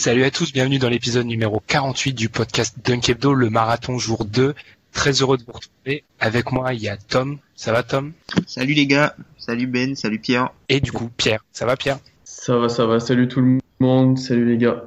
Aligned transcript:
Salut 0.00 0.24
à 0.24 0.30
tous, 0.30 0.50
bienvenue 0.54 0.78
dans 0.78 0.88
l'épisode 0.88 1.26
numéro 1.26 1.62
48 1.66 2.14
du 2.14 2.30
podcast 2.30 2.74
Dunk 2.82 3.10
Hebdo, 3.10 3.34
le 3.34 3.50
marathon 3.50 3.98
jour 3.98 4.24
2. 4.24 4.54
Très 4.94 5.12
heureux 5.20 5.36
de 5.36 5.44
vous 5.44 5.52
retrouver. 5.52 6.04
Avec 6.18 6.52
moi, 6.52 6.72
il 6.72 6.80
y 6.80 6.88
a 6.88 6.96
Tom. 6.96 7.36
Ça 7.54 7.70
va 7.70 7.82
Tom? 7.82 8.14
Salut 8.46 8.72
les 8.72 8.86
gars, 8.86 9.14
salut 9.36 9.66
Ben, 9.66 9.94
salut 9.94 10.18
Pierre. 10.18 10.54
Et 10.70 10.80
du 10.80 10.90
coup, 10.90 11.10
Pierre. 11.18 11.44
Ça 11.52 11.66
va 11.66 11.76
Pierre? 11.76 11.98
Ça 12.24 12.56
va, 12.56 12.70
ça 12.70 12.86
va. 12.86 12.98
Salut 12.98 13.28
tout 13.28 13.42
le 13.42 13.58
monde. 13.78 14.18
Salut 14.18 14.46
les 14.46 14.56
gars. 14.56 14.84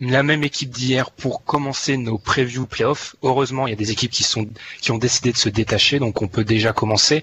La 0.00 0.24
même 0.24 0.42
équipe 0.42 0.70
d'hier 0.70 1.12
pour 1.12 1.44
commencer 1.44 1.96
nos 1.96 2.18
previews 2.18 2.66
playoffs. 2.66 3.14
Heureusement, 3.22 3.68
il 3.68 3.70
y 3.70 3.72
a 3.72 3.76
des 3.76 3.92
équipes 3.92 4.10
qui 4.10 4.24
sont 4.24 4.48
qui 4.80 4.90
ont 4.90 4.98
décidé 4.98 5.30
de 5.30 5.36
se 5.36 5.48
détacher, 5.48 6.00
donc 6.00 6.22
on 6.22 6.26
peut 6.26 6.42
déjà 6.42 6.72
commencer. 6.72 7.22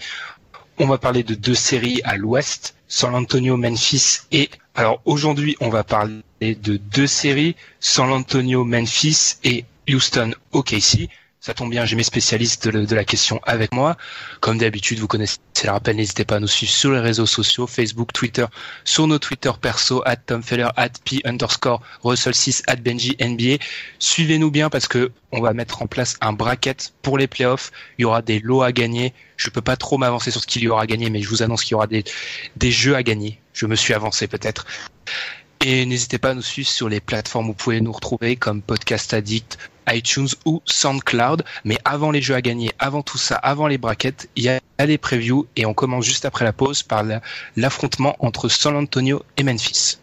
On 0.80 0.88
va 0.88 0.98
parler 0.98 1.24
de 1.24 1.36
deux 1.36 1.56
séries 1.56 2.02
à 2.04 2.18
l'ouest, 2.18 2.76
San 2.88 3.14
Antonio, 3.16 3.58
Memphis 3.58 4.22
et 4.32 4.50
alors 4.76 5.02
aujourd'hui, 5.06 5.56
on 5.60 5.70
va 5.70 5.84
parler 5.84 6.24
de 6.42 6.78
deux 6.78 7.06
séries, 7.06 7.56
San 7.80 8.12
Antonio, 8.12 8.64
Memphis 8.64 9.36
et 9.44 9.66
Houston, 9.88 10.32
OKC. 10.52 11.10
Ça 11.46 11.54
tombe 11.54 11.72
bien, 11.72 11.84
j'ai 11.84 11.98
mes 11.98 12.04
spécialistes 12.04 12.70
de, 12.70 12.96
la 12.96 13.04
question 13.04 13.42
avec 13.44 13.74
moi. 13.74 13.98
Comme 14.40 14.58
d'habitude, 14.58 15.00
vous 15.00 15.10
connaissez 15.10 15.40
le 15.66 15.72
rappel, 15.72 15.98
n'hésitez 15.98 16.24
pas 16.24 16.38
à 16.38 16.40
nous 16.40 16.48
suivre 16.48 16.72
sur 16.72 16.94
les 16.94 17.02
réseaux 17.02 17.26
sociaux, 17.26 17.68
Facebook, 17.68 18.14
Twitter, 18.14 18.46
sur 18.86 19.08
nos 19.08 19.20
Twitter 19.20 19.52
perso, 19.62 20.02
at 20.06 20.16
TomFeller, 20.16 20.70
at 20.78 20.92
P 21.04 21.20
underscore 21.26 21.82
Russell6, 22.06 22.62
at 22.68 22.78
Benji 22.78 23.18
NBA. 23.20 23.62
Suivez-nous 24.00 24.52
bien 24.52 24.70
parce 24.70 24.88
que 24.88 25.12
on 25.34 25.42
va 25.42 25.52
mettre 25.52 25.82
en 25.82 25.88
place 25.88 26.16
un 26.22 26.32
bracket 26.32 26.94
pour 27.02 27.18
les 27.18 27.28
playoffs. 27.28 27.74
Il 27.98 28.04
y 28.04 28.06
aura 28.06 28.22
des 28.22 28.40
lots 28.40 28.62
à 28.62 28.72
gagner. 28.72 29.14
Je 29.36 29.50
peux 29.50 29.62
pas 29.62 29.76
trop 29.76 29.98
m'avancer 29.98 30.32
sur 30.32 30.40
ce 30.40 30.48
qu'il 30.48 30.64
y 30.64 30.70
aura 30.70 30.84
à 30.84 30.88
gagner, 30.88 31.10
mais 31.10 31.22
je 31.22 31.28
vous 31.28 31.44
annonce 31.44 31.66
qu'il 31.66 31.74
y 31.74 31.76
aura 31.76 31.88
des, 31.88 32.06
des 32.56 32.72
jeux 32.72 32.96
à 32.96 33.04
gagner. 33.04 33.42
Je 33.52 33.66
me 33.66 33.76
suis 33.76 33.94
avancé 33.94 34.30
peut-être. 34.30 34.66
Et 35.66 35.86
n'hésitez 35.86 36.18
pas 36.18 36.32
à 36.32 36.34
nous 36.34 36.42
suivre 36.42 36.68
sur 36.70 36.88
les 36.88 37.00
plateformes 37.00 37.46
où 37.46 37.48
vous 37.50 37.54
pouvez 37.54 37.80
nous 37.80 37.94
retrouver 37.94 38.36
comme 38.36 38.62
Podcast 38.62 39.14
Addict, 39.14 39.58
iTunes 39.92 40.30
ou 40.46 40.62
SoundCloud. 40.66 41.44
Mais 41.64 41.78
avant 41.86 42.12
les 42.12 42.22
jeux 42.22 42.36
à 42.36 42.42
gagner, 42.42 42.72
avant 42.80 43.02
tout 43.02 43.18
ça, 43.18 43.36
avant 43.36 43.68
les 43.68 43.78
brackets, 43.78 44.30
il 44.36 44.44
y 44.44 44.50
a 44.50 44.60
les 44.86 44.98
previews 44.98 45.48
et 45.56 45.66
on 45.66 45.74
commence 45.74 46.04
juste 46.06 46.26
après 46.26 46.44
la 46.46 46.52
pause 46.54 46.84
par 46.84 47.04
la- 47.04 47.22
l'affrontement 47.56 48.16
entre 48.20 48.50
San 48.50 48.76
Antonio 48.76 49.24
et 49.38 49.44
Memphis. 49.44 49.98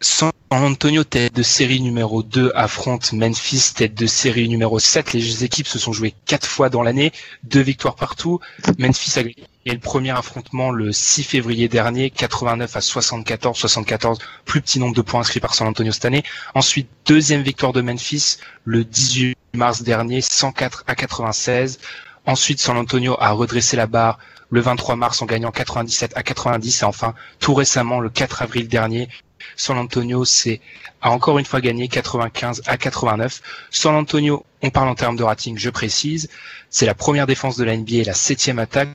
San 0.00 0.30
Antonio, 0.50 1.04
tête 1.04 1.34
de 1.34 1.42
série 1.42 1.80
numéro 1.80 2.22
2, 2.22 2.52
affronte 2.54 3.12
Memphis, 3.12 3.72
tête 3.74 3.94
de 3.94 4.06
série 4.06 4.48
numéro 4.48 4.78
7. 4.78 5.14
Les 5.14 5.42
équipes 5.42 5.66
se 5.66 5.78
sont 5.78 5.92
jouées 5.92 6.14
quatre 6.26 6.46
fois 6.46 6.68
dans 6.68 6.82
l'année, 6.82 7.12
deux 7.44 7.62
victoires 7.62 7.96
partout. 7.96 8.40
Memphis 8.78 9.18
a 9.18 9.22
gagné 9.22 9.36
le 9.64 9.78
premier 9.78 10.10
affrontement 10.10 10.70
le 10.70 10.92
6 10.92 11.24
février 11.24 11.68
dernier, 11.68 12.10
89 12.10 12.76
à 12.76 12.80
74, 12.80 13.56
74, 13.56 14.18
plus 14.44 14.60
petit 14.60 14.78
nombre 14.78 14.94
de 14.94 15.02
points 15.02 15.20
inscrits 15.20 15.40
par 15.40 15.54
San 15.54 15.66
Antonio 15.66 15.92
cette 15.92 16.04
année. 16.04 16.22
Ensuite, 16.54 16.88
deuxième 17.06 17.42
victoire 17.42 17.72
de 17.72 17.80
Memphis 17.80 18.36
le 18.64 18.84
18 18.84 19.36
mars 19.54 19.82
dernier, 19.82 20.20
104 20.20 20.84
à 20.86 20.94
96. 20.94 21.78
Ensuite, 22.26 22.60
San 22.60 22.76
Antonio 22.76 23.16
a 23.18 23.30
redressé 23.32 23.76
la 23.76 23.86
barre 23.86 24.18
le 24.50 24.60
23 24.60 24.96
mars 24.96 25.22
en 25.22 25.26
gagnant 25.26 25.50
97 25.50 26.12
à 26.16 26.22
90 26.22 26.82
et 26.82 26.84
enfin, 26.84 27.14
tout 27.40 27.54
récemment, 27.54 28.00
le 28.00 28.10
4 28.10 28.42
avril 28.42 28.68
dernier, 28.68 29.08
San 29.56 29.78
Antonio 29.78 30.24
c'est 30.24 30.60
a 31.00 31.10
encore 31.10 31.38
une 31.38 31.44
fois 31.44 31.60
gagné 31.60 31.88
95 31.88 32.62
à 32.66 32.76
89. 32.76 33.40
San 33.70 33.94
Antonio, 33.94 34.44
on 34.62 34.70
parle 34.70 34.88
en 34.88 34.94
termes 34.94 35.16
de 35.16 35.22
rating, 35.22 35.56
je 35.58 35.70
précise, 35.70 36.28
c'est 36.70 36.86
la 36.86 36.94
première 36.94 37.26
défense 37.26 37.56
de 37.56 37.64
la 37.64 37.76
NBA 37.76 37.96
et 37.96 38.04
la 38.04 38.14
septième 38.14 38.58
attaque. 38.58 38.90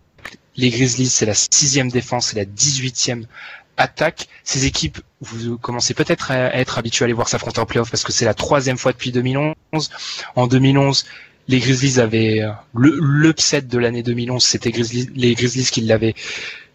Les 0.58 0.70
Grizzlies, 0.70 1.08
c'est 1.10 1.26
la 1.26 1.34
sixième 1.34 1.90
défense 1.90 2.34
et 2.34 2.36
la 2.36 2.46
18e 2.46 3.24
attaque. 3.78 4.28
Ces 4.44 4.66
équipes, 4.66 5.00
vous 5.22 5.58
commencez 5.58 5.94
peut-être 5.94 6.32
à 6.32 6.56
être 6.56 6.78
habitués 6.78 7.06
à 7.06 7.08
les 7.08 7.14
voir 7.14 7.30
s'affronter 7.30 7.62
en 7.62 7.66
playoff 7.66 7.90
parce 7.90 8.04
que 8.04 8.12
c'est 8.12 8.26
la 8.26 8.34
troisième 8.34 8.78
fois 8.78 8.92
depuis 8.92 9.12
2011. 9.12 9.56
En 10.36 10.48
2011, 10.48 11.06
les 11.48 11.60
Grizzlies 11.60 12.00
avaient 12.00 12.42
euh, 12.42 12.52
le 12.76 12.98
l'upset 13.02 13.62
de 13.62 13.78
l'année 13.78 14.04
2011, 14.04 14.44
c'était 14.44 14.72
Grizzlies, 14.72 15.10
les 15.16 15.34
Grizzlies 15.36 15.66
qui 15.66 15.82
l'avaient 15.82 16.16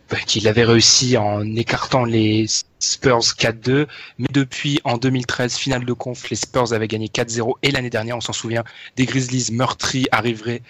bah, 0.09 0.19
qui 0.25 0.39
l'avaient 0.39 0.65
réussi 0.65 1.17
en 1.17 1.57
écartant 1.57 2.05
les 2.05 2.47
Spurs 2.79 3.19
4-2. 3.19 3.89
Mais 4.19 4.29
depuis, 4.31 4.81
en 4.85 4.99
2013, 4.99 5.57
finale 5.57 5.85
de 5.85 5.93
conf, 5.93 6.31
les 6.31 6.37
Spurs 6.37 6.73
avaient 6.73 6.87
gagné 6.87 7.09
4-0. 7.09 7.55
Et 7.65 7.73
l'année 7.73 7.91
dernière, 7.91 8.17
on 8.17 8.21
s'en 8.21 8.33
souvient, 8.33 8.63
des 8.97 9.05
Grizzlies 9.05 9.49
meurtris 9.51 10.07
arrivés, 10.13 10.63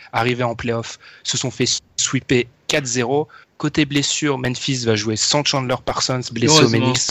en 0.43 0.54
playoff, 0.54 0.98
se 1.22 1.37
sont 1.37 1.50
fait 1.50 1.69
sweeper 1.98 2.44
4-0. 2.70 3.26
Côté 3.58 3.84
blessure, 3.84 4.38
Memphis 4.38 4.87
va 4.87 4.96
jouer 4.96 5.16
sans 5.16 5.44
Chandler 5.44 5.76
Parsons, 5.84 6.20
blessé 6.32 6.64
au 6.64 6.70
ménix. 6.70 7.10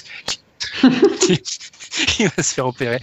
Il 0.81 2.27
va 2.35 2.41
se 2.41 2.53
faire 2.55 2.65
opérer. 2.65 2.99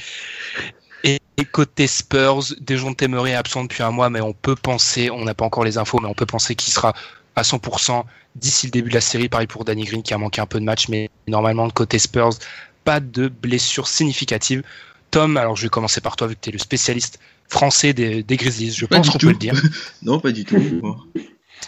Et 1.42 1.44
côté 1.44 1.88
Spurs, 1.88 2.54
Dejounte 2.60 3.02
Murray 3.02 3.32
est 3.32 3.34
absent 3.34 3.64
depuis 3.64 3.82
un 3.82 3.90
mois, 3.90 4.10
mais 4.10 4.20
on 4.20 4.32
peut 4.32 4.54
penser, 4.54 5.10
on 5.10 5.24
n'a 5.24 5.34
pas 5.34 5.44
encore 5.44 5.64
les 5.64 5.76
infos, 5.76 5.98
mais 5.98 6.06
on 6.06 6.14
peut 6.14 6.24
penser 6.24 6.54
qu'il 6.54 6.72
sera 6.72 6.94
à 7.34 7.42
100% 7.42 8.04
d'ici 8.36 8.68
le 8.68 8.70
début 8.70 8.90
de 8.90 8.94
la 8.94 9.00
série. 9.00 9.28
Pareil 9.28 9.48
pour 9.48 9.64
Danny 9.64 9.82
Green 9.82 10.04
qui 10.04 10.14
a 10.14 10.18
manqué 10.18 10.40
un 10.40 10.46
peu 10.46 10.60
de 10.60 10.64
match, 10.64 10.88
mais 10.88 11.10
normalement, 11.26 11.68
côté 11.70 11.98
Spurs, 11.98 12.34
pas 12.84 13.00
de 13.00 13.26
blessures 13.26 13.88
significatives. 13.88 14.62
Tom, 15.10 15.36
alors 15.36 15.56
je 15.56 15.64
vais 15.64 15.68
commencer 15.68 16.00
par 16.00 16.14
toi 16.14 16.28
vu 16.28 16.36
que 16.36 16.42
tu 16.42 16.50
es 16.50 16.52
le 16.52 16.60
spécialiste 16.60 17.18
français 17.48 17.92
des, 17.92 18.22
des 18.22 18.36
Grizzlies, 18.36 18.70
je 18.70 18.86
Pas 18.86 18.98
pense 18.98 19.10
qu'on 19.10 19.18
peut 19.18 19.30
le 19.30 19.34
dire. 19.34 19.60
Non, 20.02 20.20
pas 20.20 20.30
du 20.30 20.44
tout. 20.44 20.62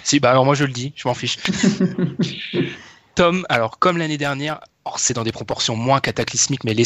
Si, 0.05 0.21
bah 0.21 0.31
alors 0.31 0.45
moi 0.45 0.55
je 0.55 0.67
le 0.67 0.73
dis, 0.73 0.93
je 0.95 1.09
m'en 1.09 1.15
fiche. 1.15 1.39
Tom, 3.17 3.45
alors 3.49 3.81
comme 3.81 3.99
l'année 3.99 4.19
dernière, 4.19 4.61
c'est 4.97 5.15
dans 5.15 5.25
des 5.25 5.33
proportions 5.33 5.77
moins 5.77 6.01
cataclysmiques, 6.01 6.65
mais 6.65 6.75
les, 6.75 6.85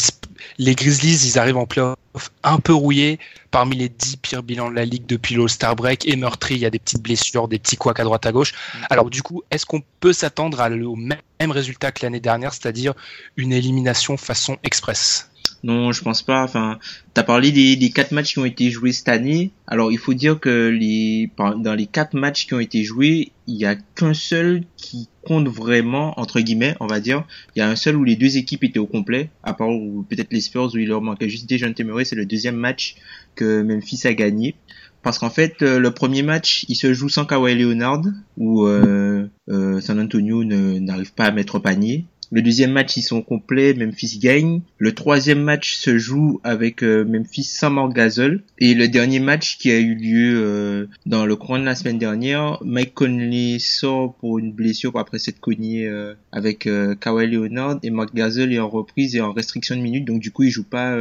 les 0.57 0.75
Grizzlies, 0.75 1.25
ils 1.25 1.37
arrivent 1.37 1.57
en 1.57 1.65
playoff 1.65 1.97
un 2.43 2.59
peu 2.59 2.73
rouillés, 2.73 3.19
parmi 3.51 3.75
les 3.75 3.89
10 3.89 4.17
pires 4.17 4.41
bilans 4.43 4.69
de 4.69 4.75
la 4.75 4.85
ligue 4.85 5.05
depuis 5.05 5.35
l'All-Star 5.35 5.75
Break, 5.75 6.07
et 6.07 6.15
meurtris, 6.15 6.55
il 6.55 6.61
y 6.61 6.65
a 6.65 6.69
des 6.69 6.79
petites 6.79 7.01
blessures, 7.01 7.47
des 7.47 7.59
petits 7.59 7.77
couacs 7.77 7.99
à 7.99 8.03
droite 8.03 8.25
à 8.25 8.31
gauche. 8.31 8.53
Alors 8.89 9.09
du 9.09 9.21
coup, 9.21 9.43
est-ce 9.51 9.65
qu'on 9.65 9.81
peut 9.99 10.13
s'attendre 10.13 10.59
à 10.61 10.69
le- 10.69 10.87
au 10.87 10.95
même 10.95 11.51
résultat 11.51 11.91
que 11.91 12.05
l'année 12.05 12.19
dernière, 12.19 12.53
c'est-à-dire 12.53 12.93
une 13.37 13.51
élimination 13.53 14.17
façon 14.17 14.57
express? 14.63 15.29
Non, 15.63 15.91
je 15.91 16.01
pense 16.01 16.21
pas. 16.23 16.43
Enfin, 16.43 16.79
t'as 17.13 17.23
parlé 17.23 17.51
des, 17.51 17.75
des 17.75 17.89
quatre 17.89 18.11
matchs 18.11 18.33
qui 18.33 18.39
ont 18.39 18.45
été 18.45 18.69
joués 18.69 18.93
cette 18.93 19.09
année. 19.09 19.51
Alors, 19.67 19.91
il 19.91 19.97
faut 19.97 20.13
dire 20.13 20.39
que 20.39 20.69
les, 20.69 21.29
dans 21.37 21.75
les 21.75 21.85
quatre 21.85 22.15
matchs 22.15 22.47
qui 22.47 22.53
ont 22.53 22.59
été 22.59 22.83
joués, 22.83 23.31
il 23.47 23.55
y 23.55 23.65
a 23.65 23.75
qu'un 23.75 24.13
seul 24.13 24.63
qui 24.77 25.09
compte 25.23 25.47
vraiment, 25.47 26.17
entre 26.19 26.39
guillemets, 26.39 26.75
on 26.79 26.87
va 26.87 26.99
dire. 26.99 27.25
Il 27.55 27.59
y 27.59 27.61
a 27.61 27.69
un 27.69 27.75
seul 27.75 27.97
où 27.97 28.03
les 28.03 28.15
deux 28.15 28.37
équipes 28.37 28.63
étaient 28.63 28.79
au 28.79 28.87
complet, 28.87 29.29
à 29.43 29.53
part 29.53 29.69
peut-être 30.09 30.31
les 30.31 30.41
Spurs 30.41 30.73
où 30.73 30.77
il 30.77 30.87
leur 30.87 31.01
manquait 31.01 31.29
juste 31.29 31.49
Dejounte 31.49 31.79
Murray. 31.81 32.05
C'est 32.05 32.15
le 32.15 32.25
deuxième 32.25 32.55
match 32.55 32.95
que 33.35 33.61
Memphis 33.61 34.07
a 34.07 34.13
gagné. 34.13 34.55
Parce 35.01 35.17
qu'en 35.17 35.29
fait, 35.29 35.61
euh, 35.61 35.79
le 35.79 35.91
premier 35.91 36.23
match, 36.23 36.65
il 36.67 36.75
se 36.75 36.93
joue 36.93 37.07
sans 37.07 37.25
Kawhi 37.25 37.55
Leonard, 37.55 38.01
où 38.37 38.65
euh, 38.65 39.27
euh, 39.49 39.79
San 39.79 39.99
Antonio 39.99 40.43
n'arrive 40.43 41.13
pas 41.13 41.25
à 41.25 41.31
mettre 41.31 41.59
panier. 41.59 42.05
Le 42.31 42.43
deuxième 42.43 42.71
match, 42.71 42.95
ils 42.95 43.01
sont 43.01 43.23
complets, 43.23 43.73
Memphis 43.73 44.19
gagne. 44.19 44.61
Le 44.77 44.93
troisième 44.93 45.41
match 45.41 45.73
se 45.73 45.97
joue 45.97 46.39
avec 46.43 46.83
euh, 46.83 47.03
Memphis 47.03 47.43
sans 47.43 47.71
Marc 47.71 47.93
Gasol. 47.93 48.43
Et 48.59 48.75
le 48.75 48.87
dernier 48.87 49.19
match 49.19 49.57
qui 49.57 49.71
a 49.71 49.79
eu 49.79 49.95
lieu 49.95 50.35
euh, 50.37 50.85
dans 51.07 51.25
le 51.25 51.35
courant 51.35 51.57
de 51.57 51.65
la 51.65 51.73
semaine 51.73 51.97
dernière, 51.97 52.59
Mike 52.63 52.93
Conley 52.93 53.57
sort 53.57 54.13
pour 54.15 54.37
une 54.37 54.51
blessure 54.51 54.95
après 54.99 55.17
s'être 55.17 55.39
cogné 55.39 55.87
euh, 55.87 56.13
avec 56.31 56.69
Kawhi 56.99 57.27
Leonard 57.27 57.79
et 57.81 57.89
Marc 57.89 58.13
Gasol 58.13 58.53
est 58.53 58.59
en 58.59 58.69
reprise 58.69 59.15
et 59.15 59.21
en 59.21 59.33
restriction 59.33 59.75
de 59.75 59.81
minutes, 59.81 60.05
donc 60.05 60.19
du 60.19 60.31
coup 60.31 60.43
il 60.43 60.51
joue 60.51 60.63
pas 60.63 60.95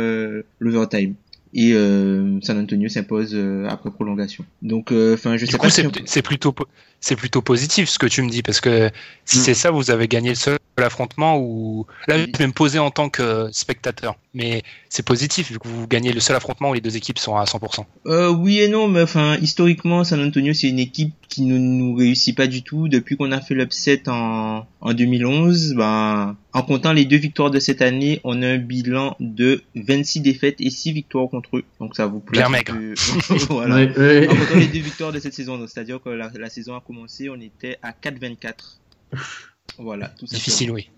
l'overtime. 0.59 1.15
Et 1.55 1.73
euh, 1.73 2.39
San 2.43 2.59
Antonio 2.59 2.89
s'impose 2.89 3.35
euh, 3.35 3.67
après 3.69 3.91
prolongation. 3.91 4.45
Donc, 4.63 4.93
euh, 4.93 5.15
enfin, 5.15 5.37
je 5.37 5.47
Du 5.47 5.53
sais 5.53 5.59
coup, 5.59 5.67
pas. 5.67 5.71
c'est 5.71 5.83
si 5.83 5.87
on- 5.89 6.07
c'est 6.07 6.23
plutôt, 6.23 6.55
c'est 7.01 7.17
plutôt 7.17 7.43
positif 7.43 7.89
ce 7.89 7.99
que 7.99 8.07
tu 8.07 8.23
me 8.23 8.29
dis, 8.31 8.43
parce 8.43 8.61
que 8.61 8.91
si 9.25 9.39
Mm. 9.39 9.41
c'est 9.43 9.55
ça, 9.55 9.71
vous 9.71 9.91
avez 9.91 10.09
gagné 10.09 10.31
le 10.31 10.35
seul 10.35 10.59
affrontement 10.77 11.39
où 11.39 11.87
là, 12.07 12.19
je 12.19 12.39
vais 12.39 12.47
me 12.47 12.53
poser 12.53 12.79
en 12.79 12.91
tant 12.91 13.09
que 13.09 13.49
spectateur, 13.53 14.17
mais 14.39 14.63
c'est 14.89 15.05
positif 15.05 15.51
vu 15.51 15.59
que 15.59 15.67
vous 15.67 15.89
gagnez 15.89 16.13
le 16.13 16.21
seul 16.21 16.37
affrontement 16.37 16.71
où 16.71 16.75
les 16.75 16.81
deux 16.81 16.97
équipes 16.97 17.19
sont 17.19 17.37
à 17.37 17.43
100%. 17.43 17.85
Euh, 18.07 18.31
oui 18.31 18.61
et 18.61 18.69
non, 18.69 18.87
mais 18.87 19.03
enfin, 19.03 19.37
historiquement, 19.39 20.05
San 20.05 20.21
Antonio, 20.23 20.53
c'est 20.55 20.69
une 20.69 20.79
équipe 20.79 21.13
qui 21.29 21.43
ne 21.43 21.59
nous 21.59 21.95
réussit 21.95 22.37
pas 22.37 22.47
du 22.47 22.63
tout. 22.63 22.87
Depuis 22.89 23.17
qu'on 23.17 23.33
a 23.33 23.41
fait 23.41 23.55
l'upset 23.55 24.09
en, 24.09 24.65
en 24.81 24.95
2011, 24.95 25.75
ben, 25.75 26.37
en 26.53 26.63
comptant 26.63 26.93
les 26.93 27.05
deux 27.05 27.17
victoires 27.17 27.51
de 27.51 27.59
cette 27.59 27.83
année, 27.83 28.21
on 28.23 28.41
a 28.43 28.47
un 28.47 28.59
bilan 28.59 29.17
de 29.19 29.61
26 29.75 30.21
défaites 30.21 30.61
et 30.61 30.71
6 30.71 30.93
victoires 30.93 31.29
contre 31.29 31.57
eux. 31.57 31.65
Donc 31.81 31.97
ça 31.97 32.07
vous 32.07 32.21
plaît. 32.21 32.39
Bien 32.39 32.49
voilà. 33.51 33.91
En 33.91 34.37
comptant 34.37 34.57
les 34.57 34.69
deux 34.69 34.81
victoires 34.81 35.11
de 35.11 35.19
cette 35.19 35.35
saison, 35.35 35.59
c'est-à-dire 35.67 36.01
que 36.01 36.11
la, 36.11 36.31
la 36.39 36.49
saison 36.49 36.77
a 36.77 36.81
commencé, 36.81 37.29
on 37.29 37.41
était 37.41 37.79
à 37.83 37.91
4-24. 37.91 38.53
Voilà, 39.79 40.09
tout. 40.09 40.27
Difficile, 40.27 40.71
oui. 40.71 40.89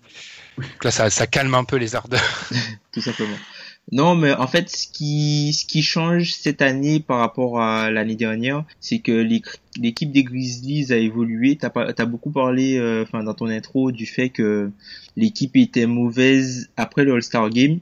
Donc 0.61 0.85
là, 0.85 0.91
ça, 0.91 1.27
calme 1.27 1.55
un 1.55 1.65
peu 1.65 1.77
les 1.77 1.95
ardeurs. 1.95 2.51
tout 2.93 3.01
simplement. 3.01 3.37
Non, 3.93 4.15
mais 4.15 4.33
en 4.33 4.47
fait, 4.47 4.69
ce 4.69 4.87
qui, 4.87 5.53
ce 5.53 5.67
qui 5.67 5.83
change 5.83 6.33
cette 6.35 6.62
année 6.62 7.01
par 7.01 7.19
rapport 7.19 7.61
à 7.61 7.91
l'année 7.91 8.15
dernière, 8.15 8.65
c'est 8.79 9.01
que 9.01 9.11
l'équipe 9.81 10.12
des 10.12 10.23
Grizzlies 10.23 10.93
a 10.93 10.97
évolué. 10.97 11.57
T'as 11.57 12.05
beaucoup 12.05 12.31
parlé, 12.31 12.79
euh, 12.79 13.03
enfin, 13.03 13.25
dans 13.25 13.35
ton 13.35 13.47
intro, 13.47 13.91
du 13.91 14.07
fait 14.07 14.29
que 14.29 14.71
l'équipe 15.17 15.57
était 15.57 15.87
mauvaise 15.87 16.71
après 16.77 17.05
le 17.05 17.15
All-Star 17.15 17.51
Game. 17.51 17.81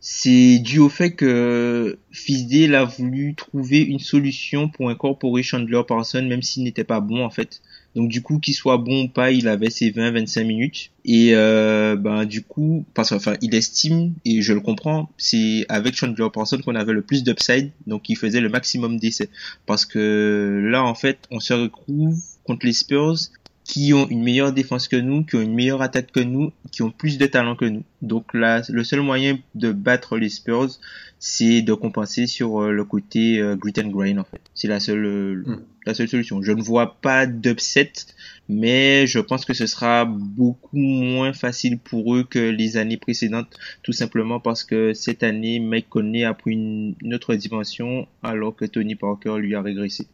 C'est 0.00 0.58
dû 0.60 0.78
au 0.78 0.88
fait 0.88 1.10
que 1.10 1.98
Fisdale 2.12 2.74
a 2.74 2.84
voulu 2.84 3.34
trouver 3.34 3.80
une 3.80 3.98
solution 3.98 4.68
pour 4.68 4.88
incorporer 4.88 5.42
Chandler 5.42 5.82
Parsons, 5.86 6.22
même 6.22 6.42
s'il 6.42 6.62
n'était 6.62 6.84
pas 6.84 7.00
bon, 7.00 7.24
en 7.24 7.30
fait. 7.30 7.60
Donc 7.96 8.08
du 8.08 8.22
coup, 8.22 8.38
qu'il 8.38 8.54
soit 8.54 8.78
bon 8.78 9.04
ou 9.04 9.08
pas, 9.08 9.30
il 9.30 9.48
avait 9.48 9.70
ses 9.70 9.90
20-25 9.90 10.44
minutes. 10.44 10.90
Et 11.04 11.34
euh, 11.34 11.96
ben 11.96 12.24
du 12.24 12.42
coup, 12.42 12.84
parce 12.94 13.10
qu'enfin, 13.10 13.34
il 13.40 13.54
estime, 13.54 14.12
et 14.24 14.42
je 14.42 14.52
le 14.52 14.60
comprends, 14.60 15.10
c'est 15.16 15.64
avec 15.68 15.94
Chandler 15.94 16.28
Parsons 16.32 16.58
qu'on 16.58 16.74
avait 16.74 16.92
le 16.92 17.02
plus 17.02 17.24
d'upside, 17.24 17.70
donc 17.86 18.08
il 18.08 18.16
faisait 18.16 18.40
le 18.40 18.48
maximum 18.48 18.98
d'essais. 18.98 19.30
Parce 19.66 19.84
que 19.86 20.60
là, 20.70 20.84
en 20.84 20.94
fait, 20.94 21.18
on 21.30 21.40
se 21.40 21.52
retrouve 21.54 22.16
contre 22.44 22.66
les 22.66 22.72
Spurs 22.72 23.16
qui 23.70 23.94
ont 23.94 24.08
une 24.08 24.24
meilleure 24.24 24.52
défense 24.52 24.88
que 24.88 24.96
nous, 24.96 25.22
qui 25.22 25.36
ont 25.36 25.42
une 25.42 25.54
meilleure 25.54 25.80
attaque 25.80 26.10
que 26.10 26.18
nous, 26.18 26.50
qui 26.72 26.82
ont 26.82 26.90
plus 26.90 27.18
de 27.18 27.26
talent 27.26 27.54
que 27.54 27.66
nous. 27.66 27.84
Donc 28.02 28.34
là, 28.34 28.62
le 28.68 28.82
seul 28.82 29.00
moyen 29.00 29.38
de 29.54 29.70
battre 29.70 30.18
les 30.18 30.28
Spurs, 30.28 30.70
c'est 31.20 31.62
de 31.62 31.72
compenser 31.72 32.26
sur 32.26 32.62
euh, 32.62 32.72
le 32.72 32.84
côté 32.84 33.38
euh, 33.38 33.54
grit 33.54 33.74
and 33.78 33.90
grind 33.90 34.18
en 34.18 34.24
fait. 34.24 34.40
C'est 34.54 34.66
la 34.66 34.80
seule 34.80 35.04
euh, 35.04 35.44
Mm. 35.46 35.60
la 35.86 35.94
seule 35.94 36.08
solution. 36.08 36.42
Je 36.42 36.50
ne 36.50 36.60
vois 36.60 37.00
pas 37.00 37.26
d'upset, 37.26 37.92
mais 38.48 39.06
je 39.06 39.20
pense 39.20 39.44
que 39.44 39.54
ce 39.54 39.66
sera 39.66 40.04
beaucoup 40.04 40.76
moins 40.76 41.32
facile 41.32 41.78
pour 41.78 42.16
eux 42.16 42.24
que 42.24 42.40
les 42.40 42.76
années 42.76 42.96
précédentes, 42.96 43.56
tout 43.84 43.92
simplement 43.92 44.40
parce 44.40 44.64
que 44.64 44.94
cette 44.94 45.22
année, 45.22 45.60
Mike 45.60 45.88
Conley 45.90 46.24
a 46.24 46.34
pris 46.34 46.54
une, 46.54 46.96
une 47.02 47.14
autre 47.14 47.36
dimension, 47.36 48.08
alors 48.24 48.56
que 48.56 48.64
Tony 48.64 48.96
Parker 48.96 49.36
lui 49.38 49.54
a 49.54 49.62
régressé. 49.62 50.08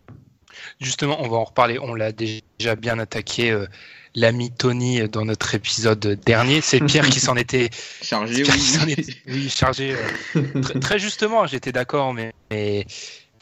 Justement, 0.81 1.21
on 1.23 1.29
va 1.29 1.37
en 1.39 1.45
reparler. 1.45 1.79
On 1.79 1.95
l'a 1.95 2.13
déjà 2.13 2.77
bien 2.77 2.99
attaqué, 2.99 3.51
euh, 3.51 3.67
l'ami 4.15 4.51
Tony, 4.51 5.01
euh, 5.01 5.09
dans 5.09 5.25
notre 5.25 5.55
épisode 5.55 6.19
dernier. 6.25 6.61
C'est 6.61 6.81
Pierre 6.81 7.09
qui 7.09 7.21
s'en 7.21 7.37
était 7.37 7.71
Chargé, 8.03 8.43
Pierre 8.43 8.55
qui 8.57 8.61
s'en 8.63 8.85
oui. 8.85 8.93
était- 8.93 9.13
oui, 9.29 9.49
chargé. 9.51 9.95
euh, 10.37 10.61
très, 10.63 10.81
très 10.81 10.99
justement, 10.99 11.47
j'étais 11.47 11.73
d'accord, 11.73 12.13
mais, 12.15 12.33
mais 12.51 12.87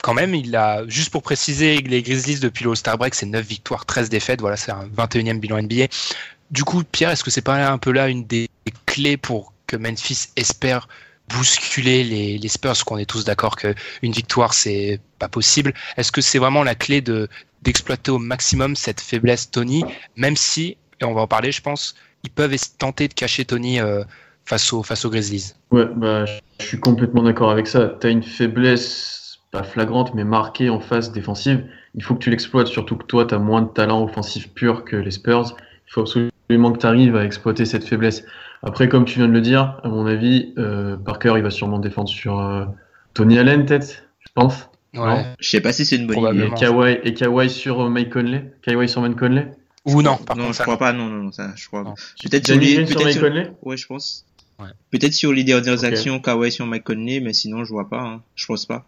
quand 0.03 0.15
même, 0.15 0.35
il 0.35 0.55
a, 0.57 0.83
juste 0.89 1.11
pour 1.11 1.23
préciser, 1.23 1.79
les 1.79 2.03
Grizzlies 2.03 2.41
depuis 2.41 2.65
l'All-Star 2.65 2.99
Break, 2.99 3.15
c'est 3.15 3.27
9 3.27 3.47
victoires, 3.47 3.87
13 3.87 4.09
défaites. 4.11 4.41
Voilà, 4.41 4.57
c'est 4.57 4.73
un 4.73 4.87
21e 4.97 5.39
bilan 5.39 5.63
NBA. 5.63 5.87
Du 6.51 6.63
coup, 6.65 6.83
Pierre, 6.85 7.11
est-ce 7.11 7.25
que 7.25 7.31
c'est 7.31 7.41
pas 7.43 7.67
un 7.71 7.79
peu 7.79 7.91
là 7.91 8.09
une 8.09 8.25
des 8.27 8.49
clés 8.87 9.17
pour 9.17 9.53
que 9.67 9.77
Memphis 9.77 10.29
espère 10.37 10.89
bousculer 11.29 12.05
les, 12.05 12.39
les 12.39 12.49
Spurs, 12.49 12.85
qu'on 12.85 12.99
est 12.99 13.09
tous 13.09 13.25
d'accord 13.25 13.57
que 13.57 13.75
une 14.03 14.13
victoire 14.13 14.55
c'est 14.55 15.01
pas 15.19 15.29
possible. 15.29 15.73
Est-ce 15.97 16.13
que 16.13 16.21
c'est 16.21 16.39
vraiment 16.39 16.63
la 16.63 16.75
clé 16.75 17.01
de 17.01 17.29
d'exploiter 17.63 18.11
au 18.11 18.19
maximum 18.19 18.77
cette 18.77 19.01
faiblesse 19.01 19.51
Tony, 19.51 19.85
même 20.17 20.37
si, 20.37 20.77
et 21.01 21.05
on 21.05 21.15
va 21.15 21.23
en 21.23 21.27
parler, 21.27 21.51
je 21.51 21.63
pense, 21.63 21.95
ils 22.23 22.31
peuvent 22.31 22.55
tenter 22.79 23.09
de 23.09 23.15
cacher 23.15 23.45
Tony 23.47 23.81
euh, 23.81 24.05
face 24.45 24.73
aux 24.73 24.83
face 24.83 25.05
aux 25.05 25.11
Grizzlies. 25.11 25.55
Ouais, 25.71 25.87
bah, 25.97 26.27
je 26.61 26.65
suis 26.65 26.79
complètement 26.79 27.23
d'accord 27.23 27.51
avec 27.51 27.67
ça. 27.67 27.97
Tu 28.01 28.07
as 28.07 28.11
une 28.11 28.23
faiblesse, 28.23 29.39
pas 29.51 29.63
flagrante, 29.63 30.15
mais 30.15 30.25
marquée 30.25 30.69
en 30.69 30.81
phase 30.81 31.13
défensive. 31.13 31.65
Il 31.95 32.03
faut 32.03 32.15
que 32.15 32.23
tu 32.23 32.31
l'exploites, 32.31 32.69
surtout 32.69 32.97
que 32.97 33.05
toi, 33.05 33.25
tu 33.25 33.35
as 33.35 33.39
moins 33.39 33.63
de 33.63 33.69
talent 33.69 34.03
offensif 34.03 34.53
pur 34.53 34.85
que 34.85 34.97
les 34.97 35.11
Spurs. 35.11 35.57
Il 35.89 35.93
faut 35.93 36.03
absolument 36.03 36.73
que 36.73 36.79
tu 36.79 36.87
arrives 36.87 37.17
à 37.17 37.25
exploiter 37.25 37.65
cette 37.65 37.85
faiblesse. 37.85 38.25
Après, 38.67 38.89
comme 38.89 39.05
tu 39.05 39.19
viens 39.19 39.29
de 39.29 39.33
le 39.33 39.41
dire, 39.43 39.79
à 39.85 39.89
mon 39.89 40.07
avis, 40.07 40.55
euh, 40.59 40.97
Parker, 40.97 41.35
il 41.37 41.43
va 41.43 41.51
sûrement 41.51 41.79
défendre 41.79 42.09
sur 42.09 42.41
euh, 42.41 42.65
Tony 43.13 43.39
Allen, 43.39 43.67
peut-être, 43.67 44.05
je 44.21 44.29
pense. 44.35 44.69
Ouais. 44.95 45.25
Je 45.39 45.49
sais 45.51 45.61
pas 45.61 45.73
si 45.73 45.85
c'est 45.85 45.97
une 45.97 46.07
bonne 46.07 46.17
idée. 46.19 46.45
Et 46.45 46.47
Probablement. 46.49 46.57
Kawhi, 46.57 46.99
et 47.05 47.15
Kawhi 47.15 47.51
sur 47.51 47.81
euh, 47.83 47.89
Mike 47.91 48.11
Conley? 48.11 48.53
Kawhi 48.63 48.89
sur 48.89 49.03
Mike 49.03 49.17
Conley? 49.19 49.51
Ou 49.85 50.01
non, 50.03 50.17
par 50.17 50.37
non, 50.37 50.45
contre, 50.45 50.55
je 50.55 50.59
ça, 50.59 50.63
crois 50.65 50.75
non. 50.75 50.79
pas, 50.79 50.93
non, 50.95 51.07
non, 51.09 51.25
non, 51.25 51.33
ça, 51.33 51.51
je 51.57 51.67
crois 51.67 51.83
Non. 51.83 51.91
pas. 51.95 52.01
Peut-être 52.23 52.47
sur 52.47 52.59
les, 52.59 52.75
Green 52.75 52.87
sur 52.87 53.01
Mike 53.03 53.13
sur- 53.13 53.23
Conley? 53.23 53.53
Ouais, 53.63 53.77
je 53.77 53.87
pense. 53.87 54.25
Ouais. 54.59 54.69
Peut-être 54.91 55.13
sur 55.13 55.33
les 55.33 55.45
dernières 55.45 55.85
actions, 55.85 56.19
Kawhi 56.21 56.51
sur 56.53 56.65
Mike 56.67 56.85
Conley, 56.85 57.21
mais 57.21 57.33
sinon, 57.33 57.65
je 57.65 57.71
vois 57.71 57.89
pas, 57.91 58.01
hein. 58.01 58.23
Je 58.37 58.47
pense 58.47 58.65
pas. 58.67 58.87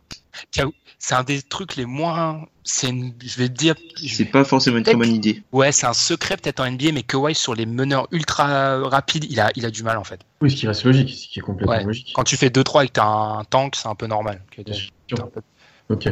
C'est 0.98 1.14
un 1.14 1.22
des 1.24 1.42
trucs 1.42 1.76
les 1.76 1.84
moins. 1.86 2.46
C'est 2.64 2.88
une- 2.88 3.14
je 3.24 3.36
vais 3.38 3.48
te 3.48 3.54
dire. 3.54 3.74
je 4.02 4.08
C'est 4.14 4.24
pas 4.24 4.44
forcément 4.44 4.78
une 4.78 4.82
très 4.82 4.94
bonne 4.94 5.12
idée. 5.14 5.42
Ouais, 5.52 5.70
c'est 5.72 5.86
un 5.86 5.92
secret 5.92 6.36
peut-être 6.36 6.60
en 6.60 6.64
NBA, 6.64 6.92
mais 6.92 7.02
Kawhi 7.02 7.34
sur 7.34 7.54
les 7.54 7.66
meneurs 7.66 8.08
ultra 8.10 8.78
rapides, 8.88 9.26
il 9.30 9.38
a, 9.40 9.50
il 9.54 9.64
a 9.66 9.70
du 9.70 9.82
mal 9.82 9.98
en 9.98 10.04
fait. 10.04 10.20
Oui, 10.40 10.50
ce 10.50 10.56
qui 10.56 10.66
reste 10.66 10.84
logique, 10.84 11.10
ce 11.10 11.28
qui 11.28 11.38
est 11.38 11.42
complètement 11.42 11.74
Ouais. 11.76 11.84
logique. 11.84 12.10
Quand 12.14 12.24
tu 12.24 12.36
fais 12.36 12.50
2-3 12.50 12.84
et 12.84 12.88
que 12.88 12.92
t'as 12.94 13.04
un 13.06 13.44
tank, 13.44 13.76
c'est 13.76 13.88
un 13.88 13.94
peu 13.94 14.06
normal. 14.06 14.42
Ok. 15.88 16.08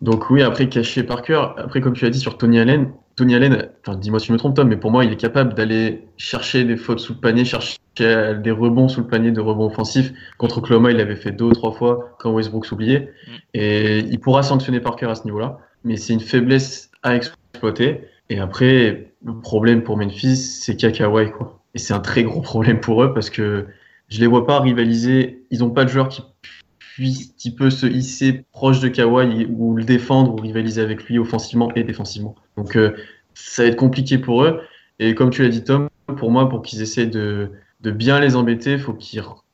Donc 0.00 0.30
oui, 0.30 0.42
après 0.42 0.68
caché 0.68 1.02
Parker, 1.02 1.42
après 1.56 1.80
comme 1.80 1.92
tu 1.92 2.06
as 2.06 2.10
dit 2.10 2.18
sur 2.18 2.38
Tony 2.38 2.58
Allen, 2.58 2.92
Tony 3.16 3.34
Allen, 3.34 3.68
enfin 3.84 3.98
dis-moi 3.98 4.18
si 4.18 4.28
je 4.28 4.32
me 4.32 4.38
trompe 4.38 4.56
Tom, 4.56 4.68
mais 4.68 4.76
pour 4.76 4.90
moi 4.90 5.04
il 5.04 5.12
est 5.12 5.16
capable 5.16 5.54
d'aller 5.54 6.06
chercher 6.16 6.64
des 6.64 6.76
fautes 6.76 7.00
sous 7.00 7.14
le 7.14 7.20
panier, 7.20 7.44
chercher 7.44 7.76
des 7.96 8.50
rebonds 8.50 8.88
sous 8.88 9.00
le 9.00 9.06
panier, 9.06 9.30
de 9.30 9.40
rebonds 9.40 9.66
offensifs. 9.66 10.12
Contre 10.38 10.58
Oklahoma, 10.58 10.90
il 10.90 10.96
l'avait 10.96 11.16
fait 11.16 11.32
deux 11.32 11.44
ou 11.44 11.52
trois 11.52 11.72
fois 11.72 12.16
quand 12.18 12.32
Westbrook 12.32 12.64
s'oubliait. 12.64 13.00
Mm. 13.26 13.32
Et 13.54 13.98
il 13.98 14.20
pourra 14.20 14.42
sanctionner 14.42 14.80
Parker 14.80 15.06
à 15.06 15.14
ce 15.14 15.24
niveau-là, 15.24 15.58
mais 15.84 15.96
c'est 15.96 16.12
une 16.12 16.20
faiblesse 16.20 16.90
à 17.02 17.16
exploiter. 17.16 18.02
Et 18.30 18.38
après, 18.38 19.12
le 19.24 19.40
problème 19.40 19.82
pour 19.82 19.96
Memphis, 19.96 20.36
c'est 20.36 20.76
Kawhi, 20.76 21.30
quoi. 21.32 21.60
Et 21.74 21.78
c'est 21.78 21.92
un 21.94 22.00
très 22.00 22.22
gros 22.22 22.40
problème 22.40 22.80
pour 22.80 23.02
eux 23.02 23.12
parce 23.12 23.30
que 23.30 23.66
je 24.08 24.20
les 24.20 24.26
vois 24.26 24.46
pas 24.46 24.60
rivaliser. 24.60 25.44
Ils 25.50 25.62
ont 25.62 25.70
pas 25.70 25.84
de 25.84 25.90
joueur 25.90 26.08
qui 26.08 26.22
puisse 27.00 27.32
qui 27.38 27.54
peut 27.54 27.70
se 27.70 27.86
hisser 27.86 28.44
proche 28.52 28.80
de 28.80 28.88
Kawhi 28.88 29.46
ou 29.46 29.74
le 29.74 29.84
défendre 29.84 30.34
ou 30.34 30.36
rivaliser 30.36 30.82
avec 30.82 31.04
lui 31.04 31.18
offensivement 31.18 31.72
et 31.74 31.82
défensivement. 31.82 32.34
Donc 32.58 32.76
euh, 32.76 32.94
ça 33.32 33.62
va 33.62 33.68
être 33.68 33.76
compliqué 33.76 34.18
pour 34.18 34.44
eux. 34.44 34.60
Et 34.98 35.14
comme 35.14 35.30
tu 35.30 35.42
l'as 35.42 35.48
dit, 35.48 35.64
Tom, 35.64 35.88
pour 36.18 36.30
moi, 36.30 36.50
pour 36.50 36.60
qu'ils 36.60 36.82
essaient 36.82 37.06
de, 37.06 37.52
de 37.80 37.90
bien 37.90 38.20
les 38.20 38.36
embêter, 38.36 38.76
faut 38.76 38.96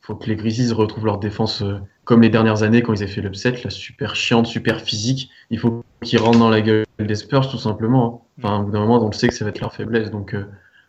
faut 0.00 0.14
que 0.16 0.26
les 0.26 0.34
Grizzlies 0.34 0.72
retrouvent 0.72 1.06
leur 1.06 1.18
défense 1.18 1.62
euh, 1.62 1.78
comme 2.04 2.22
les 2.22 2.30
dernières 2.30 2.64
années 2.64 2.82
quand 2.82 2.92
ils 2.94 3.02
avaient 3.04 3.12
fait 3.12 3.20
l'upset, 3.20 3.54
la 3.62 3.70
super 3.70 4.16
chiante, 4.16 4.46
super 4.46 4.80
physique. 4.80 5.30
Il 5.50 5.60
faut 5.60 5.84
qu'ils 6.02 6.18
rentrent 6.18 6.40
dans 6.40 6.50
la 6.50 6.60
gueule 6.60 6.84
des 6.98 7.14
Spurs 7.14 7.48
tout 7.48 7.58
simplement. 7.58 8.24
hein. 8.38 8.42
Enfin, 8.42 8.60
au 8.60 8.64
bout 8.64 8.72
d'un 8.72 8.80
moment, 8.80 9.00
on 9.04 9.06
le 9.06 9.12
sait 9.12 9.28
que 9.28 9.34
ça 9.34 9.44
va 9.44 9.50
être 9.50 9.60
leur 9.60 9.72
faiblesse. 9.72 10.10
Donc 10.10 10.34
euh, 10.34 10.46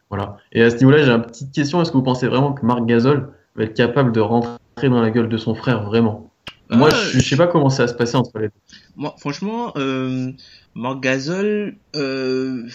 voilà. 0.10 0.38
Et 0.54 0.64
à 0.64 0.72
ce 0.72 0.78
niveau-là, 0.78 1.04
j'ai 1.04 1.12
une 1.12 1.22
petite 1.22 1.52
question. 1.52 1.80
Est-ce 1.82 1.92
que 1.92 1.98
vous 1.98 2.04
pensez 2.04 2.28
vraiment 2.28 2.54
que 2.54 2.66
Marc 2.66 2.84
Gasol 2.86 3.32
va 3.56 3.64
être 3.64 3.76
capable 3.76 4.12
de 4.12 4.22
rentrer 4.22 4.90
dans 4.90 5.02
la 5.02 5.12
gueule 5.12 5.30
de 5.30 5.38
son 5.38 5.54
frère 5.54 5.84
vraiment? 5.84 6.27
Moi, 6.70 6.90
Ah, 6.92 6.96
je, 7.14 7.20
je 7.20 7.30
sais 7.30 7.38
pas 7.38 7.48
comment 7.48 7.70
ça 7.70 7.84
va 7.86 7.88
se 7.88 7.94
passer 7.94 8.16
entre 8.16 8.40
les 8.40 8.48
deux. 8.48 8.54
Moi, 8.96 9.16
franchement, 9.20 9.74
euh, 9.78 10.32
Marc 10.76 11.02
Gasol, 11.02 11.78
euh, 11.96 12.68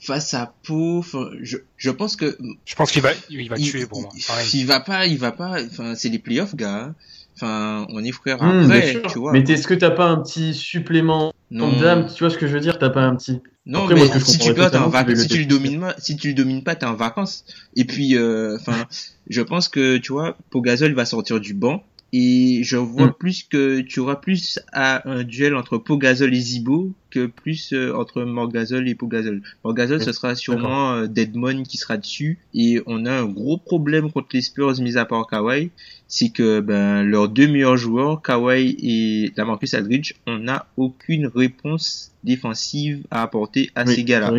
face 0.00 0.34
à 0.34 0.54
Pau, 0.66 0.98
enfin, 0.98 1.28
je, 1.42 1.58
je 1.76 1.90
pense 1.90 2.16
que 2.16 2.36
Je 2.64 2.74
pense 2.74 2.90
qu'il 2.92 3.02
va, 3.02 3.10
il 3.30 3.48
va 3.48 3.56
il, 3.58 3.70
tuer 3.70 3.86
pour 3.86 4.02
moi. 4.02 4.10
il- 4.14 4.22
Pareil. 4.24 4.48
il 4.54 4.66
va 4.66 4.80
pas, 4.80 5.06
il 5.06 5.18
va 5.18 5.32
pas. 5.32 5.62
Enfin, 5.64 5.94
c'est 5.94 6.08
les 6.08 6.18
playoffs, 6.18 6.54
gars. 6.54 6.84
hein. 6.84 6.94
Enfin, 7.36 7.86
on 7.90 8.02
est 8.02 8.10
frères 8.12 8.42
Hum, 8.42 8.64
après, 8.64 9.00
tu 9.08 9.18
vois. 9.18 9.32
Mais 9.32 9.40
est-ce 9.40 9.66
que 9.68 9.74
t'as 9.74 9.90
pas 9.92 10.06
un 10.06 10.20
petit 10.20 10.54
supplément 10.54 11.32
non, 11.50 11.78
d'âme 11.78 12.06
Tu 12.12 12.18
vois 12.24 12.30
ce 12.30 12.36
que 12.38 12.46
je 12.48 12.52
veux 12.52 12.60
dire? 12.60 12.78
T'as 12.78 12.90
pas 12.90 13.02
un 13.02 13.14
petit 13.16 13.40
non, 13.64 13.80
Après, 13.82 13.94
mais 13.94 14.00
moi, 14.00 14.08
ce 14.08 14.12
que 14.14 14.18
je 14.20 14.24
si 14.24 14.38
tu 14.38 14.54
perds, 14.54 14.82
en 14.82 14.90
si 14.90 15.04
le 15.04 15.26
tu 15.26 15.38
le 15.40 15.44
domines 15.44 15.80
pas, 15.80 15.94
si 15.98 16.16
tu 16.16 16.28
le 16.28 16.34
domines 16.34 16.64
pas, 16.64 16.74
t'es 16.74 16.86
en 16.86 16.94
vacances. 16.94 17.44
Et 17.76 17.84
puis, 17.84 18.16
euh, 18.16 18.56
enfin, 18.58 18.86
je 19.28 19.42
pense 19.42 19.68
que 19.68 19.98
tu 19.98 20.12
vois, 20.12 20.36
Pogazol 20.50 20.94
va 20.94 21.04
sortir 21.04 21.38
du 21.38 21.52
banc. 21.54 21.84
Et 22.12 22.60
je 22.64 22.76
vois 22.78 23.08
Mm. 23.08 23.14
plus 23.18 23.42
que 23.42 23.80
tu 23.80 24.00
auras 24.00 24.16
plus 24.16 24.58
à 24.72 25.06
un 25.10 25.24
duel 25.24 25.54
entre 25.54 25.76
Pogazol 25.76 26.34
et 26.34 26.40
Zibo 26.40 26.92
que 27.10 27.26
plus 27.26 27.72
euh, 27.74 27.94
entre 27.94 28.22
Morgazol 28.22 28.88
et 28.88 28.94
Pogazol. 28.94 29.42
Morgazol, 29.64 30.00
ce 30.02 30.12
sera 30.12 30.34
sûrement 30.34 30.92
euh, 30.94 31.06
Deadmon 31.06 31.62
qui 31.64 31.76
sera 31.76 31.98
dessus. 31.98 32.38
Et 32.54 32.80
on 32.86 33.04
a 33.04 33.12
un 33.12 33.26
gros 33.26 33.58
problème 33.58 34.10
contre 34.10 34.28
les 34.32 34.40
Spurs, 34.42 34.80
mis 34.80 34.96
à 34.96 35.04
part 35.04 35.26
Kawhi. 35.26 35.70
C'est 36.06 36.30
que 36.30 36.60
ben, 36.60 37.02
leurs 37.02 37.28
deux 37.28 37.46
meilleurs 37.46 37.76
joueurs, 37.76 38.22
Kawhi 38.22 38.76
et 38.82 39.32
Lamarcus 39.36 39.74
Aldridge, 39.74 40.14
on 40.26 40.38
n'a 40.38 40.66
aucune 40.78 41.26
réponse 41.26 42.12
défensive 42.24 43.02
à 43.10 43.22
apporter 43.22 43.70
à 43.74 43.84
Oui, 43.84 43.94
ces 43.94 44.04
gars-là. 44.04 44.32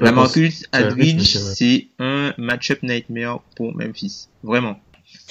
Lamarcus 0.00 0.64
Aldridge, 0.72 1.36
c'est 1.36 1.88
un 1.98 2.32
match-up 2.38 2.82
nightmare 2.82 3.40
pour 3.56 3.74
Memphis. 3.76 4.28
Vraiment. 4.42 4.78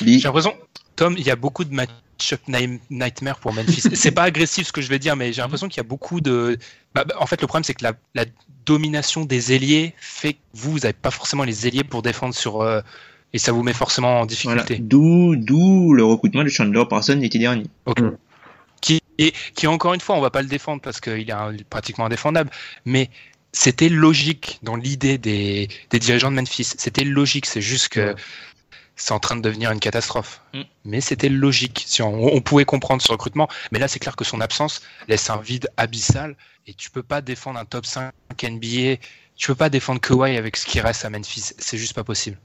Les- 0.01 0.19
J'ai 0.19 0.27
l'impression, 0.27 0.53
Tom, 0.95 1.15
il 1.17 1.25
y 1.25 1.31
a 1.31 1.35
beaucoup 1.35 1.63
de 1.63 1.73
match-up 1.73 2.41
ni- 2.47 2.79
nightmare 2.89 3.39
pour 3.39 3.53
Memphis. 3.53 3.81
c'est 3.93 4.11
pas 4.11 4.23
agressif 4.23 4.67
ce 4.67 4.71
que 4.71 4.81
je 4.81 4.89
vais 4.89 4.99
dire, 4.99 5.15
mais 5.15 5.33
j'ai 5.33 5.41
l'impression 5.41 5.67
qu'il 5.67 5.77
y 5.77 5.85
a 5.85 5.87
beaucoup 5.87 6.21
de. 6.21 6.57
Bah, 6.93 7.03
bah, 7.05 7.15
en 7.19 7.25
fait, 7.25 7.41
le 7.41 7.47
problème, 7.47 7.63
c'est 7.63 7.73
que 7.73 7.83
la, 7.83 7.93
la 8.15 8.25
domination 8.65 9.25
des 9.25 9.53
ailiers 9.53 9.93
fait 9.97 10.33
que 10.33 10.39
vous, 10.53 10.71
vous 10.73 10.79
n'avez 10.79 10.93
pas 10.93 11.11
forcément 11.11 11.43
les 11.43 11.67
ailiers 11.67 11.83
pour 11.83 12.01
défendre 12.01 12.33
sur. 12.35 12.61
euh, 12.61 12.81
et 13.35 13.39
ça 13.39 13.51
vous 13.51 13.63
met 13.63 13.73
forcément 13.73 14.09
en 14.09 14.13
Voilà. 14.27 14.27
difficulté. 14.27 14.77
D'où, 14.79 15.35
d'où 15.35 15.93
le 15.93 16.03
recrutement 16.05 16.43
de 16.43 16.49
Chandler 16.49 16.83
Parsons 16.87 17.15
l'été 17.19 17.39
dernier. 17.39 17.65
Qui, 18.81 19.01
et, 19.17 19.33
qui, 19.55 19.65
encore 19.67 19.93
une 19.93 20.01
fois, 20.01 20.15
on 20.15 20.21
va 20.21 20.29
pas 20.29 20.41
le 20.41 20.47
défendre 20.47 20.81
parce 20.81 20.99
qu'il 21.01 21.27
est 21.29 21.31
un- 21.31 21.55
pratiquement 21.69 22.05
indéfendable, 22.05 22.51
mais 22.85 23.09
c'était 23.51 23.89
logique 23.89 24.59
dans 24.61 24.75
l'idée 24.75 25.17
des, 25.17 25.67
des 25.89 25.99
dirigeants 25.99 26.29
de 26.31 26.35
Memphis. 26.35 26.73
C'était 26.77 27.03
logique, 27.05 27.45
c'est 27.45 27.61
juste 27.61 27.89
que. 27.89 28.13
Ouais. 28.13 28.15
C'est 28.95 29.13
en 29.13 29.19
train 29.19 29.35
de 29.35 29.41
devenir 29.41 29.71
une 29.71 29.79
catastrophe. 29.79 30.41
Mm. 30.53 30.61
Mais 30.85 31.01
c'était 31.01 31.29
logique. 31.29 31.83
Si 31.87 32.01
on, 32.01 32.35
on 32.35 32.41
pouvait 32.41 32.65
comprendre 32.65 33.01
ce 33.01 33.11
recrutement. 33.11 33.47
Mais 33.71 33.79
là, 33.79 33.87
c'est 33.87 33.99
clair 33.99 34.15
que 34.15 34.23
son 34.23 34.39
absence 34.41 34.81
laisse 35.07 35.29
un 35.29 35.37
vide 35.37 35.67
abyssal. 35.77 36.35
Et 36.67 36.73
tu 36.73 36.89
peux 36.91 37.03
pas 37.03 37.21
défendre 37.21 37.59
un 37.59 37.65
top 37.65 37.85
5 37.85 38.11
NBA. 38.41 38.97
Tu 39.35 39.47
peux 39.47 39.55
pas 39.55 39.69
défendre 39.71 39.99
Kawhi 39.99 40.37
avec 40.37 40.55
ce 40.55 40.65
qui 40.67 40.79
reste 40.79 41.03
à 41.05 41.09
Memphis. 41.09 41.53
C'est 41.57 41.77
juste 41.77 41.93
pas 41.93 42.03
possible. 42.03 42.37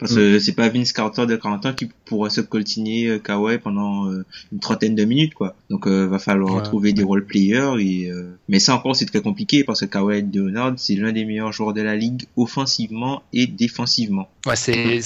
Parce 0.00 0.12
que 0.14 0.40
c'est 0.40 0.54
pas 0.54 0.68
Vince 0.68 0.92
Carter 0.92 1.24
de 1.24 1.36
40 1.36 1.66
ans 1.66 1.72
qui 1.72 1.88
pourra 2.04 2.30
se 2.30 2.40
coltiner 2.40 3.06
euh, 3.06 3.18
Kawhi 3.20 3.58
pendant 3.58 4.10
euh, 4.10 4.26
une 4.52 4.58
trentaine 4.58 4.96
de 4.96 5.04
minutes, 5.04 5.34
quoi. 5.34 5.54
Donc, 5.70 5.86
euh, 5.86 6.04
va 6.06 6.18
falloir 6.18 6.56
Ouais. 6.56 6.62
trouver 6.64 6.92
des 6.92 7.04
role 7.04 7.24
players 7.24 7.76
et, 7.78 8.10
euh, 8.10 8.36
mais 8.48 8.58
ça 8.58 8.74
encore, 8.74 8.96
c'est 8.96 9.06
très 9.06 9.20
compliqué 9.22 9.62
parce 9.62 9.80
que 9.80 9.84
Kawhi 9.86 10.22
Leonard, 10.34 10.74
c'est 10.78 10.96
l'un 10.96 11.12
des 11.12 11.24
meilleurs 11.24 11.52
joueurs 11.52 11.72
de 11.72 11.80
la 11.82 11.94
ligue 11.94 12.24
offensivement 12.36 13.22
et 13.32 13.46
défensivement. 13.46 14.28
Ouais, 14.46 14.56
c'est, 14.56 15.00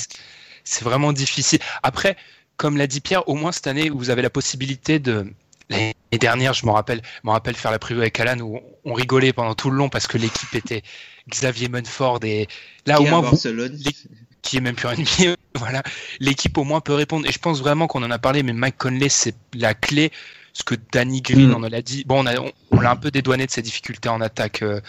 c'est 0.70 0.84
vraiment 0.84 1.12
difficile. 1.12 1.58
Après, 1.82 2.16
comme 2.56 2.76
l'a 2.76 2.86
dit 2.86 3.00
Pierre, 3.00 3.28
au 3.28 3.34
moins 3.34 3.52
cette 3.52 3.66
année, 3.66 3.90
vous 3.90 4.10
avez 4.10 4.22
la 4.22 4.30
possibilité 4.30 4.98
de. 4.98 5.26
L'année 5.68 5.94
dernière, 6.12 6.52
je 6.52 6.66
me 6.66 6.72
rappelle, 6.72 7.00
rappelle 7.24 7.54
faire 7.54 7.70
la 7.70 7.78
preview 7.78 8.00
avec 8.00 8.18
Alan 8.18 8.40
où 8.40 8.58
on 8.84 8.92
rigolait 8.92 9.32
pendant 9.32 9.54
tout 9.54 9.70
le 9.70 9.76
long 9.76 9.88
parce 9.88 10.08
que 10.08 10.18
l'équipe 10.18 10.52
était 10.56 10.82
Xavier 11.28 11.68
Munford 11.68 12.18
et 12.24 12.48
là 12.86 12.96
Qui 12.96 13.02
au 13.02 13.06
moins 13.06 13.22
Barcelone. 13.22 13.78
qui 14.42 14.56
est 14.56 14.60
même 14.60 14.74
plus 14.74 14.88
un 14.88 14.94
ennemi. 14.94 15.36
voilà, 15.54 15.84
l'équipe 16.18 16.58
au 16.58 16.64
moins 16.64 16.80
peut 16.80 16.94
répondre. 16.94 17.24
Et 17.28 17.30
je 17.30 17.38
pense 17.38 17.60
vraiment 17.60 17.86
qu'on 17.86 18.02
en 18.02 18.10
a 18.10 18.18
parlé, 18.18 18.42
mais 18.42 18.52
Mike 18.52 18.78
Conley 18.78 19.08
c'est 19.08 19.36
la 19.54 19.74
clé. 19.74 20.10
Ce 20.52 20.64
que 20.64 20.74
Danny 20.92 21.22
Green, 21.22 21.50
Mm. 21.50 21.54
on 21.54 21.60
l'a 21.60 21.82
dit. 21.82 22.02
Bon, 22.04 22.24
on, 22.24 22.26
a, 22.26 22.36
on, 22.40 22.50
on 22.72 22.80
l'a 22.80 22.90
un 22.90 22.96
peu 22.96 23.12
dédouané 23.12 23.46
de 23.46 23.52
ses 23.52 23.62
difficultés 23.62 24.08
en 24.08 24.20
attaque 24.20 24.62
euh, 24.62 24.80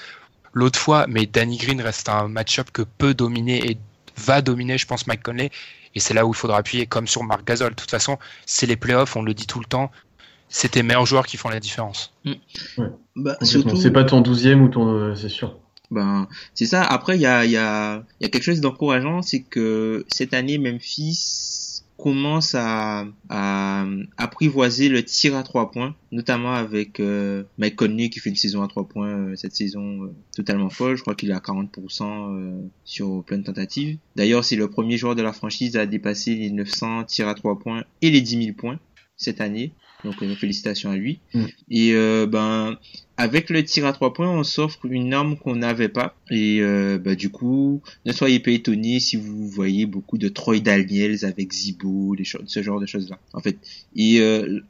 l'autre 0.54 0.80
fois, 0.80 1.06
mais 1.08 1.28
Danny 1.28 1.58
Green 1.58 1.80
reste 1.80 2.10
un 2.10 2.28
match-up 2.28 2.70
que 2.74 2.82
peut 2.82 3.14
dominer 3.14 3.70
et 3.70 3.78
va 4.18 4.42
dominer, 4.42 4.78
je 4.78 4.86
pense, 4.86 5.08
Mike 5.08 5.24
Conley. 5.24 5.50
Et 5.96 6.00
c'est 6.00 6.14
là 6.14 6.26
où 6.26 6.32
il 6.32 6.36
faudra 6.36 6.58
appuyer, 6.58 6.86
comme 6.86 7.08
sur 7.08 7.24
Marc 7.24 7.46
Gasol. 7.46 7.72
De 7.72 7.76
toute 7.76 7.92
façon, 7.92 8.18
c'est 8.46 8.66
les 8.66 8.78
playoffs, 8.78 9.16
on 9.16 9.22
le 9.24 9.34
dit 9.34 9.48
tout 9.48 9.60
le 9.60 9.66
temps. 9.66 9.92
C'est 10.50 10.70
tes 10.70 10.84
meilleurs 10.84 11.06
joueurs 11.06 11.26
qui 11.26 11.38
font 11.38 11.50
la 11.50 11.60
différence. 11.60 12.14
Bah, 12.26 12.34
Complètement. 13.16 13.36
surtout, 13.46 13.76
C'est 13.78 13.92
pas 13.92 14.04
ton 14.04 14.22
douzième 14.22 14.62
ou 14.62 14.68
ton, 14.70 14.88
euh, 14.88 15.16
c'est 15.16 15.30
sûr. 15.30 15.58
Ben, 15.92 16.28
c'est 16.54 16.66
ça. 16.66 16.84
Après, 16.84 17.18
il 17.18 17.22
y 17.22 17.26
a, 17.26 17.44
il 17.46 17.52
y, 17.52 17.58
a, 17.58 18.04
il 18.20 18.24
y 18.24 18.26
a 18.26 18.30
quelque 18.30 18.44
chose 18.44 18.62
d'encourageant, 18.62 19.22
c'est 19.22 19.42
que 19.42 20.06
cette 20.08 20.34
année, 20.34 20.58
Memphis 20.58 21.51
commence 22.02 22.56
à, 22.56 23.06
apprivoiser 24.18 24.90
le 24.90 25.04
tir 25.04 25.36
à 25.36 25.44
trois 25.44 25.72
points, 25.72 25.96
notamment 26.12 26.54
avec 26.54 27.00
euh, 27.00 27.44
Mike 27.58 27.76
Conley 27.76 28.10
qui 28.10 28.20
fait 28.20 28.30
une 28.30 28.36
saison 28.36 28.64
à 28.64 28.68
trois 28.68 28.88
points 28.88 29.10
euh, 29.10 29.36
cette 29.36 29.56
saison 29.56 30.04
euh, 30.04 30.14
totalement 30.36 30.70
folle. 30.70 30.98
Je 30.98 31.02
crois 31.02 31.16
qu'il 31.16 31.30
est 31.30 31.34
à 31.34 31.40
40% 31.40 32.04
euh, 32.04 32.62
sur 32.84 33.24
plein 33.24 33.38
de 33.38 33.44
tentatives. 33.44 33.98
D'ailleurs, 34.16 34.44
c'est 34.44 34.56
le 34.56 34.70
premier 34.70 34.98
joueur 34.98 35.16
de 35.16 35.22
la 35.22 35.32
franchise 35.32 35.78
à 35.78 35.86
dépasser 35.86 36.36
les 36.36 36.50
900 36.50 37.06
tirs 37.06 37.28
à 37.28 37.36
trois 37.36 37.58
points 37.58 37.84
et 38.02 38.10
les 38.10 38.22
10 38.22 38.46
000 38.46 38.58
points 38.58 38.80
cette 39.22 39.42
année. 39.42 39.72
Donc, 40.04 40.22
euh, 40.22 40.36
félicitations 40.36 40.90
à 40.90 40.96
lui. 40.96 41.20
Mm. 41.34 41.46
Et 41.70 41.94
euh, 41.94 42.26
ben, 42.26 42.78
avec 43.18 43.50
le 43.50 43.64
tir 43.64 43.86
à 43.86 43.94
trois 43.94 44.14
points, 44.14 44.30
on 44.30 44.44
s'offre 44.44 44.86
une 44.86 45.14
arme 45.14 45.38
qu'on 45.38 45.56
n'avait 45.56 45.90
pas. 45.90 46.16
Et 46.32 46.60
euh, 46.62 46.98
bah, 46.98 47.16
du 47.16 47.30
coup, 47.30 47.82
ne 48.06 48.12
soyez 48.12 48.40
pas 48.40 48.52
étonnés 48.52 49.00
si 49.00 49.16
vous 49.16 49.48
voyez 49.48 49.86
beaucoup 49.86 50.18
de 50.18 50.28
Troy 50.28 50.60
Daniels 50.60 51.24
avec 51.24 51.54
Zibo, 51.54 52.16
des 52.16 52.24
choses, 52.24 52.44
ce 52.48 52.64
genre 52.64 52.80
de 52.80 52.88
choses-là. 52.88 53.20
En 53.34 53.42
fait, 53.42 53.58
et 53.96 54.18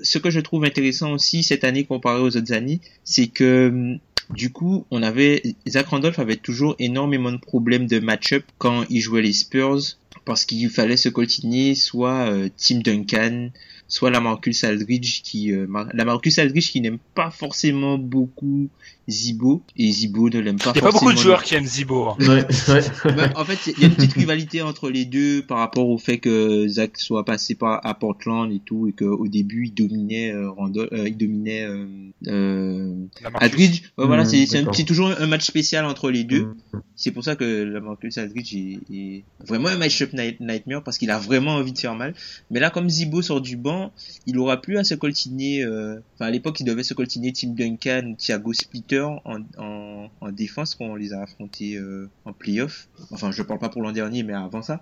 ce 0.01 0.17
que 0.17 0.29
je 0.29 0.39
trouve 0.41 0.65
intéressant 0.65 1.13
aussi 1.13 1.43
cette 1.43 1.63
année 1.63 1.85
comparé 1.85 2.19
aux 2.19 2.35
autres 2.35 2.53
années, 2.53 2.81
c'est 3.05 3.27
que 3.27 3.69
hum, 3.69 3.99
du 4.33 4.49
coup, 4.51 4.85
on 4.91 5.03
avait 5.03 5.43
Zach 5.67 5.87
Randolph 5.87 6.19
avait 6.19 6.37
toujours 6.37 6.75
énormément 6.79 7.31
de 7.31 7.37
problèmes 7.37 7.87
de 7.87 7.99
match-up 7.99 8.43
quand 8.57 8.85
il 8.89 9.01
jouait 9.01 9.21
les 9.21 9.33
Spurs 9.33 9.97
parce 10.25 10.45
qu'il 10.45 10.69
fallait 10.69 10.97
se 10.97 11.09
coltiner 11.09 11.75
soit 11.75 12.29
euh, 12.31 12.49
Tim 12.57 12.79
Duncan, 12.79 13.49
soit 13.87 14.09
la 14.11 14.21
Marcus 14.21 14.63
Aldridge 14.63 15.21
qui 15.23 15.51
euh, 15.51 15.67
Mar- 15.67 15.89
la 15.93 16.05
Marcus 16.05 16.37
Aldridge 16.39 16.71
qui 16.71 16.81
n'aime 16.81 16.99
pas 17.15 17.31
forcément 17.31 17.97
beaucoup 17.97 18.69
Zibo 19.09 19.61
et 19.75 19.91
Zibo 19.91 20.29
ne 20.29 20.39
l'aime 20.39 20.57
pas 20.57 20.71
Il 20.75 20.81
n'y 20.81 20.87
a 20.87 20.91
pas 20.91 20.91
beaucoup 20.91 21.11
de 21.11 21.17
joueurs 21.17 21.43
qui 21.43 21.55
aiment 21.55 21.65
Zibo. 21.65 22.09
hein. 22.09 22.15
Ouais, 22.19 22.45
ouais. 22.69 22.81
ben, 23.15 23.31
en 23.35 23.43
fait, 23.43 23.73
il 23.75 23.81
y 23.81 23.83
a 23.83 23.87
une 23.87 23.95
petite 23.95 24.13
rivalité 24.13 24.61
entre 24.61 24.89
les 24.89 25.03
deux 25.05 25.41
par 25.41 25.57
rapport 25.57 25.89
au 25.89 25.97
fait 25.97 26.19
que 26.19 26.67
Zach 26.67 26.97
soit 26.97 27.25
passé 27.25 27.55
par 27.55 27.85
à 27.85 27.93
Portland 27.95 28.49
et 28.53 28.59
tout, 28.63 28.87
et 28.87 28.93
qu'au 28.93 29.27
début 29.27 29.65
il 29.67 29.73
dominait 29.73 30.31
euh, 30.31 30.49
Randall, 30.51 30.87
euh, 30.93 31.09
il 31.09 31.17
dominait 31.17 31.63
euh, 31.63 31.85
euh. 32.27 32.93
Aldridge. 33.35 33.81
Ouais, 33.97 34.05
Mmh, 34.05 34.25
c'est 34.25 34.45
c'est 34.45 34.57
un 34.57 34.61
d'accord. 34.61 34.73
petit 34.75 34.85
toujours 34.85 35.07
un 35.17 35.27
match 35.27 35.45
spécial 35.45 35.85
entre 35.85 36.11
les 36.11 36.23
deux. 36.23 36.43
Mm. 36.73 36.81
C'est 36.95 37.11
pour 37.11 37.23
ça 37.23 37.35
que 37.35 37.63
la 37.63 37.81
Marcus 37.81 38.17
Aldridge 38.19 38.53
est, 38.53 38.79
est 38.93 39.23
vraiment 39.45 39.69
un 39.69 39.77
nightmare 40.13 40.83
parce 40.83 40.97
qu'il 40.97 41.11
a 41.11 41.17
vraiment 41.17 41.55
envie 41.55 41.73
de 41.73 41.79
faire 41.79 41.95
mal. 41.95 42.13
Mais 42.49 42.59
là, 42.59 42.69
comme 42.69 42.89
Zibo 42.89 43.21
sort 43.21 43.41
du 43.41 43.57
banc, 43.57 43.91
il 44.25 44.37
aura 44.37 44.61
plus 44.61 44.77
à 44.77 44.83
se 44.83 44.95
coltiner. 44.95 45.63
euh, 45.63 45.99
à 46.19 46.29
l'époque, 46.29 46.59
il 46.59 46.63
devait 46.65 46.83
se 46.83 46.93
coltiner 46.93 47.33
Tim 47.33 47.49
Duncan, 47.49 48.13
Thiago 48.17 48.53
Splitter 48.53 49.05
en, 49.25 49.39
en, 49.57 50.09
en 50.19 50.31
défense 50.31 50.75
quand 50.75 50.85
on 50.85 50.95
les 50.95 51.13
a 51.13 51.21
affrontés 51.21 51.75
euh, 51.75 52.09
en 52.25 52.33
playoff. 52.33 52.87
Enfin, 53.11 53.31
je 53.31 53.41
parle 53.43 53.59
pas 53.59 53.69
pour 53.69 53.81
l'an 53.81 53.91
dernier, 53.91 54.23
mais 54.23 54.33
avant 54.33 54.61
ça. 54.61 54.81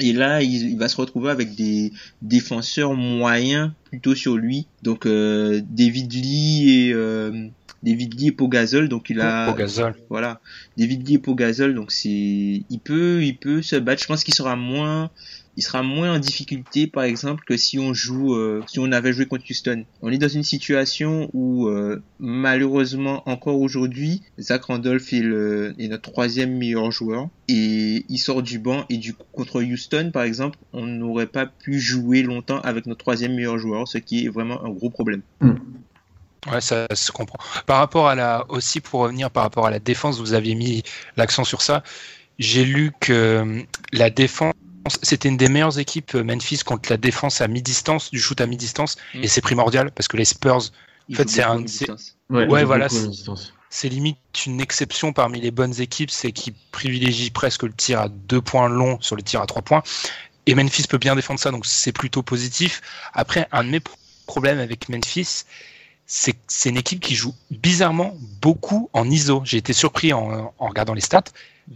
Et 0.00 0.12
là, 0.12 0.42
il, 0.42 0.78
va 0.78 0.88
se 0.88 0.96
retrouver 0.96 1.30
avec 1.30 1.56
des 1.56 1.92
défenseurs 2.22 2.94
moyens 2.94 3.72
plutôt 3.84 4.14
sur 4.14 4.36
lui. 4.36 4.68
Donc, 4.82 5.06
euh, 5.06 5.60
David 5.68 6.12
Lee 6.12 6.70
et 6.70 6.92
David 7.82 8.18
Lee 8.18 8.28
et 8.28 8.32
Pogazol. 8.32 8.88
Donc, 8.88 9.10
il 9.10 9.20
a 9.20 9.50
Au 9.50 9.54
gazole. 9.54 9.94
voilà 10.10 10.40
David 10.76 11.06
Lee 11.06 11.14
et 11.14 11.18
Pogazol 11.18 11.74
donc 11.74 11.92
c'est 11.92 12.08
il 12.08 12.80
peut 12.82 13.22
il 13.22 13.36
peut 13.36 13.62
se 13.62 13.76
battre 13.76 14.02
je 14.02 14.06
pense 14.06 14.24
qu'il 14.24 14.34
sera 14.34 14.56
moins 14.56 15.10
il 15.58 15.62
sera 15.62 15.82
moins 15.82 16.14
en 16.14 16.20
difficulté, 16.20 16.86
par 16.86 17.02
exemple, 17.02 17.42
que 17.44 17.56
si 17.56 17.80
on 17.80 17.92
joue, 17.92 18.36
euh, 18.36 18.62
si 18.68 18.78
on 18.78 18.92
avait 18.92 19.12
joué 19.12 19.26
contre 19.26 19.42
Houston. 19.50 19.84
On 20.02 20.12
est 20.12 20.16
dans 20.16 20.28
une 20.28 20.44
situation 20.44 21.28
où, 21.32 21.66
euh, 21.66 22.00
malheureusement, 22.20 23.28
encore 23.28 23.60
aujourd'hui, 23.60 24.22
Zach 24.38 24.66
Randolph 24.66 25.12
est, 25.12 25.20
le, 25.20 25.74
est 25.80 25.88
notre 25.88 26.12
troisième 26.12 26.56
meilleur 26.56 26.92
joueur 26.92 27.28
et 27.48 28.04
il 28.08 28.18
sort 28.18 28.44
du 28.44 28.60
banc 28.60 28.84
et 28.88 28.98
du 28.98 29.14
coup, 29.14 29.24
contre 29.32 29.60
Houston, 29.60 30.10
par 30.12 30.22
exemple, 30.22 30.56
on 30.72 30.86
n'aurait 30.86 31.26
pas 31.26 31.46
pu 31.46 31.80
jouer 31.80 32.22
longtemps 32.22 32.60
avec 32.60 32.86
notre 32.86 33.00
troisième 33.00 33.34
meilleur 33.34 33.58
joueur, 33.58 33.88
ce 33.88 33.98
qui 33.98 34.26
est 34.26 34.28
vraiment 34.28 34.64
un 34.64 34.70
gros 34.70 34.90
problème. 34.90 35.22
Hmm. 35.40 35.54
Ouais, 36.50 36.60
ça 36.60 36.86
se 36.94 37.10
comprend. 37.10 37.38
Par 37.66 37.78
rapport 37.78 38.08
à 38.08 38.14
la, 38.14 38.44
aussi 38.48 38.80
pour 38.80 39.00
revenir 39.00 39.30
par 39.30 39.42
rapport 39.42 39.66
à 39.66 39.70
la 39.70 39.78
défense, 39.80 40.18
vous 40.18 40.32
aviez 40.34 40.54
mis 40.54 40.82
l'accent 41.16 41.44
sur 41.44 41.62
ça. 41.62 41.82
J'ai 42.38 42.64
lu 42.64 42.92
que 43.00 43.64
la 43.92 44.10
défense 44.10 44.54
c'était 45.02 45.28
une 45.28 45.36
des 45.36 45.48
meilleures 45.48 45.78
équipes 45.78 46.14
euh, 46.14 46.22
Memphis 46.24 46.60
contre 46.64 46.88
la 46.88 46.96
défense 46.96 47.42
à 47.42 47.48
mi-distance, 47.48 48.10
du 48.10 48.18
shoot 48.20 48.40
à 48.40 48.46
mi-distance, 48.46 48.96
Mm. 49.14 49.24
et 49.24 49.28
c'est 49.28 49.40
primordial 49.42 49.90
parce 49.90 50.08
que 50.08 50.16
les 50.16 50.24
Spurs, 50.24 50.70
Il 51.10 51.16
fait, 51.16 51.28
c'est 51.28 51.42
un- 51.42 51.58
en. 51.58 51.66
Ouais, 52.30 52.64
voilà, 52.64 52.88
c'est- 52.88 53.88
limite 53.90 54.16
une 54.46 54.60
exception 54.62 55.12
parmi 55.12 55.40
les 55.42 55.50
bonnes 55.50 55.78
équipes, 55.80 56.10
c'est 56.10 56.32
qu'ils 56.32 56.54
privilégient 56.72 57.30
presque 57.30 57.64
le 57.64 57.72
tir 57.72 58.00
à 58.00 58.08
deux 58.08 58.40
points 58.40 58.68
long 58.70 58.98
sur 59.02 59.14
le 59.16 59.22
tir 59.22 59.42
à 59.42 59.46
trois 59.46 59.60
points. 59.62 59.82
Et 60.46 60.54
Memphis 60.54 60.84
peut 60.88 60.96
bien 60.96 61.14
défendre 61.16 61.40
ça, 61.40 61.50
donc 61.50 61.66
c'est 61.66 61.92
plutôt 61.92 62.22
positif. 62.22 62.80
Après, 63.12 63.46
un 63.52 63.64
de 63.64 63.68
mes 63.70 63.80
pro- 63.80 63.96
problèmes 64.26 64.58
avec 64.58 64.88
Memphis, 64.88 65.44
c'est 66.08 66.70
une 66.70 66.78
équipe 66.78 67.00
qui 67.00 67.14
joue 67.14 67.34
bizarrement 67.50 68.16
beaucoup 68.40 68.88
en 68.94 69.08
ISO. 69.10 69.42
J'ai 69.44 69.58
été 69.58 69.74
surpris 69.74 70.14
en, 70.14 70.54
regardant 70.58 70.94
les 70.94 71.02
stats, 71.02 71.24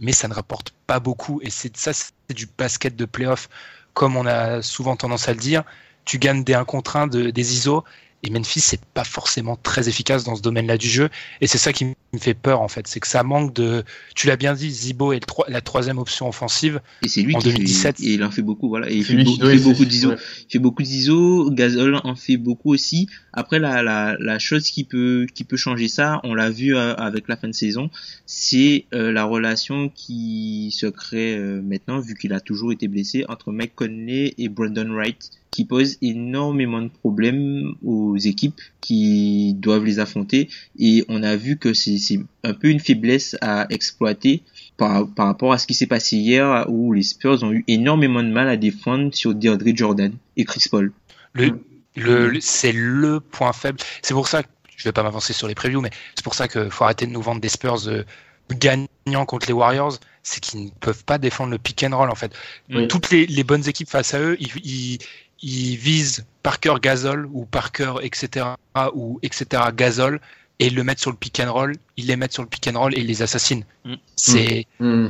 mais 0.01 0.11
ça 0.11 0.27
ne 0.27 0.33
rapporte 0.33 0.71
pas 0.87 0.99
beaucoup. 0.99 1.39
Et 1.43 1.51
c'est 1.51 1.77
ça, 1.77 1.93
c'est 1.93 2.11
du 2.33 2.47
basket 2.57 2.95
de 2.95 3.05
playoff, 3.05 3.47
comme 3.93 4.17
on 4.17 4.25
a 4.25 4.63
souvent 4.63 4.95
tendance 4.95 5.29
à 5.29 5.33
le 5.33 5.39
dire. 5.39 5.63
Tu 6.03 6.17
gagnes 6.17 6.43
des 6.43 6.55
1 6.55 6.65
contre 6.65 6.95
1 6.95 7.07
de, 7.07 7.29
des 7.29 7.53
ISO. 7.53 7.83
Et 8.25 8.29
Memphis, 8.29 8.61
c'est 8.61 8.79
pas 8.93 9.03
forcément 9.03 9.57
très 9.57 9.89
efficace 9.89 10.23
dans 10.23 10.35
ce 10.35 10.41
domaine-là 10.41 10.77
du 10.77 10.87
jeu. 10.87 11.09
Et 11.41 11.47
c'est 11.47 11.57
ça 11.57 11.73
qui 11.73 11.83
me 11.85 11.93
fait 12.17 12.33
peur, 12.33 12.61
en 12.61 12.69
fait. 12.69 12.87
C'est 12.87 13.01
que 13.01 13.07
ça 13.07 13.21
manque 13.23 13.53
de. 13.53 13.83
Tu 14.15 14.27
l'as 14.27 14.37
bien 14.37 14.53
dit, 14.53 14.71
Zibo 14.71 15.11
est 15.11 15.19
le 15.19 15.51
la 15.51 15.59
troisième 15.59 15.97
option 15.97 16.29
offensive. 16.29 16.79
Et 17.03 17.09
c'est 17.09 17.21
lui 17.21 17.35
En 17.35 17.39
qui 17.39 17.49
2017. 17.49 17.97
fait, 17.97 18.03
et 18.03 18.13
il 18.13 18.23
en 18.23 18.31
fait 18.31 18.41
beaucoup, 18.41 18.69
voilà. 18.69 18.89
Et 18.89 18.95
il 18.95 19.03
fait, 19.03 19.13
lui 19.15 19.25
beau- 19.25 19.31
qui- 19.33 19.39
il 19.39 19.45
ouais, 19.45 19.57
beaucoup 19.59 19.83
d'ISO. 19.83 20.09
ouais. 20.11 20.15
Il 20.47 20.51
fait 20.53 20.59
beaucoup 20.59 20.83
d'ISO. 20.83 21.51
Gasol 21.51 21.99
en 22.01 22.15
fait 22.15 22.37
beaucoup 22.37 22.71
aussi. 22.73 23.09
Après, 23.33 23.59
la, 23.59 23.83
la, 23.83 24.15
la 24.19 24.39
chose 24.39 24.69
qui 24.69 24.85
peut, 24.85 25.27
qui 25.33 25.43
peut 25.43 25.57
changer 25.57 25.89
ça, 25.89 26.21
on 26.23 26.33
l'a 26.33 26.49
vu 26.49 26.77
euh, 26.77 26.95
avec 26.95 27.27
la 27.27 27.35
fin 27.35 27.49
de 27.49 27.53
saison, 27.53 27.89
c'est 28.25 28.85
euh, 28.93 29.11
la 29.11 29.25
relation 29.25 29.89
qui 29.89 30.69
se 30.71 30.85
crée 30.85 31.35
euh, 31.35 31.61
maintenant, 31.61 31.99
vu 31.99 32.15
qu'il 32.15 32.31
a 32.31 32.39
toujours 32.39 32.71
été 32.71 32.87
blessé, 32.87 33.25
entre 33.27 33.51
Mike 33.51 33.73
Conley 33.75 34.33
et 34.37 34.47
Brandon 34.49 34.89
Wright, 34.93 35.29
qui 35.53 35.65
pose 35.65 35.97
énormément 36.01 36.81
de 36.81 36.87
problèmes 36.89 37.75
aux 37.85 38.17
équipes 38.17 38.59
qui 38.81 39.53
doivent 39.53 39.85
les 39.85 39.99
affronter. 39.99 40.49
Et 40.79 41.05
on 41.09 41.21
a 41.21 41.35
vu 41.35 41.57
que 41.57 41.73
c'est 41.73 42.19
un 42.43 42.53
peu 42.53 42.69
une 42.69 42.79
faiblesse 42.79 43.37
à 43.41 43.67
exploiter 43.69 44.41
par, 44.77 45.07
par 45.07 45.27
rapport 45.27 45.53
à 45.53 45.57
ce 45.59 45.67
qui 45.67 45.75
s'est 45.75 45.85
passé 45.87 46.17
hier 46.17 46.65
où 46.69 46.91
les 46.91 47.03
Spurs 47.03 47.43
ont 47.43 47.51
eu 47.51 47.63
énormément 47.67 48.23
de 48.23 48.29
mal 48.29 48.49
à 48.49 48.57
défendre 48.57 49.13
sur 49.13 49.35
DeAndre 49.35 49.75
Jordan 49.75 50.11
et 50.37 50.43
Chris 50.45 50.65
Paul. 50.71 50.91
Le, 51.33 51.51
Mm. 51.51 51.59
le, 51.97 52.29
le- 52.29 52.41
c'est 52.41 52.71
le 52.71 53.19
point 53.19 53.53
faible. 53.53 53.77
C'est 54.01 54.15
pour 54.15 54.27
ça 54.27 54.41
que 54.41 54.49
je 54.75 54.83
vais 54.85 54.91
pas 54.91 55.03
m'avancer 55.03 55.31
sur 55.33 55.47
les 55.47 55.53
previews, 55.55 55.81
mais 55.81 55.91
c'est 56.15 56.23
pour 56.23 56.33
ça 56.33 56.47
qu'il 56.47 56.71
faut 56.71 56.83
arrêter 56.83 57.05
de 57.05 57.11
nous 57.11 57.21
vendre 57.21 57.39
des 57.39 57.49
Spurs 57.49 57.87
euh, 57.87 58.03
gagnants 58.59 59.25
contre 59.27 59.47
les 59.47 59.53
Warriors. 59.53 59.99
C'est 60.23 60.39
qu'ils 60.39 60.65
ne 60.65 60.69
peuvent 60.79 61.03
pas 61.03 61.17
défendre 61.17 61.51
le 61.51 61.57
pick 61.57 61.83
and 61.83 61.95
roll, 61.95 62.09
en 62.09 62.15
fait. 62.15 62.31
Oui. 62.69 62.87
Toutes 62.87 63.11
les, 63.11 63.25
les 63.27 63.43
bonnes 63.43 63.67
équipes 63.67 63.89
face 63.89 64.13
à 64.13 64.19
eux, 64.21 64.37
ils, 64.39 64.49
ils, 64.63 64.97
ils 65.41 65.75
visent 65.75 66.25
Parker 66.43 66.75
Gasol 66.81 67.27
ou 67.31 67.45
Parker, 67.45 67.93
etc., 68.01 68.45
ou 68.93 69.19
etc., 69.23 69.63
Gasol, 69.75 70.19
et 70.59 70.67
ils 70.67 70.75
le 70.75 70.83
mettent 70.83 70.99
sur 70.99 71.09
le 71.11 71.17
pick 71.17 71.39
and 71.39 71.51
roll, 71.51 71.75
ils 71.97 72.07
les 72.07 72.15
mettent 72.15 72.33
sur 72.33 72.43
le 72.43 72.47
pick 72.47 72.67
and 72.67 72.79
roll 72.79 72.93
et 72.95 72.99
ils 73.01 73.07
les 73.07 73.21
assassinent. 73.21 73.65
Mm. 73.85 73.93
C'est, 74.15 74.67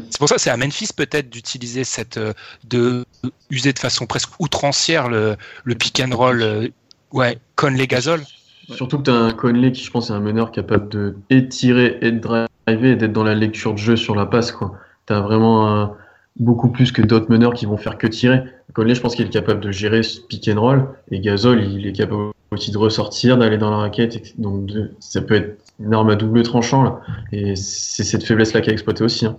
c'est 0.10 0.18
pour 0.18 0.30
ça 0.30 0.36
que 0.36 0.42
c'est 0.42 0.50
à 0.50 0.58
Memphis 0.58 0.89
peut-être 0.96 1.30
d'utiliser 1.30 1.84
cette 1.84 2.18
euh, 2.18 2.34
de 2.63 3.06
user 3.51 3.74
de 3.74 3.80
façon 3.80 4.06
presque 4.06 4.29
outrancière 4.40 5.09
le, 5.09 5.36
le 5.66 5.75
pick 5.75 6.00
and 6.00 6.16
roll 6.16 6.42
euh, 6.42 6.68
ouais 7.12 7.38
Conley 7.55 7.88
Gasol 7.88 8.22
Surtout 8.70 8.98
que 9.00 9.03
tu 9.03 9.12
as 9.12 9.16
un 9.16 9.33
Conley 9.33 9.74
qui, 9.74 9.83
je 9.83 9.92
pense, 9.92 10.09
est 10.09 10.14
un 10.14 10.22
meneur 10.22 10.51
capable 10.53 10.88
de 10.88 11.18
et 11.29 11.50
tirer 11.50 11.98
et 12.01 12.14
de 12.14 12.20
driver 12.20 12.92
et 12.92 12.96
d'être 12.96 13.12
dans 13.12 13.25
la 13.25 13.36
lecture 13.36 13.74
de 13.74 13.77
jeu 13.77 13.98
sur 13.98 14.16
la 14.16 14.25
passe. 14.25 14.53
quoi. 14.53 14.77
Tu 15.05 15.12
as 15.14 15.20
vraiment 15.20 15.68
un- 15.70 15.98
beaucoup 16.39 16.69
plus 16.69 16.91
que 16.91 17.01
d'autres 17.01 17.29
meneurs 17.29 17.53
qui 17.53 17.65
vont 17.65 17.77
faire 17.77 17.98
que 17.98 18.07
tirer. 18.07 18.41
Conley, 18.74 18.96
je 18.96 19.01
pense 19.01 19.15
qu'il 19.15 19.25
est 19.25 19.29
capable 19.29 19.59
de 19.61 19.72
gérer 19.72 20.01
ce 20.03 20.19
pick 20.19 20.48
and 20.48 20.59
roll. 20.59 20.87
Et 21.11 21.19
Gasol, 21.19 21.63
il 21.63 21.85
est 21.85 21.93
capable 21.93 22.31
aussi 22.51 22.72
de 22.72 22.77
ressortir, 22.77 23.37
d'aller 23.37 23.57
dans 23.57 23.69
la 23.69 23.77
raquette. 23.77 24.15
et- 24.15 24.24
Donc 24.37 24.69
ça 25.00 25.22
peut 25.22 25.35
être 25.35 25.59
une 25.79 25.93
arme 25.93 26.09
à 26.09 26.15
double 26.15 26.41
tranchant. 26.43 26.83
Là. 26.83 27.01
Et 27.31 27.55
c'est 27.55 28.03
cette 28.03 28.24
faiblesse-là 28.24 28.61
qu'il 28.61 28.72
a 28.72 28.74
exploité 28.74 29.03
aussi. 29.03 29.25
hein. 29.25 29.37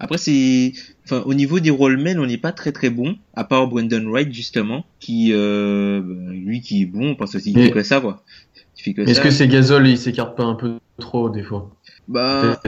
Après, 0.00 0.18
c'est, 0.18 0.72
enfin, 1.04 1.22
au 1.26 1.34
niveau 1.34 1.60
des 1.60 1.70
rollmen, 1.70 2.18
on 2.18 2.26
n'est 2.26 2.38
pas 2.38 2.52
très 2.52 2.72
très 2.72 2.90
bon, 2.90 3.16
à 3.34 3.44
part 3.44 3.68
Brandon 3.68 4.04
Wright, 4.10 4.32
justement, 4.32 4.84
qui, 5.00 5.30
euh, 5.32 6.00
ben, 6.04 6.30
lui 6.32 6.60
qui 6.60 6.82
est 6.82 6.86
bon, 6.86 7.14
parce 7.14 7.40
qu'il 7.40 7.54
fait 7.54 7.70
que 7.70 7.82
ça, 7.82 8.00
quoi. 8.00 8.22
Que 8.84 9.00
Est-ce 9.02 9.14
ça. 9.14 9.22
que 9.22 9.30
c'est 9.30 9.48
Gasol, 9.48 9.88
il 9.88 9.98
s'écarte 9.98 10.36
pas 10.36 10.44
un 10.44 10.54
peu 10.54 10.74
trop 11.00 11.28
des 11.30 11.42
fois? 11.42 11.70
Bah. 12.06 12.60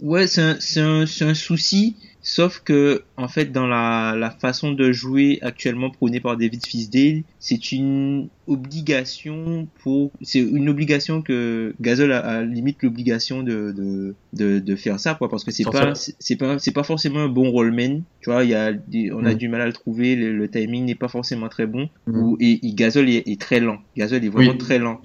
Ouais, 0.00 0.26
c'est 0.26 0.42
un, 0.42 0.56
c'est 0.58 0.80
un, 0.80 1.06
c'est 1.06 1.24
un 1.24 1.34
souci, 1.34 1.96
sauf 2.22 2.60
que, 2.60 3.04
en 3.22 3.28
fait, 3.28 3.52
dans 3.52 3.66
la, 3.66 4.14
la 4.18 4.30
façon 4.30 4.72
de 4.72 4.92
jouer 4.92 5.38
actuellement 5.42 5.90
prônée 5.90 6.20
par 6.20 6.36
David 6.36 6.64
Fisdale, 6.64 7.22
c'est 7.38 7.72
une 7.72 8.28
obligation 8.46 9.68
pour, 9.82 10.12
c'est 10.22 10.40
une 10.40 10.68
obligation 10.68 11.22
que 11.22 11.74
Gasol 11.80 12.12
a, 12.12 12.18
a 12.20 12.42
limite 12.42 12.82
l'obligation 12.82 13.42
de, 13.42 13.72
de, 13.76 14.16
de, 14.32 14.58
de 14.58 14.76
faire 14.76 14.98
ça, 15.00 15.14
quoi, 15.14 15.28
parce 15.28 15.44
que 15.44 15.50
c'est 15.50 15.64
pas, 15.64 15.92
c'est 15.94 16.36
pas, 16.36 16.58
c'est 16.58 16.72
pas 16.72 16.82
forcément 16.82 17.20
un 17.20 17.28
bon 17.28 17.50
rollman, 17.50 18.02
tu 18.20 18.30
vois, 18.30 18.44
il 18.44 18.50
y 18.50 18.54
a 18.54 18.72
on 19.14 19.24
a 19.24 19.32
Mm. 19.32 19.34
du 19.34 19.48
mal 19.48 19.60
à 19.60 19.66
le 19.66 19.72
trouver, 19.72 20.16
le, 20.16 20.36
le 20.36 20.50
timing 20.50 20.84
n'est 20.86 20.94
pas 20.94 21.08
forcément 21.08 21.48
très 21.48 21.66
bon, 21.66 21.88
Mm. 22.06 22.18
ou, 22.20 22.36
et, 22.40 22.66
et 22.66 22.74
Gasol 22.74 23.08
est, 23.08 23.26
est 23.28 23.40
très 23.40 23.60
lent. 23.60 23.78
Gasol 23.96 24.24
est 24.24 24.28
vraiment 24.28 24.52
Oui. 24.52 24.58
très 24.58 24.78
lent. 24.78 25.00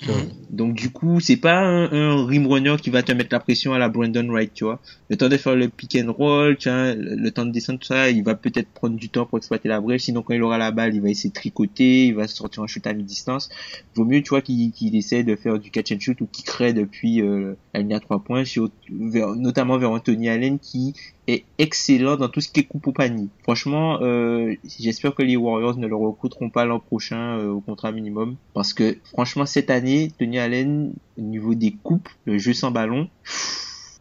Donc 0.49 0.75
du 0.75 0.89
coup, 0.91 1.19
c'est 1.19 1.37
pas 1.37 1.57
un, 1.59 1.91
un 1.91 2.25
rim 2.25 2.47
runner 2.47 2.75
qui 2.81 2.89
va 2.89 3.03
te 3.03 3.11
mettre 3.11 3.29
la 3.33 3.39
pression 3.39 3.73
à 3.73 3.79
la 3.79 3.89
Brandon 3.89 4.27
Wright, 4.29 4.53
tu 4.53 4.63
vois. 4.63 4.81
Le 5.09 5.17
temps 5.17 5.29
de 5.29 5.37
faire 5.37 5.55
le 5.55 5.67
pick 5.69 5.95
and 5.95 6.11
roll, 6.11 6.57
tu 6.57 6.69
vois, 6.69 6.93
le, 6.95 7.15
le 7.15 7.31
temps 7.31 7.45
de 7.45 7.51
descendre, 7.51 7.79
tout 7.79 7.87
ça, 7.87 8.06
il 8.11 8.23
va 8.23 8.35
peut-être 8.35 8.69
prendre 8.69 8.95
du 8.95 9.09
temps 9.09 9.25
pour 9.25 9.37
exploiter 9.37 9.69
la 9.69 9.79
brèche. 9.81 10.03
Sinon, 10.03 10.21
quand 10.21 10.33
il 10.33 10.41
aura 10.43 10.57
la 10.57 10.71
balle, 10.71 10.95
il 10.95 11.01
va 11.01 11.09
essayer 11.09 11.29
de 11.29 11.33
tricoter, 11.35 12.07
il 12.07 12.15
va 12.15 12.27
sortir 12.27 12.63
un 12.63 12.67
shoot 12.67 12.85
à 12.87 12.93
mi-distance. 12.93 13.49
Vaut 13.95 14.05
mieux, 14.05 14.21
tu 14.21 14.29
vois, 14.29 14.41
qu'il 14.41 14.95
essaie 14.95 15.23
de 15.23 15.35
faire 15.35 15.59
du 15.59 15.71
catch 15.71 15.91
and 15.91 15.99
shoot 15.99 16.19
ou 16.21 16.27
qu'il 16.27 16.45
crée 16.45 16.73
depuis 16.73 17.21
euh, 17.21 17.53
la 17.73 17.95
à 17.95 17.99
trois 17.99 18.19
points, 18.23 18.43
vers- 18.91 19.35
notamment 19.35 19.77
vers 19.77 19.91
Anthony 19.91 20.29
Allen 20.29 20.59
qui 20.59 20.93
est 21.27 21.43
excellent 21.57 22.15
dans 22.17 22.29
tout 22.29 22.41
ce 22.41 22.49
qui 22.49 22.61
est 22.61 22.63
coupe 22.63 22.87
au 22.87 22.91
panier. 22.91 23.27
Franchement, 23.43 23.99
euh, 24.01 24.53
j'espère 24.79 25.13
que 25.15 25.23
les 25.23 25.35
Warriors 25.35 25.77
ne 25.77 25.87
le 25.87 25.95
recruteront 25.95 26.49
pas 26.49 26.65
l'an 26.65 26.79
prochain 26.79 27.37
euh, 27.39 27.49
au 27.51 27.59
contrat 27.61 27.91
minimum 27.91 28.35
parce 28.53 28.73
que 28.73 28.97
franchement 29.05 29.45
cette 29.45 29.69
année, 29.69 30.11
Tony 30.17 30.39
Allen 30.39 30.93
au 31.17 31.21
niveau 31.21 31.53
des 31.55 31.71
coupes, 31.83 32.09
le 32.25 32.37
jeu 32.37 32.53
sans 32.53 32.71
ballon, 32.71 33.09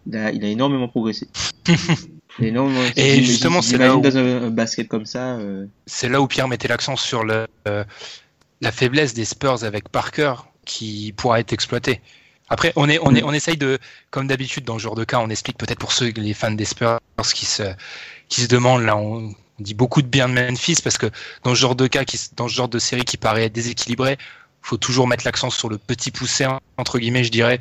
il 0.06 0.16
a 0.16 0.30
énormément 0.32 0.88
progressé. 0.88 1.26
Il 2.38 2.44
a 2.44 2.49
énormément. 2.49 2.81
Et 2.96 3.22
justement, 3.22 3.62
c'est 3.62 3.79
là 3.79 3.96
où- 3.96 4.01
dans 4.01 4.16
un, 4.16 4.51
basket 4.51 4.88
comme 4.88 5.07
ça. 5.07 5.37
euh, 5.37 5.66
c'est 5.87 6.09
là 6.09 6.20
où 6.20 6.27
Pierre 6.27 6.49
mettait 6.49 6.68
l'accent 6.68 6.96
sur 6.96 7.25
le, 7.25 7.46
euh, 7.68 7.85
la 8.61 8.72
faiblesse 8.72 9.14
des 9.14 9.25
Spurs 9.25 9.64
avec 9.64 9.88
Parker 9.88 10.35
qui 10.64 11.14
pourra 11.16 11.40
être 11.40 11.53
exploitée. 11.53 12.01
Après, 12.49 12.72
on 12.77 12.88
est, 12.88 12.99
on 13.03 13.14
est, 13.14 13.22
on 13.22 13.33
essaye 13.33 13.57
de, 13.57 13.79
comme 14.11 14.29
d'habitude 14.29 14.64
dans 14.64 14.79
ce 14.79 14.83
genre 14.85 14.94
de 14.94 15.05
cas, 15.05 15.18
on 15.18 15.31
explique 15.31 15.59
peut-être 15.59 15.79
pour 15.79 15.92
ceux, 15.92 16.11
les 16.11 16.35
fans 16.35 16.51
des 16.53 16.64
Spurs 16.64 17.01
qui 17.35 17.46
se, 17.46 17.62
qui 18.29 18.42
se 18.42 18.46
demandent 18.46 18.85
là, 18.85 18.96
on, 18.96 19.35
on 19.59 19.62
dit 19.62 19.75
beaucoup 19.75 20.03
de 20.03 20.07
bien 20.07 20.29
de 20.29 20.35
Memphis 20.35 20.77
parce 20.83 20.99
que 20.99 21.07
dans 21.42 21.55
ce 21.55 21.61
genre 21.61 21.75
de 21.75 21.87
cas, 21.87 22.05
qui, 22.05 22.18
dans 22.37 22.49
ce 22.49 22.55
genre 22.55 22.68
de 22.68 22.79
série 22.79 23.05
qui 23.05 23.16
paraît 23.16 23.49
déséquilibré, 23.49 24.16
faut 24.62 24.77
toujours 24.77 25.09
mettre 25.09 25.25
l'accent 25.25 25.51
sur 25.51 25.68
le 25.68 25.79
petit 25.79 26.11
poussé 26.11 26.46
entre 26.77 26.99
guillemets, 26.99 27.25
je 27.25 27.31
dirais, 27.31 27.61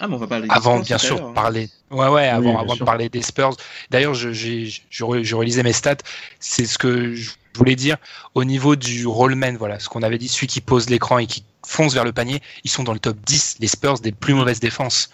Ah, 0.00 0.06
mais 0.08 0.14
on 0.14 0.18
va 0.18 0.26
parler 0.26 0.46
des 0.48 0.54
avant 0.54 0.76
Spurs 0.76 0.84
bien 0.86 0.98
sûr 0.98 1.16
hein. 1.26 1.32
parler 1.34 1.68
ouais 1.90 2.08
ouais 2.08 2.28
avant, 2.28 2.62
de 2.76 2.84
parler 2.84 3.08
des 3.08 3.22
Spurs. 3.22 3.56
D'ailleurs 3.90 4.14
je, 4.14 4.32
je, 4.32 5.04
re- 5.04 5.22
je 5.22 5.34
relisais 5.34 5.62
mes 5.62 5.72
stats. 5.72 5.96
C'est 6.40 6.66
ce 6.66 6.78
que 6.78 7.14
je 7.14 7.30
voulais 7.54 7.74
dire. 7.76 7.96
Au 8.34 8.44
niveau 8.44 8.76
du 8.76 9.06
rollman 9.06 9.56
voilà 9.58 9.78
ce 9.80 9.88
qu'on 9.88 10.02
avait 10.02 10.18
dit 10.18 10.28
celui 10.28 10.46
qui 10.46 10.60
pose 10.60 10.88
l'écran 10.90 11.18
et 11.18 11.26
qui 11.26 11.42
fonce 11.66 11.92
vers 11.94 12.04
le 12.04 12.12
panier 12.12 12.40
ils 12.64 12.70
sont 12.70 12.82
dans 12.84 12.92
le 12.94 12.98
top 13.00 13.16
10 13.26 13.56
les 13.60 13.66
Spurs 13.66 13.98
des 13.98 14.12
plus 14.12 14.34
mauvaises 14.34 14.60
défenses. 14.60 15.10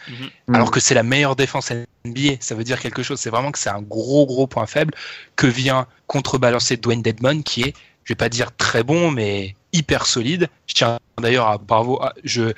Mm. 0.49 0.55
alors 0.55 0.71
que 0.71 0.79
c'est 0.81 0.95
la 0.95 1.03
meilleure 1.03 1.35
défense 1.37 1.73
NBA 2.05 2.35
ça 2.41 2.55
veut 2.55 2.65
dire 2.65 2.79
quelque 2.81 3.03
chose. 3.03 3.19
C'est 3.19 3.31
vraiment 3.31 3.51
que 3.53 3.59
c'est 3.59 3.71
un 3.71 3.81
gros 3.83 4.27
gros 4.27 4.47
point 4.47 4.67
faible 4.67 4.93
que 5.37 5.47
vient 5.47 5.87
contrebalancer 6.07 6.77
Dwayne 6.77 7.01
Dedmon 7.03 7.43
qui 7.43 7.63
est 7.63 7.75
je 8.05 8.13
vais 8.13 8.17
pas 8.17 8.29
dire 8.29 8.55
très 8.57 8.83
bon 8.83 9.11
mais 9.11 9.57
hyper 9.73 10.05
solide. 10.05 10.49
Je 10.67 10.75
tiens 10.75 10.99
d'ailleurs 11.21 11.49
à 11.49 11.57
bravo 11.59 12.01
à- 12.03 12.13
je 12.23 12.53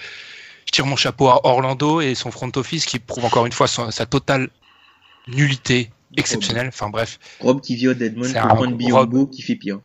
tire 0.77 0.85
mon 0.87 0.97
chapeau 0.97 1.29
à 1.29 1.41
Orlando 1.47 2.03
et 2.03 2.15
son 2.15 2.31
front 2.31 2.51
office 2.57 2.85
qui 2.85 2.99
prouve 2.99 3.25
encore 3.25 3.47
une 3.47 3.53
fois 3.53 3.67
son- 3.67 3.91
sa 3.91 4.05
totale 4.05 4.51
nullité 5.27 5.91
exceptionnelle. 6.19 6.69
Enfin 6.69 6.91
bref, 6.91 7.19
Rob 7.41 7.63
qui 7.63 7.77
viole 7.77 7.97
Deadmond 7.97 8.25
C'est 8.25 8.35
pour 8.41 8.51
un 8.51 8.55
prendre 8.57 8.71
Rob. 8.73 8.77
Biombo 8.77 9.27
qui 9.27 9.41
fait 9.41 9.57
pire. 9.57 9.79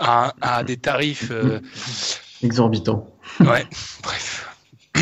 à, 0.00 0.34
à 0.40 0.64
des 0.64 0.76
tarifs. 0.76 1.28
euh, 1.30 1.60
Exorbitant. 2.42 3.06
ouais, 3.40 3.64
bref. 4.02 4.48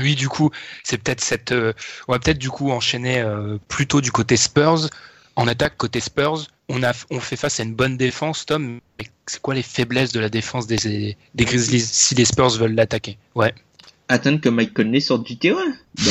Oui, 0.00 0.16
du 0.16 0.28
coup, 0.28 0.50
c'est 0.82 0.98
peut-être 0.98 1.20
cette. 1.20 1.52
euh, 1.52 1.72
on 2.08 2.12
va 2.14 2.18
peut-être 2.18 2.38
du 2.40 2.50
coup 2.50 2.72
enchaîner 2.72 3.20
euh, 3.20 3.58
plutôt 3.68 4.00
du 4.00 4.10
côté 4.10 4.36
Spurs. 4.36 4.88
En 5.36 5.46
attaque 5.46 5.76
côté 5.76 6.00
Spurs, 6.00 6.48
on 6.68 6.82
a 6.82 6.90
on 7.12 7.20
fait 7.20 7.36
face 7.36 7.60
à 7.60 7.62
une 7.62 7.76
bonne 7.76 7.96
défense, 7.96 8.44
Tom. 8.44 8.80
Mais 8.98 9.06
c'est 9.26 9.40
quoi 9.40 9.54
les 9.54 9.62
faiblesses 9.62 10.10
de 10.10 10.18
la 10.18 10.28
défense 10.28 10.66
des, 10.66 11.16
des 11.36 11.44
Grizzlies 11.44 11.80
si 11.80 12.16
les 12.16 12.24
Spurs 12.24 12.50
veulent 12.58 12.74
l'attaquer? 12.74 13.18
Ouais. 13.36 13.54
Attendre 14.14 14.40
que 14.40 14.48
Mike 14.48 14.72
Conley 14.74 15.00
sorte 15.00 15.26
du 15.26 15.36
terrain. 15.36 15.72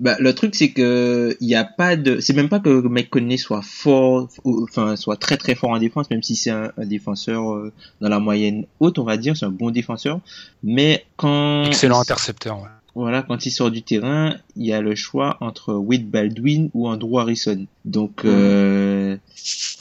Bah, 0.00 0.12
bah, 0.12 0.16
le 0.20 0.32
truc 0.32 0.54
c'est 0.54 0.70
que 0.70 1.36
il 1.40 1.48
y 1.48 1.56
a 1.56 1.64
pas 1.64 1.96
de, 1.96 2.20
c'est 2.20 2.32
même 2.32 2.48
pas 2.48 2.60
que 2.60 2.68
Mike 2.86 3.10
Conley 3.10 3.36
soit 3.36 3.62
fort, 3.62 4.28
ou- 4.44 4.62
enfin 4.62 4.94
soit 4.94 5.16
très 5.16 5.36
très 5.36 5.56
fort 5.56 5.70
en 5.70 5.78
défense, 5.80 6.08
même 6.10 6.22
si 6.22 6.36
c'est 6.36 6.50
un, 6.50 6.70
un 6.78 6.86
défenseur 6.86 7.52
euh, 7.52 7.72
dans 8.00 8.08
la 8.08 8.20
moyenne 8.20 8.64
haute, 8.78 9.00
on 9.00 9.04
va 9.04 9.16
dire, 9.16 9.36
c'est 9.36 9.46
un 9.46 9.50
bon 9.50 9.70
défenseur. 9.72 10.20
Mais 10.62 11.04
quand 11.16 11.64
Excellent 11.64 12.00
intercepteur. 12.00 12.58
ouais. 12.62 12.68
Voilà, 12.94 13.22
quand 13.22 13.44
il 13.44 13.50
sort 13.50 13.72
du 13.72 13.82
terrain, 13.82 14.36
il 14.56 14.66
y 14.66 14.72
a 14.72 14.80
le 14.80 14.94
choix 14.94 15.36
entre 15.40 15.74
Wade 15.74 16.08
Baldwin 16.08 16.70
ou 16.74 16.88
Andrew 16.88 17.18
Harrison. 17.18 17.66
Donc, 17.84 18.24
euh, 18.24 19.16
c'est- 19.34 19.78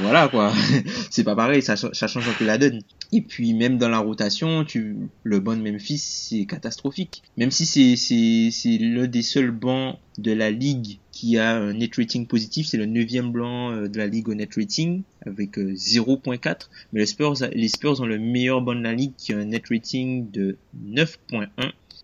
voilà 0.00 0.28
quoi, 0.28 0.52
c'est 1.10 1.24
pas 1.24 1.34
pareil, 1.36 1.62
ça, 1.62 1.76
ch- 1.76 1.92
ça 1.94 2.06
change 2.06 2.28
un 2.28 2.32
peu 2.32 2.44
la 2.44 2.58
donne. 2.58 2.80
Et 3.12 3.22
puis 3.22 3.54
même 3.54 3.78
dans 3.78 3.88
la 3.88 3.98
rotation, 4.00 4.64
tu, 4.64 4.96
le 5.22 5.40
banc 5.40 5.56
de 5.56 5.62
Memphis 5.62 5.98
c'est 5.98 6.44
catastrophique. 6.44 7.22
Même 7.36 7.50
si 7.50 7.66
c'est 7.96 8.78
l'un 8.78 9.06
des 9.06 9.22
seuls 9.22 9.50
bancs 9.50 9.96
de 10.18 10.32
la 10.32 10.50
ligue 10.50 10.98
qui 11.12 11.38
a 11.38 11.56
un 11.56 11.72
net 11.74 11.96
rating 11.96 12.26
positif, 12.26 12.66
c'est 12.66 12.76
le 12.76 12.86
neuvième 12.86 13.32
blanc 13.32 13.72
euh, 13.72 13.88
de 13.88 13.98
la 13.98 14.06
ligue 14.06 14.28
au 14.28 14.34
net 14.34 14.50
rating 14.56 15.02
avec 15.26 15.58
euh, 15.58 15.72
0.4. 15.74 16.68
Mais 16.92 17.00
les 17.00 17.06
Spurs, 17.06 17.34
les 17.52 17.68
Spurs 17.68 18.00
ont 18.00 18.06
le 18.06 18.18
meilleur 18.18 18.60
banc 18.60 18.74
de 18.74 18.82
la 18.82 18.94
ligue 18.94 19.12
qui 19.16 19.32
a 19.32 19.38
un 19.38 19.46
net 19.46 19.64
rating 19.70 20.30
de 20.30 20.56
9.1 20.84 21.46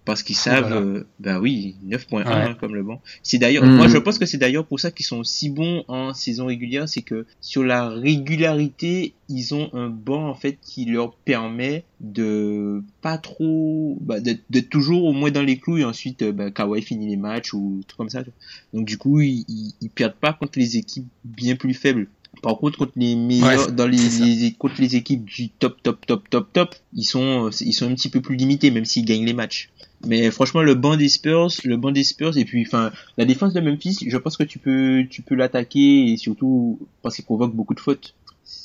parce 0.05 0.23
qu'ils 0.23 0.37
savent, 0.37 0.69
là. 0.71 0.77
euh, 0.77 1.05
bah 1.19 1.40
oui, 1.40 1.77
9.1 1.87 2.17
Ouais. 2.17 2.23
hein, 2.27 2.57
comme 2.61 2.75
le 2.75 2.83
banc. 2.83 3.01
C'est 3.23 3.38
d'ailleurs, 3.38 3.64
Mhm. 3.64 3.77
moi 3.77 3.88
je 3.88 3.97
pense 3.99 4.19
que 4.19 4.27
c'est 4.27 4.37
d'ailleurs 4.38 4.67
pour 4.67 4.79
ça 4.81 4.90
qu'ils 4.90 5.07
sont 5.07 5.25
si 5.25 5.49
bons 5.51 5.85
en 5.88 6.12
saison 6.14 6.47
régulière, 6.47 6.88
c'est 6.88 7.03
que 7.03 7.25
sur 7.40 7.64
la 7.64 7.88
régularité, 8.35 9.14
ils 9.29 9.55
ont 9.55 9.71
un 9.73 9.88
banc 9.88 10.29
en 10.29 10.35
fait 10.35 10.59
qui 10.61 10.85
leur 10.85 11.14
permet 11.14 11.85
de 12.01 12.83
pas 13.01 13.17
trop, 13.19 13.97
bah, 14.01 14.21
d'être 14.21 14.43
d'être 14.51 14.69
toujours 14.69 15.05
au 15.05 15.12
moins 15.12 15.31
dans 15.31 15.43
les 15.43 15.57
clous 15.59 15.79
et 15.79 15.85
ensuite 15.85 16.23
euh, 16.23 16.33
bah, 16.33 16.51
Kawhi 16.51 16.83
finit 16.83 17.09
les 17.09 17.17
matchs 17.17 17.55
ou 17.55 17.81
tout 17.87 17.97
comme 17.97 18.11
ça. 18.11 18.23
Donc 18.73 18.87
du 18.87 18.99
coup, 18.99 19.21
ils, 19.21 19.45
ils, 19.49 19.73
ils 19.81 19.90
perdent 19.90 20.14
pas 20.17 20.33
contre 20.33 20.59
les 20.59 20.77
équipes 20.77 21.07
bien 21.25 21.57
plus 21.57 21.75
faibles. 21.75 22.09
Par 22.43 22.59
contre, 22.59 22.79
contre 22.79 22.93
les 22.97 23.14
meilleurs, 23.14 23.69
Ouais, 23.69 23.73
dans 23.73 23.87
les, 23.87 24.53
contre 24.59 24.81
les 24.81 24.97
équipes 24.97 25.25
du 25.25 25.49
top, 25.51 25.81
top, 25.83 26.05
top, 26.05 26.29
top, 26.29 26.53
top, 26.53 26.75
ils 26.93 27.05
sont, 27.05 27.47
euh, 27.47 27.51
ils 27.61 27.73
sont 27.73 27.88
un 27.90 27.95
petit 27.95 28.09
peu 28.11 28.21
plus 28.21 28.35
limités, 28.37 28.71
même 28.73 28.85
s'ils 28.85 29.05
gagnent 29.05 29.25
les 29.25 29.33
matchs. 29.33 29.71
Mais 30.07 30.31
franchement, 30.31 30.62
le 30.62 30.75
banc 30.75 30.97
des 30.97 31.09
Spurs, 31.09 31.49
le 31.64 31.77
banc 31.77 31.90
des 31.90 32.05
Spurs, 32.05 32.37
et 32.37 32.45
puis, 32.45 32.64
enfin, 32.67 32.93
la 33.17 33.25
défense 33.25 33.53
de 33.53 33.61
Memphis, 33.61 33.99
je 34.07 34.17
pense 34.17 34.37
que 34.37 34.45
tu 34.45 34.59
peux, 34.59 35.05
tu 35.09 35.23
peux 35.23 35.35
l'attaquer, 35.35 36.12
et 36.12 36.17
surtout, 36.17 36.79
parce 37.03 37.17
qu'il 37.17 37.25
provoque 37.25 37.55
beaucoup 37.55 37.75
de 37.75 37.81
fautes. 37.81 38.14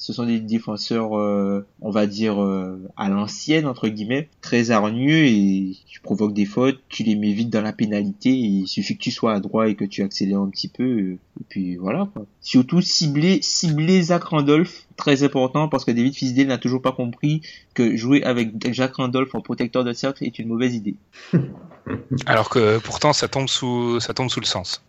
Ce 0.10 0.14
sont 0.16 0.26
des 0.26 0.40
défenseurs, 0.40 1.20
euh, 1.20 1.68
on 1.82 1.92
va 1.92 2.08
dire, 2.08 2.42
euh, 2.42 2.82
à 2.98 3.10
l'ancienne, 3.10 3.68
entre 3.68 3.88
guillemets, 3.90 4.28
très 4.42 4.72
hargneux, 4.72 5.26
et 5.26 5.78
tu 5.86 6.02
provoques 6.02 6.34
des 6.34 6.48
fautes, 6.48 6.80
tu 6.90 7.04
les 7.04 7.16
mets 7.16 7.32
vite 7.32 7.52
dans 7.52 7.62
la 7.62 7.74
pénalité, 7.74 8.32
et 8.32 8.48
il 8.64 8.68
suffit 8.68 8.98
que 8.98 9.04
tu 9.04 9.12
sois 9.12 9.36
à 9.36 9.40
droit 9.40 9.70
et 9.70 9.76
que 9.76 9.86
tu 9.86 10.02
accélères 10.02 10.40
un 10.40 10.50
petit 10.50 10.68
peu, 10.68 11.12
et 11.12 11.44
puis 11.48 11.76
voilà, 11.76 12.10
quoi. 12.12 12.26
Surtout, 12.42 12.82
cibler, 12.82 13.38
cibler 13.44 14.02
Zach 14.02 14.24
Randolph, 14.24 14.88
très 14.96 15.22
important, 15.22 15.70
parce 15.70 15.86
que 15.86 15.92
David 15.92 16.16
Fisdale 16.16 16.48
n'a 16.48 16.58
toujours 16.58 16.82
pas 16.82 16.92
compris 16.92 17.44
que 17.76 17.96
jouer 17.96 18.24
avec 18.24 18.54
Jack 18.74 18.96
Randolph 18.96 19.36
en 19.36 19.42
protecteur 19.42 19.84
de 19.84 19.94
cercle 19.94 20.24
est 20.24 20.40
une 20.40 20.48
mauvaise 20.48 20.74
idée. 20.74 20.96
Alors 22.26 22.50
que 22.50 22.80
pourtant 22.80 23.14
ça 23.14 23.28
tombe 23.28 23.48
sous 23.48 24.00
ça 24.00 24.16
tombe 24.16 24.30
sous 24.30 24.40
le 24.40 24.48
sens. 24.48 24.84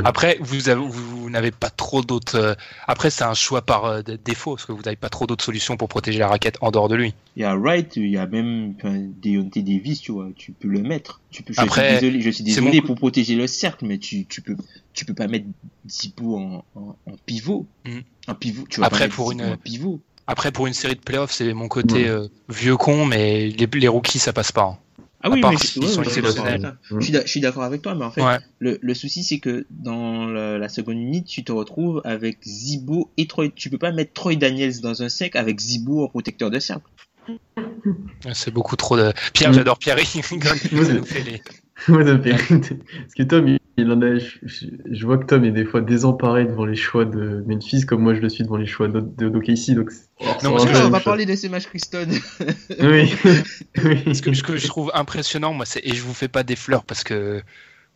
Un 0.00 0.02
peu. 0.02 0.08
Après, 0.08 0.38
vous, 0.40 0.68
avez- 0.68 0.80
vous, 0.80 0.90
vous 1.22 1.30
n'avez 1.30 1.50
pas 1.50 1.70
trop 1.70 2.02
d'autres. 2.02 2.36
euh, 2.36 2.54
Après, 2.86 3.10
c'est 3.10 3.24
un 3.24 3.34
choix 3.34 3.62
par 3.62 3.84
euh, 3.84 4.02
défaut, 4.24 4.56
parce 4.56 4.66
que 4.66 4.72
vous 4.72 4.82
n'avez 4.82 4.96
pas 4.96 5.08
trop 5.08 5.26
d'autres 5.26 5.44
solutions 5.44 5.76
pour 5.76 5.88
protéger 5.88 6.18
la 6.18 6.28
raquette 6.28 6.58
en 6.60 6.70
dehors 6.70 6.88
de 6.88 6.96
lui. 6.96 7.14
Il 7.36 7.42
y 7.42 7.44
a 7.44 7.54
Wright, 7.56 7.96
il 7.96 8.08
y 8.10 8.16
a 8.16 8.26
même 8.26 8.74
Deontay 9.22 9.62
Davis, 9.62 10.00
tu 10.00 10.12
vois, 10.12 10.28
tu 10.36 10.52
peux 10.52 10.68
le 10.68 10.80
mettre. 10.80 11.20
Tu 11.30 11.42
peux, 11.42 11.52
je 11.54 11.60
Après, 11.60 11.90
suis 11.98 12.00
désolé, 12.00 12.20
je 12.22 12.30
suis 12.30 12.44
c'est 12.44 12.60
désolé 12.60 12.80
mon- 12.80 12.86
pour 12.86 12.96
protéger 12.96 13.36
le 13.36 13.46
cercle, 13.46 13.86
mais 13.86 13.98
tu, 13.98 14.26
tu 14.26 14.40
peux, 14.42 14.56
tu 14.92 15.04
peux 15.04 15.14
pas 15.14 15.28
mettre 15.28 15.46
Zipo 15.88 16.36
en, 16.36 16.64
en, 16.74 16.96
en 17.06 17.12
pivot. 17.26 17.66
Mm. 17.84 17.98
En 18.28 18.34
pivot, 18.34 18.64
tu 18.68 18.80
vas 18.80 18.86
Après, 18.86 19.08
pas 19.08 19.14
pour 19.14 19.32
une- 19.32 19.42
en 19.42 19.56
pivot. 19.56 20.00
Après, 20.26 20.52
pour 20.52 20.66
une 20.68 20.74
série 20.74 20.94
de 20.94 21.00
playoffs, 21.00 21.32
c'est 21.32 21.52
mon 21.54 21.66
côté 21.66 22.04
Ouais. 22.04 22.08
euh, 22.08 22.28
vieux 22.48 22.76
con, 22.76 23.04
mais 23.04 23.48
les, 23.48 23.66
les 23.66 23.88
rookies, 23.88 24.18
ça 24.20 24.32
passe 24.32 24.52
pas. 24.52 24.62
hein. 24.62 24.78
Ah 25.22 25.28
oui, 25.30 25.40
part 25.42 25.50
mais 25.50 25.56
ouais, 25.58 25.62
sont 25.66 25.80
ouais, 25.80 26.04
je 26.04 26.10
suis 26.10 26.22
d'accord 26.22 26.46
avec 26.46 26.54
exceptionnels. 26.56 26.76
ça. 26.88 26.96
Je 26.98 27.04
suis 27.04 27.12
d'a- 27.12 27.22
je 27.24 27.28
suis 27.30 27.40
d'accord 27.40 27.62
avec 27.64 27.82
toi, 27.82 27.94
mais 27.94 28.04
en 28.04 28.10
fait, 28.10 28.22
Ouais. 28.22 28.38
le, 28.58 28.78
le 28.80 28.94
souci 28.94 29.22
c'est 29.22 29.38
que 29.38 29.66
dans 29.70 30.26
la 30.26 30.68
seconde 30.68 30.96
unité, 30.96 31.26
tu 31.28 31.44
te 31.44 31.52
retrouves 31.52 32.00
avec 32.04 32.38
Zibo 32.42 33.10
et 33.18 33.26
Troy. 33.26 33.50
Tu 33.54 33.68
peux 33.70 33.78
pas 33.78 33.92
mettre 33.92 34.12
Troy 34.14 34.36
Daniels 34.36 34.80
dans 34.80 35.02
un 35.02 35.08
sec 35.10 35.36
avec 35.36 35.60
Zibo 35.60 36.04
en 36.04 36.08
protecteur 36.08 36.50
de 36.50 36.58
cercle. 36.58 36.84
C'est 38.32 38.52
beaucoup 38.52 38.76
trop 38.76 38.96
de. 38.96 39.12
Pierre, 39.34 39.50
Mm. 39.50 39.54
j'adore 39.54 39.78
Pierre. 39.78 39.96
il 39.98 40.20
rigole, 40.30 40.56
il 40.72 40.78
Ouais. 40.80 40.94
nous 40.94 41.04
fait 41.04 41.22
les- 41.22 41.42
Ouais, 41.88 42.04
ça 42.04 42.18
fait- 42.18 42.58
Parce 42.58 43.14
que 43.16 43.22
Tom, 43.22 43.56
il- 43.80 43.86
il 43.86 43.92
en 43.92 44.02
a. 44.02 44.18
Je, 44.18 45.06
vois 45.06 45.18
que 45.18 45.24
Tom 45.26 45.44
est 45.44 45.50
des 45.50 45.64
fois 45.64 45.80
désemparé 45.80 46.44
devant 46.44 46.64
les 46.64 46.76
choix 46.76 47.04
de 47.04 47.44
Memphis, 47.46 47.86
comme 47.86 48.02
moi 48.02 48.14
je 48.14 48.20
le 48.20 48.28
suis 48.28 48.44
devant 48.44 48.56
les 48.56 48.66
choix 48.66 48.88
de, 48.88 49.00
de 49.00 49.28
donc. 49.28 49.48
Non, 50.42 50.52
parce 50.52 50.64
que 50.64 50.76
on 50.86 50.90
va 50.90 50.98
chose. 50.98 51.04
parler 51.04 51.26
de 51.26 51.34
ces 51.34 51.48
matchs 51.48 51.66
Christon. 51.66 52.08
Oui. 52.80 53.12
oui. 53.84 54.14
Ce 54.14 54.22
que, 54.22 54.34
ce 54.34 54.42
que 54.42 54.56
je 54.56 54.66
trouve 54.66 54.90
impressionnant, 54.94 55.52
moi, 55.52 55.66
c'est 55.66 55.80
et 55.84 55.94
je 55.94 56.02
vous 56.02 56.14
fais 56.14 56.28
pas 56.28 56.42
des 56.42 56.56
fleurs 56.56 56.84
parce 56.84 57.04
que 57.04 57.42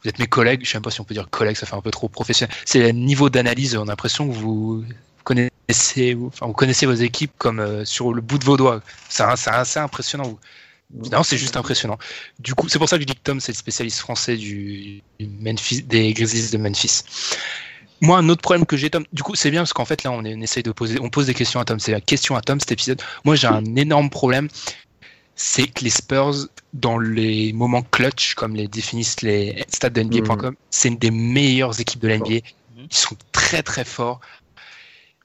vous 0.03 0.09
êtes 0.09 0.19
mes 0.19 0.27
collègues. 0.27 0.61
Je 0.65 0.71
sais 0.71 0.77
même 0.79 0.83
pas 0.83 0.91
si 0.91 1.01
on 1.01 1.05
peut 1.05 1.15
dire 1.15 1.29
collègues, 1.31 1.57
ça 1.57 1.67
fait 1.67 1.77
un 1.77 1.81
peu 1.81 1.91
trop 1.91 2.09
professionnel. 2.09 2.55
C'est 2.65 2.81
le 2.81 2.91
niveau 2.91 3.31
d'analyse. 3.31 3.77
On 3.77 3.83
a 3.83 3.87
l'impression 3.87 4.29
que 4.29 4.35
vous 4.35 4.85
connaissez, 5.25 6.17
enfin, 6.27 6.47
vous 6.47 6.53
connaissez 6.53 6.87
vos 6.87 6.93
équipes 6.95 7.33
comme 7.39 7.61
euh, 7.61 7.85
sur 7.85 8.13
le 8.13 8.21
bout 8.21 8.39
de 8.39 8.45
vos 8.45 8.57
doigts. 8.57 8.83
C'est 9.09 9.23
assez 9.23 9.79
impressionnant. 9.79 10.25
Vous. 10.25 10.39
Non, 10.93 11.23
c'est 11.23 11.39
juste 11.39 11.57
impressionnant. 11.57 11.99
Du 12.39 12.55
coup, 12.55 12.69
c'est 12.69 12.79
pour 12.79 12.89
ça 12.89 12.97
que 12.97 13.03
je 13.03 13.07
dis 13.07 13.15
que 13.15 13.21
Tom, 13.23 13.41
c'est 13.41 13.53
le 13.53 13.57
spécialiste 13.57 13.99
français 14.01 14.37
du, 14.37 15.03
du 15.19 15.27
Memphis, 15.27 15.83
des 15.83 16.13
Grizzlies 16.13 16.51
de 16.51 16.59
Memphis. 16.59 17.01
Moi, 18.01 18.19
un 18.19 18.29
autre 18.29 18.43
problème 18.43 18.67
que 18.67 18.77
j'ai, 18.77 18.91
Tom, 18.91 19.05
du 19.13 19.23
coup, 19.23 19.35
c'est 19.35 19.51
bien 19.51 19.63
parce 19.63 19.73
qu'en 19.73 19.85
fait, 19.87 20.03
là, 20.05 20.11
on, 20.13 20.25
est- 20.25 20.35
on 20.35 20.41
essaye 20.41 20.63
de 20.63 20.73
poser, 20.73 21.01
on 21.01 21.09
pose 21.11 21.27
des 21.27 21.35
questions 21.35 21.59
à 21.59 21.65
Tom. 21.65 21.81
C'est 21.81 21.93
la 21.93 22.01
question 22.01 22.37
à 22.37 22.43
Tom, 22.43 22.61
cet 22.61 22.71
épisode. 22.73 23.01
Moi, 23.25 23.35
j'ai 23.35 23.47
un 23.47 23.65
énorme 23.77 24.11
problème. 24.11 24.49
C'est 25.37 25.67
que 25.67 25.83
les 25.83 25.91
Spurs, 25.91 26.47
dans 26.75 26.97
les 26.99 27.53
moments 27.53 27.83
clutch, 27.83 28.35
comme 28.35 28.55
les 28.55 28.69
définissent 28.69 29.21
les 29.23 29.65
stats 29.69 29.91
de 29.91 30.03
NBA.com, 30.03 30.55
c'est 30.71 30.89
une 30.89 30.99
des 30.99 31.11
meilleures 31.11 31.81
équipes 31.81 32.01
de 32.01 32.09
la 32.09 32.19
NBA. 32.19 32.35
Ils 32.77 32.87
sont 32.91 33.17
très, 33.33 33.63
très 33.65 33.85
forts. 33.85 34.21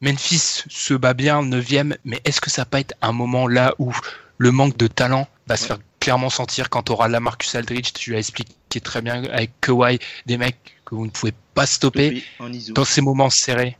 Memphis 0.01 0.63
se 0.69 0.93
bat 0.95 1.13
bien, 1.13 1.43
9 1.43 1.65
mais 2.05 2.21
est-ce 2.25 2.39
que 2.41 2.49
ça 2.49 2.61
va 2.61 2.65
pas 2.65 2.79
être 2.79 2.95
un 3.01 3.11
moment 3.11 3.47
là 3.47 3.75
où 3.77 3.93
le 4.39 4.51
manque 4.51 4.77
de 4.77 4.87
talent 4.87 5.27
va 5.47 5.57
se 5.57 5.67
faire 5.67 5.77
clairement 5.99 6.29
sentir 6.29 6.69
quand 6.69 6.83
tu 6.83 6.91
auras 6.93 7.07
la 7.07 7.19
Marcus 7.19 7.53
Aldridge, 7.53 7.91
tu 7.93 8.13
l'as 8.13 8.19
expliqué 8.19 8.79
très 8.81 9.01
bien 9.01 9.23
avec 9.25 9.51
Kawhi, 9.61 9.99
des 10.25 10.37
mecs 10.37 10.57
que 10.85 10.95
vous 10.95 11.05
ne 11.05 11.11
pouvez 11.11 11.33
pas 11.53 11.67
stopper 11.67 12.23
dans 12.69 12.85
ces 12.85 13.01
moments 13.01 13.29
serrés. 13.29 13.77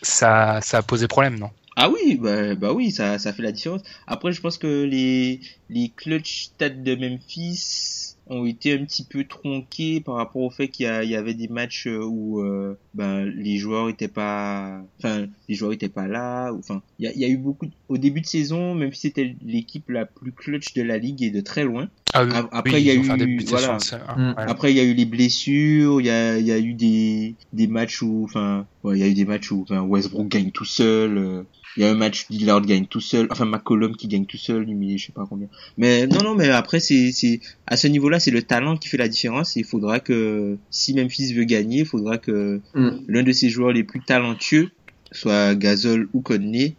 Ça, 0.00 0.60
ça 0.62 0.78
a 0.78 0.82
posé 0.82 1.08
problème, 1.08 1.38
non? 1.38 1.50
Ah 1.76 1.90
oui, 1.90 2.16
bah, 2.16 2.54
bah 2.54 2.72
oui, 2.72 2.90
ça, 2.90 3.18
ça 3.18 3.32
fait 3.32 3.42
la 3.42 3.52
différence. 3.52 3.82
Après, 4.06 4.32
je 4.32 4.40
pense 4.40 4.58
que 4.58 4.82
les, 4.82 5.40
les 5.70 5.92
clutch 5.94 6.46
stats 6.46 6.70
de 6.70 6.96
Memphis 6.96 8.07
ont 8.30 8.44
été 8.44 8.72
un 8.74 8.84
petit 8.84 9.04
peu 9.04 9.24
tronqués 9.24 10.00
par 10.00 10.16
rapport 10.16 10.42
au 10.42 10.50
fait 10.50 10.68
qu'il 10.68 10.84
y, 10.84 10.88
a- 10.88 11.02
il 11.04 11.10
y 11.10 11.16
avait 11.16 11.34
des 11.34 11.48
matchs 11.48 11.86
euh, 11.86 12.04
où 12.04 12.40
euh, 12.42 12.78
ben, 12.94 13.24
les 13.24 13.56
joueurs 13.58 13.88
étaient 13.88 14.08
pas, 14.08 14.82
enfin, 14.98 15.26
les 15.48 15.54
joueurs 15.54 15.72
étaient 15.72 15.88
pas 15.88 16.06
là. 16.08 16.52
ou- 16.52 16.58
Enfin, 16.58 16.82
il 16.98 17.04
y 17.06 17.08
a, 17.08 17.12
il 17.12 17.20
y 17.20 17.24
a 17.24 17.28
eu 17.28 17.36
beaucoup. 17.38 17.66
de- 17.66 17.72
Au 17.88 17.96
début 17.98 18.20
de 18.20 18.26
saison, 18.26 18.74
Memphis 18.74 19.06
était 19.06 19.34
l'équipe 19.42 19.88
la 19.88 20.04
plus 20.04 20.32
clutch 20.32 20.74
de 20.74 20.82
la 20.82 20.98
ligue 20.98 21.22
et 21.22 21.30
de 21.30 21.40
très 21.40 21.64
loin. 21.64 21.88
ah, 22.12 22.24
oui, 22.24 22.30
Ap- 22.34 22.48
après, 22.52 22.74
oui, 22.74 22.80
il 22.80 22.86
y 22.86 22.90
a 22.90 22.94
eu- 22.94 23.38
voilà. 23.46 23.78
Mm. 24.16 24.28
ouais. 24.30 24.34
Après, 24.36 24.72
il 24.72 24.76
y 24.76 24.80
a 24.80 24.84
eu 24.84 24.94
les 24.94 25.04
blessures, 25.06 26.00
il 26.00 26.06
y 26.06 26.10
a, 26.10 26.38
il 26.38 26.46
y 26.46 26.52
a 26.52 26.58
eu 26.58 26.74
des, 26.74 27.36
des 27.52 27.66
matchs 27.66 28.02
où, 28.02 28.24
enfin, 28.24 28.66
ouais, 28.82 28.98
il 28.98 29.00
y 29.00 29.04
a 29.04 29.08
eu 29.08 29.14
des 29.14 29.24
matchs 29.24 29.50
où 29.52 29.62
enfin, 29.62 29.80
Westbrook 29.82 30.28
gagne 30.28 30.50
tout 30.50 30.64
seul. 30.64 31.44
Il 31.76 31.82
y 31.82 31.86
a 31.86 31.90
un 31.90 31.94
match 31.94 32.26
où 32.28 32.32
Lillard 32.32 32.62
gagne 32.62 32.86
tout 32.86 33.00
seul. 33.00 33.28
Enfin, 33.30 33.44
McCollum 33.44 33.94
qui 33.94 34.08
gagne 34.08 34.26
tout 34.26 34.36
seul, 34.36 34.66
mais 34.66 34.98
je 34.98 35.06
sais 35.06 35.12
pas 35.12 35.26
combien. 35.28 35.48
Mais 35.76 36.06
non, 36.06 36.22
non, 36.22 36.34
mais 36.34 36.48
après, 36.48 36.80
c'est, 36.80 37.12
c'est, 37.12 37.40
à 37.66 37.76
ce 37.76 37.86
niveau-là, 37.86 38.18
c'est 38.20 38.30
le 38.30 38.42
talent 38.42 38.76
qui 38.76 38.88
fait 38.88 38.96
la 38.96 39.08
différence. 39.08 39.56
Et 39.56 39.60
il 39.60 39.66
faudra 39.66 40.00
que, 40.00 40.56
si 40.70 40.94
Memphis 40.94 41.32
veut 41.34 41.44
gagner, 41.44 41.80
il 41.80 41.86
faudra 41.86 42.18
que 42.18 42.60
Mm. 42.74 42.90
l'un 43.08 43.22
de 43.22 43.32
ses 43.32 43.48
joueurs 43.48 43.72
les 43.72 43.84
plus 43.84 44.00
talentueux, 44.00 44.70
soit 45.12 45.54
Gasol 45.54 46.08
ou 46.12 46.20
Conley, 46.20 46.74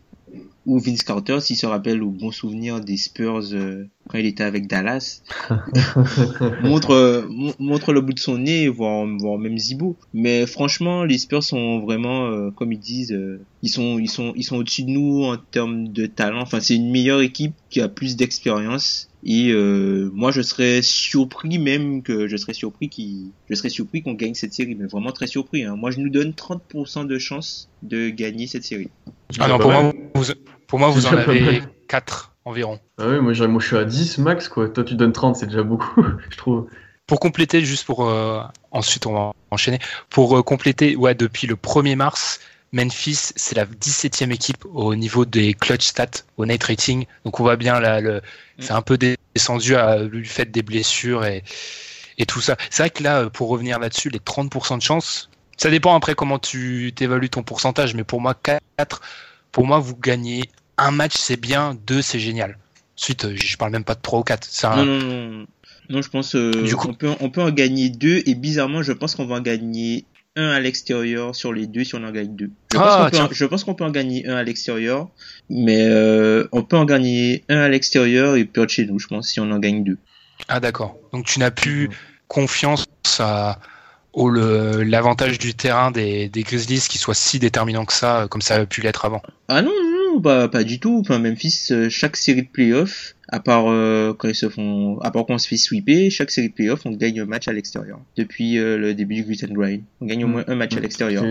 où 0.66 0.80
Vince 0.80 1.04
Carter, 1.04 1.40
s'il 1.40 1.56
se 1.56 1.66
rappelle 1.66 2.04
au 2.04 2.10
bon 2.10 2.32
souvenir 2.32 2.80
des 2.82 2.98
Spurs 2.98 3.54
euh, 3.54 3.86
quand 4.10 4.18
il 4.18 4.26
était 4.26 4.44
avec 4.44 4.68
Dallas, 4.68 5.22
montre 6.64 6.92
euh, 6.92 7.26
mon- 7.30 7.54
montre 7.60 7.94
le 7.94 8.02
bout 8.02 8.14
de 8.14 8.20
son 8.20 8.40
nez, 8.40 8.68
voire, 8.68 9.06
voire 9.20 9.38
même 9.38 9.58
Zibo. 9.58 9.96
Mais 10.14 10.46
franchement, 10.48 11.04
les 11.04 11.18
Spurs 11.18 11.44
sont 11.44 11.80
vraiment, 11.80 12.26
euh, 12.28 12.50
comme 12.52 12.74
ils 12.74 12.80
disent, 12.80 13.12
euh, 13.14 13.40
ils 13.62 13.70
sont 13.70 14.00
ils 14.00 14.10
sont 14.10 14.34
ils 14.36 14.44
sont 14.44 14.58
au-dessus 14.58 14.84
de 14.84 14.90
nous 14.90 15.24
en 15.24 15.38
termes 15.38 15.90
de 15.90 16.06
talent. 16.08 16.42
Enfin, 16.42 16.60
c'est 16.60 16.76
une 16.76 16.92
meilleure 16.92 17.22
équipe 17.22 17.54
qui 17.70 17.82
a 17.82 17.88
plus 17.88 18.16
d'expérience. 18.16 19.06
Et 19.24 19.50
euh, 19.52 20.10
moi, 20.14 20.32
je 20.32 20.42
serais 20.42 20.82
surpris 20.82 21.60
même 21.60 22.02
que 22.04 22.28
je 22.28 22.38
serais 22.38 22.54
surpris 22.54 22.88
qui, 22.88 23.32
je 23.50 23.56
serais 23.56 23.68
surpris 23.70 24.02
qu'on 24.02 24.14
gagne 24.14 24.34
cette 24.34 24.54
série, 24.54 24.76
mais 24.76 24.86
vraiment 24.86 25.12
très 25.12 25.28
surpris. 25.28 25.64
Hein. 25.66 25.76
Moi, 25.76 25.92
je 25.92 26.00
nous 26.00 26.10
donne 26.10 26.32
30% 26.32 27.06
de 27.06 27.18
chance 27.20 27.70
de 27.84 28.10
gagner 28.10 28.48
cette 28.48 28.64
série. 28.64 28.88
Ah 29.38 29.50
non, 29.50 29.60
pour 29.60 29.72
moi, 29.72 29.94
vous, 30.16 30.24
pour 30.68 30.80
moi, 30.80 30.90
vous 30.90 31.06
en 31.06 31.12
avez 31.12 31.42
mal. 31.42 31.62
4 31.90 32.29
environ. 32.50 32.80
Ah 32.98 33.08
oui, 33.08 33.20
moi, 33.20 33.34
je 33.34 33.66
suis 33.66 33.78
à 33.78 33.86
10 33.86 34.18
max 34.20 34.50
quoi. 34.50 34.70
Toi 34.70 34.84
tu 34.84 34.96
donnes 34.96 35.14
30, 35.14 35.36
c'est 35.36 35.46
déjà 35.48 35.64
beaucoup, 35.64 36.04
je 36.30 36.38
trouve. 36.38 36.68
Pour 37.08 37.20
compléter, 37.20 37.62
juste 37.64 37.86
pour 37.86 38.08
euh, 38.08 38.42
ensuite 38.72 39.06
on 39.06 39.14
va 39.14 39.32
enchaîner. 39.52 39.80
Pour 40.10 40.38
euh, 40.38 40.44
compléter, 40.44 40.96
ouais, 40.96 41.16
depuis 41.16 41.48
le 41.48 41.56
1er 41.56 41.96
mars, 41.96 42.40
Memphis 42.72 43.32
c'est 43.36 43.56
la 43.56 43.66
17e 43.66 44.32
équipe 44.32 44.64
au 44.66 44.94
niveau 44.96 45.26
des 45.26 45.54
clutch 45.54 45.86
stats, 45.86 46.24
au 46.38 46.46
net 46.46 46.64
rating. 46.64 47.06
Donc 47.26 47.40
on 47.40 47.44
voit 47.44 47.56
bien 47.56 47.80
là, 47.80 48.00
le, 48.00 48.22
c'est 48.60 48.74
un 48.74 48.82
peu 48.82 48.98
descendu 48.98 49.76
à 49.76 50.04
du 50.04 50.26
fait 50.26 50.52
des 50.52 50.62
blessures 50.62 51.26
et, 51.26 51.44
et 52.20 52.26
tout 52.26 52.42
ça. 52.42 52.58
C'est 52.70 52.84
vrai 52.84 52.90
que 52.92 53.02
là, 53.02 53.30
pour 53.30 53.50
revenir 53.50 53.80
là-dessus, 53.80 54.10
les 54.10 54.20
30% 54.20 54.78
de 54.78 54.84
chance, 54.84 55.30
ça 55.58 55.70
dépend 55.70 55.96
après 55.96 56.14
comment 56.14 56.40
tu 56.40 56.94
t'évalues 56.96 57.30
ton 57.30 57.44
pourcentage, 57.44 57.96
mais 57.96 58.04
pour 58.04 58.22
moi 58.22 58.34
4, 58.34 59.02
pour 59.52 59.66
moi 59.66 59.80
vous 59.80 59.96
gagnez 59.96 60.44
un 60.80 60.92
match 60.92 61.14
c'est 61.18 61.40
bien, 61.40 61.78
deux 61.88 62.02
c'est 62.02 62.20
génial. 62.20 62.58
Ensuite, 62.98 63.26
euh, 63.26 63.36
je 63.36 63.58
parle 63.58 63.72
même 63.72 63.84
pas 63.84 63.96
de 63.96 64.02
3 64.02 64.20
ou 64.20 64.24
4. 64.24 64.46
C'est 64.50 64.68
un- 64.68 64.76
Non, 64.84 64.86
non, 64.86 65.30
non. 65.32 65.48
Non, 65.90 66.02
je 66.02 66.10
pense 66.10 66.36
euh, 66.36 66.52
Du 66.64 66.76
coup- 66.76 66.90
on 66.90 66.94
peut 66.94 67.10
on 67.20 67.30
peut 67.30 67.42
en 67.42 67.50
gagner 67.52 67.90
deux 67.90 68.22
et 68.26 68.36
bizarrement, 68.36 68.84
je 68.84 68.92
pense 68.92 69.16
qu'on 69.16 69.26
va 69.26 69.36
en 69.36 69.42
gagner 69.42 70.06
un 70.36 70.50
à 70.50 70.60
l'extérieur 70.60 71.36
sur 71.36 71.52
les 71.52 71.66
deux 71.66 71.84
si 71.84 71.96
on 71.96 72.04
en 72.04 72.12
gagne 72.12 72.36
deux. 72.36 72.52
Je 72.72 72.78
pense 72.78 72.86
Ah, 72.88 73.04
qu'on 73.06 73.10
peut, 73.10 73.18
en- 73.18 73.74
peut 73.74 73.92
gagner 73.92 74.28
un 74.28 74.36
à 74.36 74.44
l'extérieur, 74.44 75.10
mais 75.50 75.82
euh, 75.82 76.48
on 76.52 76.62
peut 76.64 76.78
en 76.78 76.86
gagner 76.86 77.44
un 77.50 77.58
à 77.58 77.70
l'extérieur 77.70 78.36
et 78.36 78.46
perdre 78.46 78.70
chez 78.70 78.86
nous, 78.86 79.00
je 79.00 79.08
pense, 79.08 79.30
si 79.30 79.40
on 79.40 79.50
en 79.52 79.58
gagne 79.60 79.84
deux. 79.84 79.98
Ah 80.48 80.60
d'accord. 80.60 80.96
Donc 81.12 81.26
tu 81.26 81.40
n'as 81.40 81.52
plus 81.52 81.90
confiance 82.28 82.86
à, 83.20 83.60
au 84.14 84.30
l'avantage 84.30 85.40
du 85.40 85.56
terrain 85.56 85.90
des, 85.92 86.30
des 86.30 86.44
Grizzlies 86.44 86.86
qui 86.88 86.98
soit 87.00 87.16
si 87.16 87.40
déterminant 87.40 87.86
que 87.86 87.94
ça, 87.94 88.28
comme 88.30 88.42
ça 88.42 88.56
a 88.56 88.66
pu 88.66 88.82
l'être 88.82 89.06
avant. 89.06 89.22
Ah 89.48 89.62
non, 89.64 89.72
non, 90.14 90.22
pas 90.50 90.64
du 90.64 90.80
tout. 90.80 91.00
Enfin, 91.00 91.20
Memphis, 91.20 91.68
euh, 91.72 91.90
chaque 91.90 92.18
série 92.18 92.44
de 92.44 92.48
playoffs, 92.48 93.16
à 93.32 93.40
part 93.40 93.66
euh, 93.68 94.14
quand 94.18 94.28
ils 94.28 94.36
se 94.36 94.50
font, 94.50 95.00
à 95.02 95.12
part 95.12 95.26
quand 95.26 95.38
se 95.38 95.48
fait 95.48 95.58
sweeper, 95.58 96.10
chaque 96.10 96.32
série 96.32 96.50
de 96.50 96.54
playoffs, 96.54 96.86
on 96.86 96.92
gagne 96.92 97.22
un 97.22 97.26
match 97.26 97.48
à 97.48 97.54
l'extérieur. 97.54 98.00
Depuis 98.18 98.58
euh, 98.58 98.78
le 98.78 98.94
début 98.94 99.16
du 99.16 99.24
Grit 99.24 99.42
and 99.44 99.82
on 100.02 100.06
gagne 100.06 100.26
au 100.26 100.28
moins 100.28 100.44
un 100.48 100.56
match 100.56 100.76
à 100.76 100.80
l'extérieur. 100.80 101.24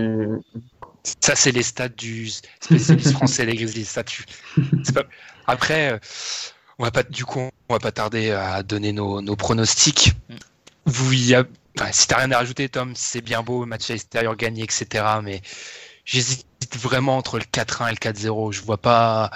Ça 1.20 1.34
c'est 1.34 1.52
les 1.52 1.62
stats 1.62 1.88
du 1.88 2.28
spécialiste 2.60 3.12
français 3.12 3.46
des 3.46 3.54
Grizzlies. 3.54 3.88
Après, 5.46 5.92
euh, 5.92 5.98
on 6.78 6.84
va 6.84 6.90
pas 6.90 7.02
du 7.02 7.24
coup, 7.24 7.48
on 7.68 7.74
va 7.74 7.80
pas 7.80 7.92
tarder 7.92 8.30
à 8.30 8.62
donner 8.62 8.92
nos, 8.92 9.20
nos 9.20 9.36
pronostics. 9.36 10.12
Vous 10.84 11.12
y 11.12 11.34
a... 11.34 11.44
enfin, 11.78 11.90
si 11.92 12.06
t'as 12.06 12.18
rien 12.18 12.30
à 12.30 12.38
rajouter, 12.38 12.68
Tom, 12.68 12.92
c'est 12.94 13.22
bien 13.22 13.42
beau, 13.42 13.66
match 13.66 13.90
à 13.90 13.94
l'extérieur 13.94 14.36
gagné, 14.36 14.62
etc. 14.62 15.04
Mais 15.22 15.40
j'hésite 16.04 16.46
vraiment 16.76 17.16
entre 17.16 17.38
le 17.38 17.44
4-1 17.44 17.88
et 17.88 17.90
le 17.92 17.96
4-0. 17.96 18.52
Je 18.52 18.62
vois 18.62 18.78
pas. 18.78 19.30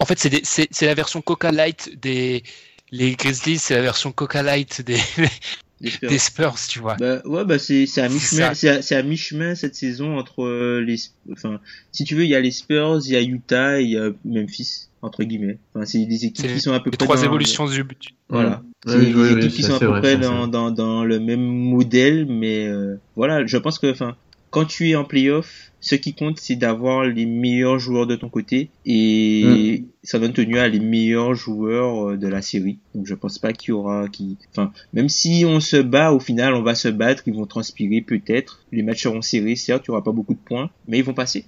En 0.00 0.04
fait, 0.06 0.18
c'est 0.18 0.30
des- 0.30 0.40
c'est 0.44 0.68
c'est 0.70 0.86
la 0.86 0.94
version 0.94 1.20
Coca 1.22 1.50
Light 1.52 1.98
des 2.00 2.42
les 2.90 3.12
Grizzlies, 3.16 3.58
c'est 3.58 3.74
la 3.74 3.82
version 3.82 4.12
Coca 4.12 4.42
Light 4.42 4.82
des, 4.82 4.98
Spurs. 4.98 6.08
des 6.10 6.18
Spurs, 6.18 6.54
tu 6.68 6.78
vois. 6.78 6.96
Bah 6.96 7.22
ouais 7.24 7.44
bah 7.44 7.58
c'est 7.58 7.86
c'est 7.86 8.02
à 8.02 8.08
mi-chemin 8.08 8.54
c'est 8.54 8.68
à, 8.68 8.82
c'est 8.82 8.94
à 8.96 9.02
mi-chemin 9.02 9.54
cette 9.54 9.74
saison 9.74 10.18
entre 10.18 10.44
euh, 10.44 10.80
les 10.86 10.96
enfin 11.32 11.58
si 11.90 12.04
tu 12.04 12.14
veux 12.14 12.24
il 12.24 12.30
y 12.30 12.34
a 12.34 12.40
les 12.40 12.50
Spurs 12.50 13.00
il 13.04 13.12
y 13.12 13.16
a 13.16 13.22
Utah 13.22 13.80
et 13.80 13.84
il 13.84 13.90
y 13.90 13.96
a 13.98 14.10
Memphis 14.24 14.88
entre 15.00 15.24
guillemets 15.24 15.58
enfin 15.74 15.84
c'est 15.86 16.04
des 16.04 16.26
équipes 16.26 16.36
C'est 16.46 16.52
qui 16.52 16.60
sont 16.60 16.72
à 16.72 16.80
peu 16.80 16.90
Les 16.90 16.96
près 16.96 17.06
trois 17.06 17.16
dans- 17.16 17.24
évolutions 17.24 17.66
du 17.66 17.82
but. 17.82 18.10
voilà 18.28 18.62
Ouais, 18.86 18.92
c'est 18.92 18.98
oui, 18.98 19.06
des 19.06 19.14
oui, 19.14 19.28
équipes 19.30 19.42
oui, 19.44 19.48
qui 19.50 19.62
sont 19.62 19.74
à 19.74 19.78
peu 19.78 19.86
vrai, 19.86 20.00
près 20.00 20.16
dans, 20.18 20.46
dans 20.48 20.70
dans 20.70 21.04
le 21.04 21.18
même 21.18 21.40
modèle 21.44 22.26
mais 22.26 22.66
euh, 22.66 23.00
voilà 23.16 23.44
je 23.46 23.56
pense 23.56 23.78
que 23.78 23.90
enfin 23.90 24.16
quand 24.52 24.64
tu 24.64 24.90
es 24.90 24.94
en 24.94 25.04
playoff 25.04 25.72
ce 25.80 25.96
qui 25.96 26.14
compte 26.14 26.38
c'est 26.38 26.54
d'avoir 26.54 27.04
les 27.04 27.26
meilleurs 27.26 27.80
joueurs 27.80 28.06
de 28.06 28.14
ton 28.14 28.28
côté 28.28 28.70
et 28.86 29.82
ça 30.04 30.20
donne 30.20 30.32
tenu 30.32 30.58
à 30.58 30.68
les 30.68 30.78
meilleurs 30.78 31.34
joueurs 31.34 32.10
euh, 32.10 32.16
de 32.16 32.28
la 32.28 32.40
série 32.40 32.78
donc 32.94 33.06
je 33.06 33.14
pense 33.14 33.40
pas 33.40 33.52
qu'il 33.52 33.70
y 33.70 33.72
aura 33.72 34.06
qui 34.06 34.38
enfin 34.52 34.70
même 34.92 35.08
si 35.08 35.44
on 35.44 35.58
se 35.58 35.78
bat 35.78 36.12
au 36.12 36.20
final 36.20 36.54
on 36.54 36.62
va 36.62 36.76
se 36.76 36.88
battre 36.88 37.24
ils 37.26 37.34
vont 37.34 37.46
transpirer 37.46 38.00
peut-être 38.00 38.60
les 38.70 38.84
matchs 38.84 39.02
seront 39.02 39.22
serrés 39.22 39.56
certes 39.56 39.86
il 39.86 39.88
y 39.88 39.90
aura 39.90 40.04
pas 40.04 40.12
beaucoup 40.12 40.34
de 40.34 40.38
points 40.38 40.70
mais 40.86 40.98
ils 40.98 41.04
vont 41.04 41.14
passer 41.14 41.46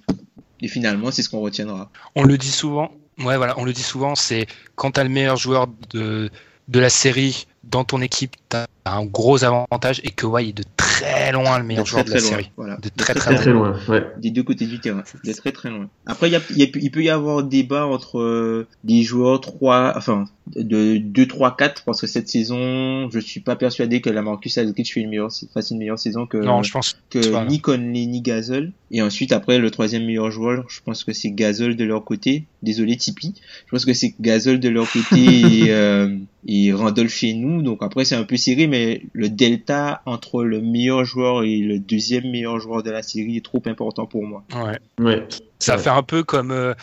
et 0.61 0.67
finalement 0.67 1.11
c'est 1.11 1.21
ce 1.21 1.29
qu'on 1.29 1.41
retiendra 1.41 1.91
On 2.15 2.23
le 2.23 2.37
dit 2.37 2.51
souvent. 2.51 2.91
Ouais, 3.19 3.37
voilà, 3.37 3.57
on 3.57 3.63
le 3.63 3.73
dit 3.73 3.83
souvent. 3.83 4.15
C'est 4.15 4.47
quand 4.75 4.91
t'as 4.91 5.03
le 5.03 5.09
meilleur 5.09 5.37
joueur 5.37 5.67
de 5.91 6.29
de 6.67 6.79
la 6.79 6.89
série 6.89 7.45
dans 7.63 7.83
ton 7.83 8.01
équipe, 8.01 8.35
t'as 8.49 8.65
un 8.85 9.05
gros 9.05 9.43
avantage 9.43 9.99
et 10.03 10.09
que 10.11 10.25
il 10.41 10.49
est 10.49 10.53
de 10.53 10.63
très 10.77 11.31
loin 11.31 11.57
le 11.59 11.65
meilleur 11.65 11.83
de 11.83 11.89
joueur 11.89 12.05
très 12.05 12.15
de 12.15 12.15
la 12.15 12.21
très 12.21 12.29
loin 12.29 12.37
série. 12.39 12.51
voilà 12.57 12.77
De 12.77 12.89
très, 12.95 13.13
Très 13.15 13.35
très 13.35 13.51
loin, 13.51 13.75
ouais. 13.89 14.03
des 14.17 14.29
deux 14.31 14.43
côtés 14.43 14.65
du 14.65 14.79
terrain, 14.79 15.03
de 15.23 15.33
très 15.33 15.51
très 15.51 15.69
loin. 15.69 15.89
Après, 16.05 16.29
il, 16.29 16.33
y 16.33 16.35
a, 16.35 16.41
il, 16.51 16.57
y 16.57 16.63
a- 16.63 16.67
il 16.75 16.91
peut 16.91 17.03
y 17.03 17.09
avoir 17.09 17.43
débat 17.43 17.85
entre 17.85 18.19
euh, 18.19 18.67
des 18.83 19.01
joueurs 19.03 19.41
3, 19.41 19.93
enfin, 19.97 20.25
de 20.55 20.97
2, 20.97 21.27
3, 21.27 21.55
4, 21.57 21.83
parce 21.83 21.99
que 22.01 22.07
cette 22.07 22.29
saison, 22.29 23.09
je 23.09 23.19
suis 23.19 23.39
pas 23.39 23.55
persuadé 23.55 24.01
que 24.01 24.09
la 24.09 24.21
Marcus 24.21 24.57
Aldridge 24.57 24.93
fait 24.93 25.01
une 25.01 25.09
meilleure, 25.09 25.31
fasse 25.53 25.71
une 25.71 25.79
meilleure 25.79 25.99
saison 25.99 26.25
que, 26.27 26.37
Non, 26.37 26.61
je 26.63 26.71
pense 26.71 26.97
que 27.09 27.27
pas- 27.31 27.45
ni 27.45 27.59
Conley 27.59 28.05
ni 28.05 28.21
Gasol. 28.21 28.71
Et 28.91 29.01
ensuite, 29.01 29.31
après, 29.31 29.57
le 29.57 29.71
troisième 29.71 30.05
meilleur 30.05 30.29
joueur, 30.31 30.63
je 30.69 30.79
pense 30.85 31.03
que 31.03 31.11
c'est 31.11 31.31
Gasol 31.31 31.75
de 31.75 31.83
leur 31.83 32.03
côté. 32.05 32.45
Désolé, 32.61 32.95
Tipeee. 32.95 33.33
Je 33.65 33.71
pense 33.71 33.83
que 33.85 33.93
c'est 33.93 34.13
Gasol 34.21 34.59
de 34.59 34.69
leur 34.69 34.89
côté 34.89 35.15
et, 35.65 35.71
euh, 35.71 36.15
et 36.47 36.71
Randolph 36.71 37.11
chez 37.11 37.33
nous. 37.33 37.61
Donc 37.63 37.79
après, 37.81 38.05
c'est 38.05 38.15
un 38.15 38.23
peu 38.23 38.37
serré, 38.37 38.67
mais 38.67 38.74
le 39.13 39.29
delta 39.29 40.01
entre 40.05 40.43
le 40.43 40.61
meilleur 40.61 41.05
joueur 41.05 41.43
et 41.43 41.57
le 41.59 41.79
deuxième 41.79 42.29
meilleur 42.29 42.59
joueur 42.59 42.83
de 42.83 42.91
la 42.91 43.01
série 43.03 43.37
est 43.37 43.45
trop 43.45 43.61
important 43.65 44.05
pour 44.05 44.23
moi. 44.23 44.43
Ouais. 44.53 44.79
Ouais. 44.99 45.27
Ça 45.59 45.75
Ouais. 45.75 45.81
fait 45.81 45.89
un 45.89 46.03
peu 46.03 46.23
comme 46.23 46.51
euh, 46.51 46.73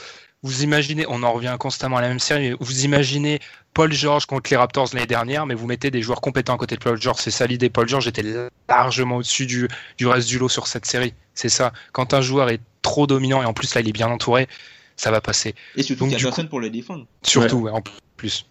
vous 0.42 0.62
imaginez, 0.64 1.04
on 1.08 1.22
en 1.22 1.32
revient 1.32 1.56
constamment 1.58 1.98
à 1.98 2.00
la 2.00 2.08
même 2.08 2.18
série, 2.18 2.50
mais 2.50 2.56
vous 2.58 2.84
imaginez 2.84 3.38
Paul 3.74 3.92
George 3.92 4.26
contre 4.26 4.50
les 4.50 4.56
Raptors 4.56 4.88
l'année 4.92 5.06
dernière, 5.06 5.46
mais 5.46 5.54
vous 5.54 5.66
mettez 5.66 5.90
des 5.90 6.02
joueurs 6.02 6.20
compétents 6.20 6.54
à 6.54 6.58
côté 6.58 6.74
de 6.76 6.80
Paul 6.80 7.00
George. 7.00 7.18
C'est 7.20 7.30
ça 7.30 7.46
l'idée. 7.46 7.70
Paul 7.70 7.88
George 7.88 8.06
était 8.08 8.24
largement 8.68 9.16
au-dessus 9.16 9.46
du, 9.46 9.68
du 9.98 10.06
reste 10.06 10.28
du 10.28 10.38
lot 10.38 10.48
sur 10.48 10.66
cette 10.66 10.84
série. 10.84 11.14
C'est 11.34 11.48
ça. 11.48 11.72
Quand 11.92 12.12
un 12.12 12.20
joueur 12.20 12.50
est 12.50 12.60
trop 12.82 13.06
dominant 13.06 13.40
et 13.42 13.46
en 13.46 13.52
plus 13.54 13.74
là 13.74 13.80
il 13.80 13.88
est 13.88 13.92
bien 13.92 14.08
entouré, 14.08 14.48
ça 14.96 15.10
va 15.10 15.20
passer. 15.20 15.54
Et 15.76 15.82
surtout 15.82 16.00
Donc, 16.00 16.08
qu'il 16.10 16.18
y 16.18 16.22
a 16.22 16.24
personne 16.24 16.48
pour 16.48 16.60
le 16.60 16.68
défendre. 16.70 17.06
Surtout, 17.22 17.58
ouais, 17.60 17.70
en 17.70 17.82
plus. 18.16 18.44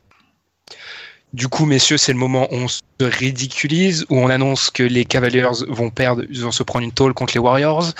Du 1.33 1.47
coup, 1.47 1.65
messieurs, 1.65 1.97
c'est 1.97 2.11
le 2.11 2.17
moment 2.19 2.47
où 2.51 2.55
on 2.57 2.67
se 2.67 2.81
ridiculise, 2.99 4.05
où 4.09 4.17
on 4.17 4.29
annonce 4.29 4.69
que 4.69 4.83
les 4.83 5.05
Cavaliers 5.05 5.47
vont 5.67 5.89
perdre, 5.89 6.23
ils 6.29 6.41
vont 6.41 6.51
se 6.51 6.63
prendre 6.63 6.83
une 6.83 6.91
tôle 6.91 7.13
contre 7.13 7.33
les 7.35 7.39
Warriors. 7.39 7.93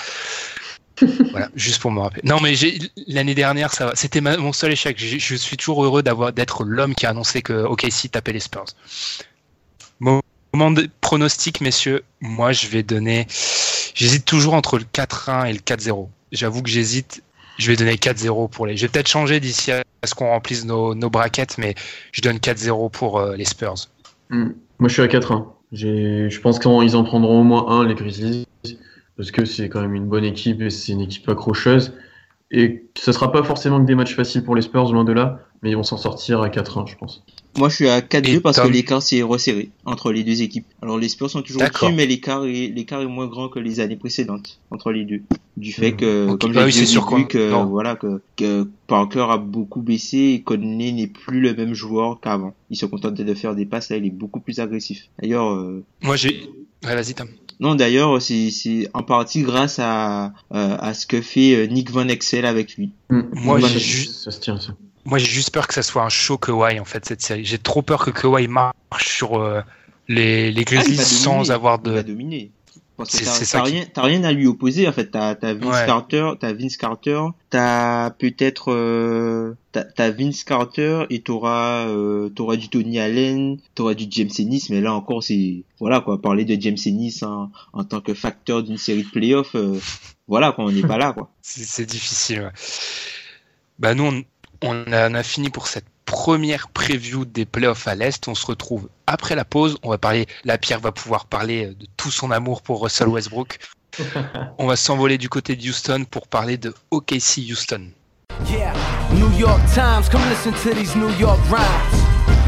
voilà, 1.30 1.48
juste 1.54 1.80
pour 1.80 1.90
me 1.90 2.00
rappeler. 2.00 2.20
Non, 2.24 2.38
mais 2.40 2.54
l'année 3.06 3.34
dernière, 3.34 3.72
ça. 3.72 3.92
C'était 3.94 4.20
mon 4.20 4.52
seul 4.52 4.72
échec. 4.72 4.98
Je 4.98 5.34
suis 5.36 5.56
toujours 5.56 5.82
heureux 5.84 6.02
d'avoir 6.02 6.32
d'être 6.32 6.64
l'homme 6.64 6.94
qui 6.94 7.06
a 7.06 7.10
annoncé 7.10 7.40
que 7.42 7.64
OKC 7.64 8.10
tapait 8.10 8.32
les 8.32 8.40
Spurs. 8.40 8.66
Mo- 10.00 10.20
Moment 10.54 10.70
de 10.70 10.86
pronostic, 11.00 11.62
messieurs. 11.62 12.04
Moi, 12.20 12.52
je 12.52 12.66
vais 12.66 12.82
donner. 12.82 13.26
J'hésite 13.94 14.26
toujours 14.26 14.52
entre 14.52 14.78
le 14.78 14.84
4-1 14.84 15.46
et 15.48 15.52
le 15.54 15.60
4-0. 15.60 16.08
J'avoue 16.32 16.62
que 16.62 16.68
j'hésite. 16.68 17.22
Je 17.58 17.70
vais 17.70 17.76
donner 17.76 17.94
4-0 17.96 18.48
pour 18.50 18.66
les. 18.66 18.76
Je 18.76 18.82
vais 18.86 18.88
peut-être 18.88 19.08
changer 19.08 19.38
d'ici 19.40 19.70
à 19.72 19.82
ce 20.04 20.14
qu'on 20.14 20.28
remplisse 20.28 20.64
nos, 20.64 20.94
nos 20.94 21.10
braquettes, 21.10 21.58
mais 21.58 21.74
je 22.12 22.20
donne 22.20 22.36
4-0 22.38 22.90
pour 22.90 23.18
euh, 23.18 23.36
les 23.36 23.44
Spurs. 23.44 23.74
Hmm. 24.30 24.50
Moi, 24.78 24.88
je 24.88 24.94
suis 24.94 25.02
à 25.02 25.06
4-1. 25.06 25.46
J'ai- 25.72 26.28
Je 26.30 26.40
pense 26.40 26.58
qu'ils 26.58 26.96
en 26.96 27.04
prendront 27.04 27.40
au 27.40 27.44
moins 27.44 27.68
un, 27.68 27.86
les 27.86 27.94
Grizzlies, 27.94 28.46
parce 29.16 29.30
que 29.30 29.44
c'est 29.44 29.68
quand 29.68 29.80
même 29.80 29.94
une 29.94 30.06
bonne 30.06 30.24
équipe 30.24 30.60
et 30.62 30.70
c'est 30.70 30.92
une 30.92 31.00
équipe 31.02 31.28
accrocheuse. 31.28 31.92
Et 32.50 32.84
ce 32.98 33.12
sera 33.12 33.32
pas 33.32 33.42
forcément 33.42 33.80
que 33.80 33.86
des 33.86 33.94
matchs 33.94 34.14
faciles 34.14 34.44
pour 34.44 34.54
les 34.54 34.62
Spurs, 34.62 34.92
loin 34.92 35.04
de 35.04 35.12
là, 35.12 35.40
mais 35.62 35.70
ils 35.70 35.76
vont 35.76 35.82
s'en 35.82 35.96
sortir 35.96 36.42
à 36.42 36.48
4-1 36.48 36.86
je 36.86 36.96
pense. 36.96 37.24
Moi, 37.58 37.68
je 37.68 37.74
suis 37.74 37.88
à 37.88 38.00
4-2 38.00 38.28
Et 38.36 38.40
parce 38.40 38.56
Tom 38.56 38.66
que 38.68 38.72
l'écart 38.72 39.02
s'est 39.02 39.20
resserré 39.22 39.70
entre 39.84 40.10
les 40.10 40.24
deux 40.24 40.40
équipes. 40.40 40.64
Alors, 40.80 40.98
les 40.98 41.08
Spurs 41.08 41.28
sont 41.30 41.42
toujours 41.42 41.62
au-dessus, 41.62 41.92
mais 41.94 42.06
l'écart 42.06 42.44
est, 42.46 42.68
l'écart 42.68 43.02
est 43.02 43.06
moins 43.06 43.26
grand 43.26 43.48
que 43.50 43.58
les 43.58 43.78
années 43.80 43.96
précédentes 43.96 44.58
entre 44.70 44.90
les 44.90 45.04
deux. 45.04 45.20
Du 45.58 45.70
fait 45.72 45.92
que, 45.92 46.30
Ok, 46.30 46.40
comme 46.40 46.52
bah 46.52 46.66
j'ai 46.70 46.80
oui, 46.80 46.86
dit 46.86 46.96
au 46.96 47.02
que, 47.26 47.50
non. 47.50 47.66
voilà, 47.66 47.94
que, 47.94 48.22
que 48.36 48.66
Parker 48.86 49.26
a 49.28 49.36
beaucoup 49.36 49.82
baissé 49.82 50.16
et 50.34 50.40
Conley 50.42 50.92
n'est 50.92 51.06
plus 51.08 51.40
le 51.40 51.54
même 51.54 51.74
joueur 51.74 52.20
qu'avant. 52.20 52.54
Il 52.70 52.76
se 52.78 52.86
contente 52.86 53.14
de 53.14 53.34
faire 53.34 53.54
des 53.54 53.66
passes, 53.66 53.90
là, 53.90 53.98
il 53.98 54.06
est 54.06 54.10
beaucoup 54.10 54.40
plus 54.40 54.58
agressif. 54.58 55.08
D'ailleurs, 55.20 55.50
euh, 55.52 55.84
Moi, 56.02 56.16
j'ai. 56.16 56.48
Ouais, 56.84 56.94
vas-y, 56.94 57.12
Tom. 57.14 57.28
Non, 57.60 57.74
d'ailleurs, 57.74 58.20
c'est 58.20 58.50
c'est 58.50 58.88
en 58.94 59.02
partie 59.02 59.42
grâce 59.42 59.78
à 59.78 60.32
euh, 60.54 60.76
à 60.80 60.94
ce 60.94 61.06
que 61.06 61.20
fait 61.20 61.54
euh, 61.54 61.66
Nick 61.66 61.90
Van 61.90 62.08
Exel 62.08 62.44
avec 62.46 62.76
lui. 62.76 62.90
Mm. 63.10 63.20
Moi, 63.34 63.60
j'ai 63.60 63.68
ça- 63.68 63.78
ju- 63.78 64.04
ça 64.06 64.30
se 64.30 64.40
tient 64.40 64.58
ça. 64.58 64.74
Moi, 65.04 65.18
j'ai 65.18 65.26
juste 65.26 65.50
peur 65.50 65.66
que 65.66 65.74
ça 65.74 65.82
soit 65.82 66.02
un 66.02 66.08
show 66.08 66.38
Kawhi, 66.38 66.78
en 66.78 66.84
fait, 66.84 67.04
cette 67.04 67.22
série. 67.22 67.44
J'ai 67.44 67.58
trop 67.58 67.82
peur 67.82 68.04
que 68.04 68.10
Kawhi 68.10 68.46
marche 68.48 68.74
sur 69.08 69.38
euh, 69.40 69.60
les, 70.08 70.52
les 70.52 70.60
Ah, 70.60 70.64
Grizzlies 70.64 70.96
sans 70.96 71.36
dominer. 71.38 71.50
avoir 71.50 71.80
Il 71.84 71.90
va 71.92 72.02
de. 72.02 72.08
dominer. 72.08 72.50
T'as 72.98 73.04
t'as 73.04 73.62
qui- 73.64 73.70
rien, 73.72 73.84
rien 73.96 74.22
à 74.22 74.30
lui 74.32 74.46
opposer 74.46 74.86
en 74.86 74.92
fait. 74.92 75.06
T'as 75.06 75.34
t'as 75.34 75.54
Vince 75.54 75.74
Ouais. 75.74 75.86
Carter, 75.86 76.30
t'as 76.38 76.52
Vince 76.52 76.76
Carter, 76.76 77.20
t'as 77.50 78.10
peut-être 78.10 78.70
euh, 78.70 79.56
t'as 79.72 80.10
Vince 80.10 80.44
Carter 80.44 81.04
et 81.10 81.20
t'auras 81.20 81.86
euh, 81.88 82.28
t'auras 82.28 82.54
du 82.54 82.68
Tony 82.68 83.00
Allen, 83.00 83.56
t'auras 83.74 83.94
du 83.94 84.04
James 84.08 84.30
Ennis, 84.38 84.66
mais 84.70 84.80
là 84.80 84.94
encore 84.94 85.20
c'est 85.24 85.64
voilà 85.80 86.00
quoi. 86.00 86.20
Parler 86.20 86.44
de 86.44 86.60
James 86.60 86.76
Ennis 86.86 87.24
en, 87.24 87.50
en 87.72 87.82
tant 87.82 88.00
que 88.02 88.14
facteur 88.14 88.62
d'une 88.62 88.78
série 88.78 89.02
de 89.02 89.10
playoffs, 89.10 89.56
euh, 89.56 89.80
voilà 90.28 90.52
quoi, 90.52 90.66
on 90.66 90.70
n'est 90.70 90.82
pas 90.82 90.98
là 90.98 91.12
quoi. 91.12 91.28
C'est 91.42 91.64
c'est 91.64 91.86
difficile. 91.86 92.42
ouais. 92.42 92.50
Bah, 93.80 93.94
nous, 93.94 94.04
on, 94.04 94.22
on 94.62 94.92
a, 94.92 95.10
on 95.10 95.14
a 95.14 95.22
fini 95.22 95.50
pour 95.50 95.66
cette 95.66 95.86
première 96.04 96.68
preview 96.68 97.24
des 97.24 97.44
playoffs 97.44 97.88
à 97.88 97.94
l'Est. 97.94 98.28
On 98.28 98.34
se 98.34 98.46
retrouve 98.46 98.88
après 99.06 99.34
la 99.34 99.44
pause. 99.44 99.78
On 99.82 99.90
va 99.90 99.98
parler. 99.98 100.26
La 100.44 100.58
Pierre 100.58 100.80
va 100.80 100.92
pouvoir 100.92 101.26
parler 101.26 101.66
de 101.66 101.86
tout 101.96 102.10
son 102.10 102.30
amour 102.30 102.62
pour 102.62 102.82
Russell 102.82 103.08
Westbrook. 103.08 103.58
On 104.58 104.66
va 104.66 104.76
s'envoler 104.76 105.18
du 105.18 105.28
côté 105.28 105.54
de 105.54 105.68
Houston 105.68 106.04
pour 106.10 106.26
parler 106.26 106.56
de 106.56 106.74
OKC 106.90 107.38
Houston. 107.50 107.90
Yeah, 108.46 108.72
New 109.12 109.30
York 109.38 109.60
Times, 109.74 110.08
come 110.10 110.22
listen 110.30 110.54
to 110.54 110.74
these 110.74 110.96
New 110.96 111.10
York 111.18 111.38
rhymes. 111.50 112.02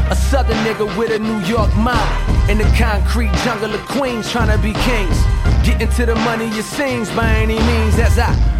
A 0.09 0.15
southern 0.15 0.57
nigga 0.63 0.85
with 0.97 1.11
a 1.11 1.19
New 1.19 1.39
York 1.47 1.73
mind. 1.75 2.49
In 2.49 2.57
the 2.57 2.65
concrete 2.77 3.31
jungle 3.43 3.73
of 3.73 3.81
Queens, 3.87 4.31
trying 4.31 4.49
to 4.49 4.57
be 4.57 4.73
kings. 4.73 5.17
Getting 5.63 5.89
to 5.89 6.05
the 6.05 6.15
money 6.15 6.47
it 6.47 6.63
seems 6.63 7.09
by 7.11 7.27
any 7.27 7.59
means 7.59 7.99
as 7.99 8.17
I 8.17 8.54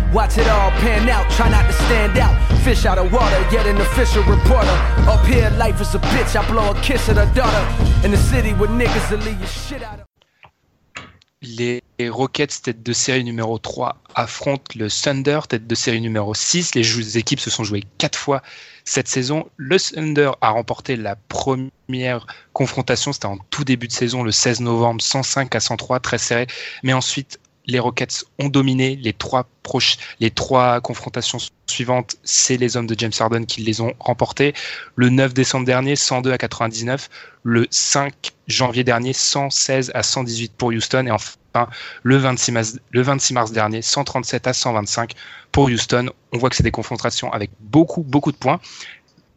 Les 11.41 11.84
Rockets, 12.08 12.62
tête 12.63 12.82
de 12.82 12.93
série 12.93 13.25
numéro 13.25 13.60
3, 13.60 13.97
affrontent 14.15 14.71
le 14.78 14.89
Thunder, 14.89 15.41
tête 15.49 15.67
de 15.67 15.75
série 15.75 15.99
numéro 15.99 16.34
6. 16.34 16.75
Les 16.75 17.17
équipes 17.17 17.41
se 17.41 17.49
sont 17.49 17.65
jouées 17.65 17.84
quatre 17.97 18.17
fois 18.17 18.41
cette 18.86 19.10
saison. 19.10 19.49
Le 19.58 19.78
Thunder 19.78 20.32
a 20.39 20.51
remporté 20.51 20.95
la 20.95 21.17
première 21.17 22.25
confrontation, 22.54 23.12
c'était 23.12 23.25
en 23.25 23.38
tout 23.49 23.65
début 23.65 23.89
de 23.89 23.91
saison, 23.91 24.23
le 24.23 24.32
16 24.32 24.62
novembre, 24.62 25.01
105 25.01 25.54
à 25.54 25.60
103, 25.60 25.99
très 25.99 26.19
serré. 26.19 26.47
Mais 26.84 26.93
ensuite, 26.93 27.38
les 27.67 27.80
Rockets 27.80 28.25
ont 28.39 28.49
dominé 28.49 28.95
les 28.95 29.13
trois, 29.13 29.47
proches, 29.63 29.97
les 30.19 30.32
trois 30.32 30.82
confrontations 30.82 31.38
suivantes. 31.67 32.15
C'est 32.23 32.58
les 32.58 32.78
hommes 32.78 32.88
de 32.88 32.95
James 32.97 33.12
Harden 33.19 33.45
qui 33.45 33.62
les 33.62 33.82
ont 33.82 33.93
remportées. 33.99 34.54
Le 34.95 35.10
9 35.10 35.34
décembre 35.34 35.65
dernier, 35.65 35.95
102 35.95 36.32
à 36.32 36.38
99. 36.38 37.10
Le 37.43 37.67
5 37.69 38.13
janvier 38.47 38.84
dernier, 38.84 39.13
116 39.13 39.91
à 39.93 40.04
118 40.04 40.54
pour 40.54 40.69
Houston. 40.69 41.06
Et 41.08 41.12
enfin, 41.12 41.67
le 42.04 42.17
26 42.17 42.51
mars, 42.51 42.80
le 42.91 43.01
26 43.01 43.34
mars 43.34 43.51
dernier, 43.51 43.82
137 43.82 44.47
à 44.47 44.54
125 44.54 45.13
pour 45.51 45.65
Houston. 45.65 46.10
On 46.34 46.38
voit 46.38 46.49
que 46.49 46.56
c'est 46.56 46.63
des 46.63 46.71
confrontations 46.71 47.32
avec 47.32 47.51
beaucoup, 47.60 48.04
beaucoup 48.04 48.32
de 48.32 48.38
points. 48.38 48.60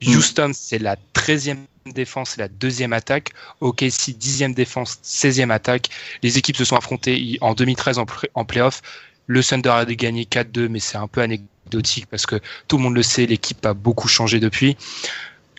Houston, 0.06 0.52
c'est 0.54 0.78
la 0.78 0.96
13e 1.14 1.56
défense 1.92 2.36
et 2.36 2.40
la 2.40 2.48
deuxième 2.48 2.92
attaque. 2.92 3.30
OKC, 3.60 4.14
10e 4.18 4.54
défense, 4.54 4.98
16e 5.04 5.50
attaque. 5.50 5.88
Les 6.22 6.38
équipes 6.38 6.56
se 6.56 6.64
sont 6.64 6.76
affrontées 6.76 7.38
en 7.40 7.54
2013 7.54 7.98
en, 7.98 8.06
play- 8.06 8.30
en 8.34 8.44
playoff. 8.44 8.82
Le 9.26 9.44
Thunder 9.44 9.70
a 9.70 9.84
gagné 9.84 10.24
4-2, 10.24 10.68
mais 10.68 10.80
c'est 10.80 10.96
un 10.96 11.06
peu 11.06 11.20
anecdotique 11.20 12.06
parce 12.10 12.24
que 12.26 12.40
tout 12.66 12.78
le 12.78 12.82
monde 12.82 12.94
le 12.94 13.02
sait, 13.02 13.26
l'équipe 13.26 13.64
a 13.66 13.74
beaucoup 13.74 14.08
changé 14.08 14.40
depuis. 14.40 14.76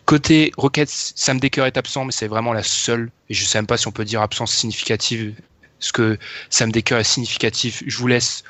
Côté 0.06 0.50
Rockets, 0.56 0.88
Sam 0.90 1.38
Decker 1.38 1.66
est 1.66 1.76
absent, 1.76 2.04
mais 2.04 2.10
c'est 2.12 2.26
vraiment 2.26 2.52
la 2.52 2.64
seule, 2.64 3.10
et 3.28 3.34
je 3.34 3.44
sais 3.44 3.58
même 3.58 3.66
pas 3.68 3.76
si 3.76 3.86
on 3.86 3.92
peut 3.92 4.04
dire 4.04 4.22
absence 4.22 4.52
significative. 4.52 5.34
Est-ce 5.80 5.92
que 5.92 6.18
Sam 6.48 6.72
Decker 6.72 6.96
est 6.98 7.04
significatif 7.04 7.84
Je 7.86 7.96
vous 7.96 8.08
laisse 8.08 8.42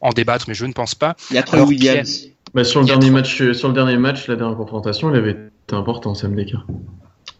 en 0.00 0.10
débattre, 0.10 0.44
mais 0.46 0.54
je 0.54 0.64
ne 0.66 0.72
pense 0.72 0.94
pas. 0.94 1.16
Il 1.30 1.34
y 1.34 1.38
a 1.38 1.42
Troy 1.42 1.56
Alors, 1.58 1.68
Williams. 1.68 2.26
Bah, 2.54 2.62
sur, 2.64 2.80
le 2.80 2.84
a 2.84 2.88
dernier 2.88 3.06
trois- 3.08 3.20
match, 3.20 3.52
sur 3.52 3.68
le 3.68 3.74
dernier 3.74 3.96
match, 3.96 4.28
la 4.28 4.36
dernière 4.36 4.56
confrontation, 4.56 5.10
il 5.12 5.16
avait 5.16 5.32
été 5.32 5.74
important, 5.74 6.14
Sam 6.14 6.36
Decker. 6.36 6.64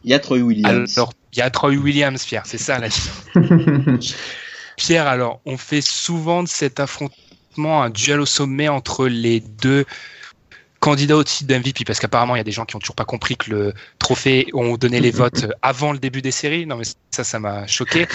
Il 0.04 0.10
y 0.10 0.14
a 0.14 0.18
Troy 0.18 0.38
Williams. 0.38 0.96
Alors, 0.96 1.12
il 1.32 1.38
y 1.38 1.42
a 1.42 1.50
Troy 1.50 1.76
Williams, 1.76 2.24
Pierre, 2.24 2.42
c'est 2.46 2.58
ça 2.58 2.78
la 2.78 2.88
Pierre, 4.76 5.06
alors, 5.06 5.40
on 5.44 5.58
fait 5.58 5.82
souvent 5.82 6.42
de 6.42 6.48
cet 6.48 6.80
affrontement 6.80 7.82
un 7.82 7.90
duel 7.90 8.20
au 8.20 8.26
sommet 8.26 8.68
entre 8.68 9.06
les 9.06 9.40
deux 9.40 9.84
candidats 10.80 11.16
au 11.16 11.24
titre 11.24 11.52
d'MVP, 11.52 11.84
parce 11.84 12.00
qu'apparemment, 12.00 12.34
il 12.34 12.38
y 12.38 12.40
a 12.40 12.44
des 12.44 12.52
gens 12.52 12.64
qui 12.64 12.76
ont 12.76 12.78
toujours 12.78 12.96
pas 12.96 13.04
compris 13.04 13.36
que 13.36 13.50
le 13.50 13.74
trophée 13.98 14.46
ont 14.54 14.76
donné 14.76 15.00
les 15.00 15.10
votes 15.10 15.46
avant 15.62 15.92
le 15.92 15.98
début 15.98 16.22
des 16.22 16.30
séries. 16.30 16.66
Non, 16.66 16.76
mais 16.76 16.84
ça, 17.10 17.22
ça 17.22 17.38
m'a 17.38 17.66
choqué. 17.66 18.08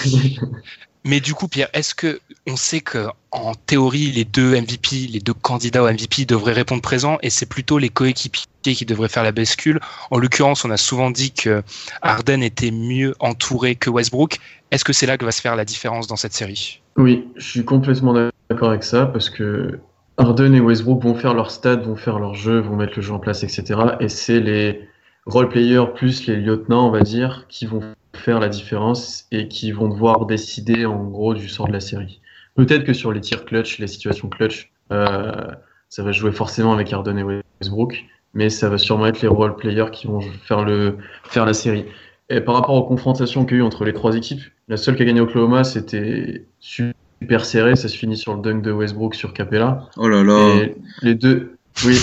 Mais 1.04 1.20
du 1.20 1.34
coup, 1.34 1.46
Pierre, 1.46 1.68
est-ce 1.72 1.94
que 1.94 2.20
on 2.48 2.56
sait 2.56 2.80
que 2.80 3.06
en 3.30 3.54
théorie, 3.54 4.10
les 4.10 4.24
deux 4.24 4.60
MVP, 4.60 5.06
les 5.08 5.20
deux 5.20 5.34
candidats 5.34 5.84
au 5.84 5.88
MVP 5.88 6.24
devraient 6.24 6.52
répondre 6.52 6.82
présent, 6.82 7.18
et 7.22 7.30
c'est 7.30 7.46
plutôt 7.46 7.78
les 7.78 7.90
coéquipiers 7.90 8.46
qui 8.74 8.84
devraient 8.84 9.08
faire 9.08 9.22
la 9.22 9.32
bascule. 9.32 9.80
En 10.10 10.18
l'occurrence, 10.18 10.64
on 10.64 10.70
a 10.70 10.76
souvent 10.76 11.10
dit 11.10 11.32
que 11.32 11.62
Harden 12.02 12.42
était 12.42 12.70
mieux 12.70 13.14
entouré 13.20 13.74
que 13.74 13.90
Westbrook. 13.90 14.38
Est-ce 14.70 14.84
que 14.84 14.92
c'est 14.92 15.06
là 15.06 15.16
que 15.16 15.24
va 15.24 15.32
se 15.32 15.40
faire 15.40 15.56
la 15.56 15.64
différence 15.64 16.06
dans 16.06 16.16
cette 16.16 16.32
série? 16.32 16.80
Oui, 16.96 17.28
je 17.36 17.46
suis 17.46 17.64
complètement 17.64 18.14
d'accord 18.50 18.70
avec 18.70 18.82
ça 18.82 19.06
parce 19.06 19.30
que 19.30 19.78
Harden 20.18 20.54
et 20.54 20.60
Westbrook 20.60 21.02
vont 21.02 21.14
faire 21.14 21.34
leur 21.34 21.50
stade, 21.50 21.84
vont 21.84 21.96
faire 21.96 22.18
leur 22.18 22.34
jeu, 22.34 22.58
vont 22.58 22.76
mettre 22.76 22.94
le 22.96 23.02
jeu 23.02 23.12
en 23.12 23.18
place, 23.18 23.44
etc. 23.44 23.80
Et 24.00 24.08
c'est 24.08 24.40
les 24.40 24.88
role 25.26 25.48
players 25.48 25.86
plus 25.94 26.26
les 26.26 26.36
lieutenants, 26.36 26.88
on 26.88 26.90
va 26.90 27.00
dire, 27.00 27.46
qui 27.48 27.66
vont 27.66 27.82
faire 28.14 28.40
la 28.40 28.48
différence 28.48 29.26
et 29.30 29.48
qui 29.48 29.72
vont 29.72 29.88
devoir 29.88 30.26
décider 30.26 30.86
en 30.86 31.04
gros 31.04 31.34
du 31.34 31.48
sort 31.48 31.68
de 31.68 31.72
la 31.72 31.80
série. 31.80 32.20
Peut-être 32.54 32.84
que 32.84 32.94
sur 32.94 33.12
les 33.12 33.20
tirs 33.20 33.44
clutch, 33.44 33.78
les 33.78 33.86
situations 33.86 34.28
clutch, 34.28 34.72
euh, 34.90 35.50
ça 35.90 36.02
va 36.02 36.12
jouer 36.12 36.32
forcément 36.32 36.72
avec 36.72 36.92
Harden 36.92 37.18
et 37.18 37.42
Westbrook, 37.60 38.04
mais 38.36 38.50
ça 38.50 38.68
va 38.68 38.76
sûrement 38.76 39.06
être 39.06 39.22
les 39.22 39.28
role 39.28 39.56
players 39.56 39.90
qui 39.90 40.06
vont 40.06 40.20
faire 40.20 40.62
le 40.62 40.98
faire 41.24 41.46
la 41.46 41.54
série. 41.54 41.86
Et 42.28 42.42
par 42.42 42.54
rapport 42.54 42.74
aux 42.74 42.84
confrontations 42.84 43.46
qu'il 43.46 43.56
y 43.56 43.60
a 43.60 43.62
eu 43.62 43.66
entre 43.66 43.84
les 43.84 43.94
trois 43.94 44.14
équipes, 44.14 44.42
la 44.68 44.76
seule 44.76 44.94
qui 44.94 45.02
a 45.02 45.04
gagné 45.06 45.20
Oklahoma, 45.20 45.64
c'était 45.64 46.44
super 46.60 47.44
serré. 47.44 47.76
Ça 47.76 47.88
se 47.88 47.96
finit 47.96 48.16
sur 48.16 48.34
le 48.34 48.42
dunk 48.42 48.60
de 48.60 48.72
Westbrook 48.72 49.14
sur 49.14 49.32
Capella. 49.32 49.88
Oh 49.96 50.06
là 50.06 50.22
là. 50.22 50.54
Et 50.56 50.76
les 51.00 51.14
deux, 51.14 51.56
oui, 51.86 51.96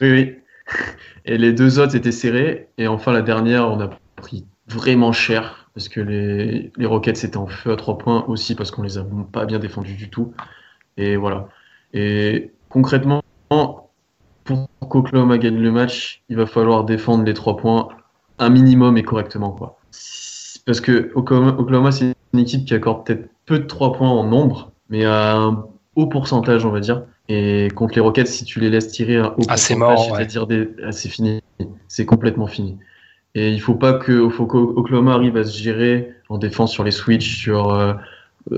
oui, 0.00 0.10
oui. 0.12 0.36
Et 1.24 1.36
les 1.36 1.52
deux 1.52 1.80
autres 1.80 1.96
étaient 1.96 2.12
serrés. 2.12 2.68
Et 2.78 2.86
enfin, 2.86 3.12
la 3.12 3.22
dernière, 3.22 3.68
on 3.68 3.80
a 3.80 3.90
pris 4.14 4.44
vraiment 4.68 5.10
cher 5.12 5.68
parce 5.74 5.88
que 5.88 6.00
les, 6.00 6.70
les 6.76 6.86
Rockets 6.86 7.24
étaient 7.24 7.36
en 7.36 7.48
feu 7.48 7.72
à 7.72 7.76
trois 7.76 7.98
points 7.98 8.24
aussi 8.28 8.54
parce 8.54 8.70
qu'on 8.70 8.82
les 8.82 8.98
a 8.98 9.06
pas 9.32 9.46
bien 9.46 9.58
défendus 9.58 9.94
du 9.94 10.10
tout. 10.10 10.32
Et 10.96 11.16
voilà. 11.16 11.48
Et 11.92 12.52
concrètement, 12.68 13.22
pour 14.44 14.68
qu'Oklahoma 14.88 15.38
gagne 15.38 15.58
le 15.58 15.70
match, 15.70 16.22
il 16.28 16.36
va 16.36 16.46
falloir 16.46 16.84
défendre 16.84 17.24
les 17.24 17.34
trois 17.34 17.56
points 17.56 17.88
un 18.38 18.50
minimum 18.50 18.96
et 18.96 19.02
correctement, 19.02 19.50
quoi. 19.50 19.78
Parce 20.66 20.80
que 20.80 21.10
Oklahoma, 21.14 21.56
Oklahoma, 21.58 21.92
c'est 21.92 22.14
une 22.32 22.40
équipe 22.40 22.64
qui 22.64 22.74
accorde 22.74 23.04
peut-être 23.04 23.28
peu 23.46 23.58
de 23.58 23.66
trois 23.66 23.92
points 23.92 24.08
en 24.08 24.24
nombre, 24.24 24.72
mais 24.88 25.04
à 25.04 25.36
un 25.36 25.66
haut 25.96 26.06
pourcentage, 26.06 26.64
on 26.64 26.70
va 26.70 26.80
dire. 26.80 27.04
Et 27.28 27.68
contre 27.74 27.94
les 27.94 28.00
Rockets, 28.00 28.26
si 28.26 28.44
tu 28.44 28.60
les 28.60 28.70
laisses 28.70 28.88
tirer 28.88 29.18
à 29.18 29.30
haut 29.30 29.42
Ah, 29.48 29.54
pourcentage, 29.54 29.98
ouais. 29.98 30.16
c'est-à-dire 30.16 30.46
des... 30.46 30.68
ah, 30.84 30.92
c'est 30.92 31.08
fini, 31.08 31.42
c'est 31.88 32.06
complètement 32.06 32.46
fini. 32.46 32.78
Et 33.34 33.50
il 33.50 33.60
faut 33.60 33.74
pas 33.74 33.94
que 33.94 34.28
faut 34.28 34.46
arrive 35.08 35.36
à 35.36 35.44
se 35.44 35.58
gérer 35.58 36.12
en 36.28 36.38
défense 36.38 36.72
sur 36.72 36.84
les 36.84 36.90
switches, 36.90 37.38
sur 37.38 37.72
euh, 37.72 37.94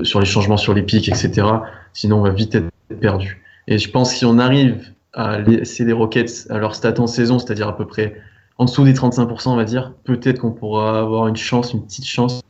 sur 0.03 0.19
les 0.19 0.27
changements 0.27 0.57
sur 0.57 0.75
les 0.75 0.83
pics, 0.83 1.09
etc. 1.09 1.47
Sinon, 1.93 2.19
on 2.19 2.23
va 2.23 2.31
vite 2.31 2.55
être 2.55 2.69
perdu. 3.01 3.43
Et 3.69 3.79
je 3.79 3.91
pense 3.91 4.13
que 4.13 4.19
si 4.19 4.25
on 4.25 4.39
arrive 4.39 4.93
laisser 5.17 5.85
les 5.85 5.93
Rockets 5.93 6.47
à 6.51 6.59
leur 6.59 6.75
stat 6.75 6.95
en 6.99 7.07
saison, 7.07 7.39
c'est-à-dire 7.39 7.69
à 7.69 7.77
peu 7.77 7.87
près 7.87 8.21
en 8.59 8.65
dessous 8.67 8.85
des 8.85 8.95
35%, 8.95 9.49
on 9.49 9.57
va 9.57 9.65
dire, 9.65 9.93
peut-être 10.05 10.41
qu'on 10.41 10.53
pourra 10.53 11.01
avoir 11.01 11.27
une 11.27 11.37
chance, 11.37 11.73
une 11.73 11.85
petite 11.85 12.07
chance, 12.07 12.43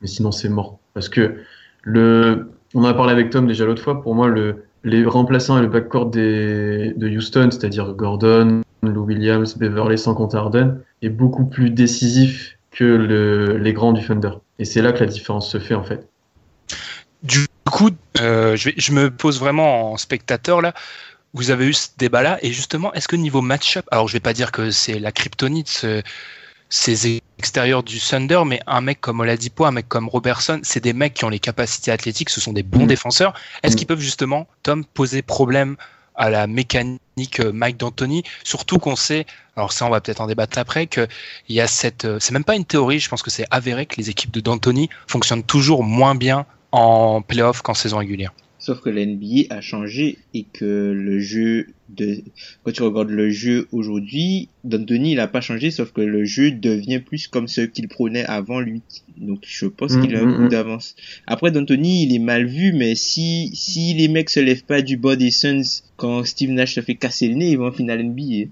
mais 0.00 0.08
sinon 0.08 0.32
c'est 0.32 0.48
mort. 0.48 0.78
Parce 0.94 1.08
que 1.08 1.36
le, 1.82 2.50
on 2.74 2.82
en 2.82 2.88
a 2.88 2.94
parlé 2.94 3.12
avec 3.12 3.30
Tom 3.30 3.46
déjà 3.46 3.64
l'autre 3.64 3.82
fois, 3.82 4.02
pour 4.02 4.14
moi, 4.14 4.28
le, 4.28 4.64
les 4.84 5.04
remplaçants 5.04 5.58
et 5.58 5.62
le 5.62 5.68
backcourt 5.68 6.06
de 6.06 7.16
Houston, 7.16 7.48
c'est-à-dire 7.50 7.92
Gordon, 7.92 8.62
Lou 8.82 9.04
Williams, 9.04 9.56
Beverley 9.56 9.96
sans 9.96 10.14
compter 10.14 10.36
Harden, 10.36 10.80
est 11.02 11.08
beaucoup 11.08 11.44
plus 11.44 11.70
décisif 11.70 12.58
que 12.72 12.84
le, 12.84 13.58
les 13.58 13.72
grands 13.72 13.92
du 13.92 14.04
Thunder. 14.04 14.32
Et 14.58 14.64
c'est 14.64 14.82
là 14.82 14.92
que 14.92 15.00
la 15.00 15.06
différence 15.06 15.50
se 15.50 15.58
fait 15.58 15.74
en 15.74 15.84
fait. 15.84 16.06
Du 17.22 17.46
coup, 17.70 17.90
euh, 18.20 18.56
je 18.56 18.92
me 18.92 19.10
pose 19.10 19.38
vraiment 19.38 19.92
en 19.92 19.96
spectateur 19.96 20.60
là. 20.60 20.74
Vous 21.34 21.50
avez 21.50 21.66
eu 21.66 21.72
ce 21.72 21.88
débat-là, 21.96 22.38
et 22.42 22.52
justement, 22.52 22.92
est-ce 22.92 23.08
que 23.08 23.16
niveau 23.16 23.40
match-up, 23.40 23.86
alors 23.90 24.06
je 24.06 24.12
vais 24.12 24.20
pas 24.20 24.34
dire 24.34 24.52
que 24.52 24.70
c'est 24.70 24.98
la 24.98 25.12
kryptonite, 25.12 25.68
ce, 25.68 26.02
ces 26.68 27.20
extérieurs 27.38 27.82
du 27.82 27.98
Thunder, 28.00 28.42
mais 28.46 28.60
un 28.66 28.82
mec 28.82 29.00
comme 29.00 29.20
Oladipo, 29.20 29.64
un 29.64 29.70
mec 29.72 29.88
comme 29.88 30.08
Robertson, 30.08 30.60
c'est 30.62 30.82
des 30.82 30.92
mecs 30.92 31.14
qui 31.14 31.24
ont 31.24 31.30
les 31.30 31.38
capacités 31.38 31.90
athlétiques, 31.90 32.28
ce 32.30 32.40
sont 32.40 32.52
des 32.52 32.62
bons 32.62 32.84
Mm. 32.84 32.86
défenseurs. 32.86 33.34
Est-ce 33.62 33.74
Mm. 33.74 33.76
qu'ils 33.78 33.86
peuvent 33.86 34.00
justement, 34.00 34.46
Tom, 34.62 34.84
poser 34.84 35.22
problème 35.22 35.76
à 36.14 36.28
la 36.28 36.46
mécanique 36.46 37.40
euh, 37.40 37.50
Mike 37.52 37.78
D'Antoni, 37.78 38.22
surtout 38.44 38.78
qu'on 38.78 38.96
sait, 38.96 39.24
alors 39.56 39.72
ça 39.72 39.86
on 39.86 39.90
va 39.90 40.02
peut-être 40.02 40.20
en 40.20 40.26
débattre 40.26 40.58
après, 40.58 40.86
qu'il 40.86 41.08
y 41.48 41.60
a 41.60 41.66
cette, 41.66 42.04
euh, 42.04 42.18
c'est 42.20 42.32
même 42.32 42.44
pas 42.44 42.54
une 42.56 42.66
théorie, 42.66 43.00
je 43.00 43.08
pense 43.08 43.22
que 43.22 43.30
c'est 43.30 43.46
avéré 43.50 43.86
que 43.86 43.96
les 43.96 44.10
équipes 44.10 44.30
de 44.32 44.40
D'Antoni 44.40 44.90
fonctionnent 45.06 45.42
toujours 45.44 45.82
moins 45.82 46.14
bien 46.14 46.44
en 46.72 47.22
playoff 47.22 47.62
qu'en 47.62 47.74
saison 47.74 47.98
régulière. 47.98 48.32
Sauf 48.62 48.80
que 48.80 48.90
la 48.90 49.04
NBA 49.04 49.50
a 49.50 49.60
changé 49.60 50.18
et 50.34 50.44
que 50.44 50.92
le 50.94 51.18
jeu 51.18 51.66
de, 51.88 52.22
quand 52.62 52.70
tu 52.70 52.82
regardes 52.82 53.10
le 53.10 53.28
jeu 53.28 53.66
aujourd'hui, 53.72 54.48
D'Antoni 54.62 55.12
il 55.12 55.20
a 55.20 55.26
pas 55.26 55.40
changé, 55.40 55.72
sauf 55.72 55.90
que 55.92 56.00
le 56.00 56.24
jeu 56.24 56.52
devient 56.52 57.00
plus 57.00 57.26
comme 57.26 57.48
ce 57.48 57.62
qu'il 57.62 57.88
prônait 57.88 58.24
avant 58.24 58.60
lui. 58.60 58.82
Donc 59.16 59.40
je 59.46 59.66
pense 59.66 59.96
Mm, 59.96 60.00
qu'il 60.00 60.14
a 60.14 60.20
un 60.20 60.26
mm, 60.26 60.36
coup 60.36 60.42
mm. 60.42 60.48
d'avance. 60.48 60.94
Après 61.26 61.50
D'Antoni 61.50 62.04
il 62.04 62.14
est 62.14 62.20
mal 62.20 62.46
vu, 62.46 62.72
mais 62.72 62.94
si, 62.94 63.50
si 63.52 63.94
les 63.94 64.06
mecs 64.06 64.30
se 64.30 64.38
lèvent 64.38 64.64
pas 64.64 64.80
du 64.80 64.96
bas 64.96 65.16
des 65.16 65.32
Suns 65.32 65.82
quand 65.96 66.24
Steve 66.24 66.50
Nash 66.50 66.74
se 66.74 66.80
fait 66.82 66.94
casser 66.94 67.26
le 67.26 67.34
nez, 67.34 67.50
ils 67.50 67.58
vont 67.58 67.66
en 67.66 67.72
finale 67.72 68.04
NBA. 68.04 68.48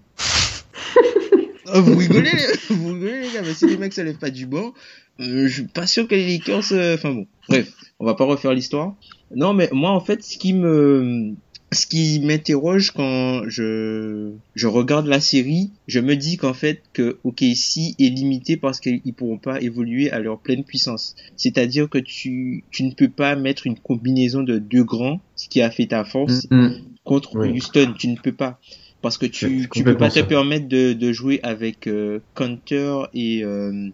Oh, 1.74 1.82
vous 1.82 1.96
rigolez, 1.96 2.30
les- 2.32 2.74
vous 2.74 2.92
rigolez 2.94 3.20
les 3.20 3.32
gars, 3.32 3.42
mais 3.42 3.54
si 3.54 3.66
les 3.66 3.76
mecs 3.76 3.92
se 3.92 4.00
lèvent 4.00 4.18
pas 4.18 4.30
du 4.30 4.46
bas, 4.46 4.72
euh, 5.20 5.46
je 5.46 5.52
suis 5.52 5.62
pas 5.64 5.86
sûr 5.86 6.06
que 6.08 6.14
les 6.14 6.26
Lakers, 6.26 6.72
euh, 6.72 6.94
enfin 6.94 7.12
bon, 7.12 7.26
bref, 7.48 7.72
on 7.98 8.04
va 8.06 8.14
pas 8.14 8.24
refaire 8.24 8.52
l'histoire. 8.54 8.94
Non, 9.34 9.52
mais 9.52 9.68
moi 9.72 9.90
en 9.90 10.00
fait, 10.00 10.22
ce 10.24 10.38
qui 10.38 10.52
me, 10.54 11.34
ce 11.72 11.86
qui 11.86 12.18
m'interroge 12.20 12.90
quand 12.90 13.42
je, 13.48 14.32
je 14.56 14.66
regarde 14.66 15.06
la 15.06 15.20
série, 15.20 15.70
je 15.86 16.00
me 16.00 16.16
dis 16.16 16.36
qu'en 16.36 16.54
fait 16.54 16.82
que 16.92 17.18
OKC 17.22 17.94
est 17.98 18.08
limité 18.12 18.56
parce 18.56 18.80
qu'ils 18.80 19.14
pourront 19.14 19.38
pas 19.38 19.60
évoluer 19.60 20.10
à 20.10 20.18
leur 20.18 20.40
pleine 20.40 20.64
puissance. 20.64 21.14
C'est-à-dire 21.36 21.88
que 21.88 21.98
tu, 21.98 22.64
tu 22.72 22.82
ne 22.82 22.92
peux 22.92 23.08
pas 23.10 23.36
mettre 23.36 23.66
une 23.68 23.78
combinaison 23.78 24.42
de 24.42 24.58
deux 24.58 24.82
grands, 24.84 25.20
ce 25.36 25.48
qui 25.48 25.60
a 25.62 25.70
fait 25.70 25.86
ta 25.86 26.04
force, 26.04 26.46
Mm. 26.50 26.70
contre 27.04 27.36
Oui. 27.36 27.52
Houston, 27.52 27.94
tu 27.96 28.08
ne 28.08 28.16
peux 28.16 28.32
pas. 28.32 28.58
Parce 29.03 29.16
que 29.18 29.26
tu, 29.26 29.68
tu 29.72 29.82
peux 29.84 29.96
pas 29.98 30.09
te 30.11 30.14
permettre 30.28 30.68
de, 30.68 30.92
de 30.92 31.12
jouer 31.12 31.40
avec 31.42 31.86
euh, 31.86 32.20
Counter 32.34 33.05
et 33.14 33.42
euh, 33.44 33.88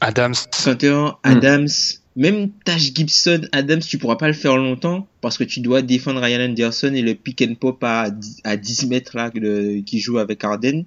Adams, 0.00 0.34
Counter, 0.64 1.08
Adams, 1.22 1.68
même 2.14 2.50
Tash 2.64 2.94
Gibson, 2.94 3.42
Adams, 3.52 3.80
tu 3.80 3.98
pourras 3.98 4.16
pas 4.16 4.28
le 4.28 4.32
faire 4.34 4.56
longtemps 4.56 5.06
parce 5.20 5.36
que 5.36 5.44
tu 5.44 5.60
dois 5.60 5.82
défendre 5.82 6.20
Ryan 6.20 6.48
Anderson 6.50 6.92
et 6.94 7.02
le 7.02 7.14
pick 7.14 7.42
and 7.42 7.54
pop 7.56 7.82
à, 7.84 8.10
10 8.10 8.40
à 8.44 8.56
10 8.56 8.86
mètres 8.86 9.16
là 9.16 9.30
le- 9.34 9.80
qui 9.82 10.00
joue 10.00 10.18
avec 10.18 10.42
Harden. 10.44 10.84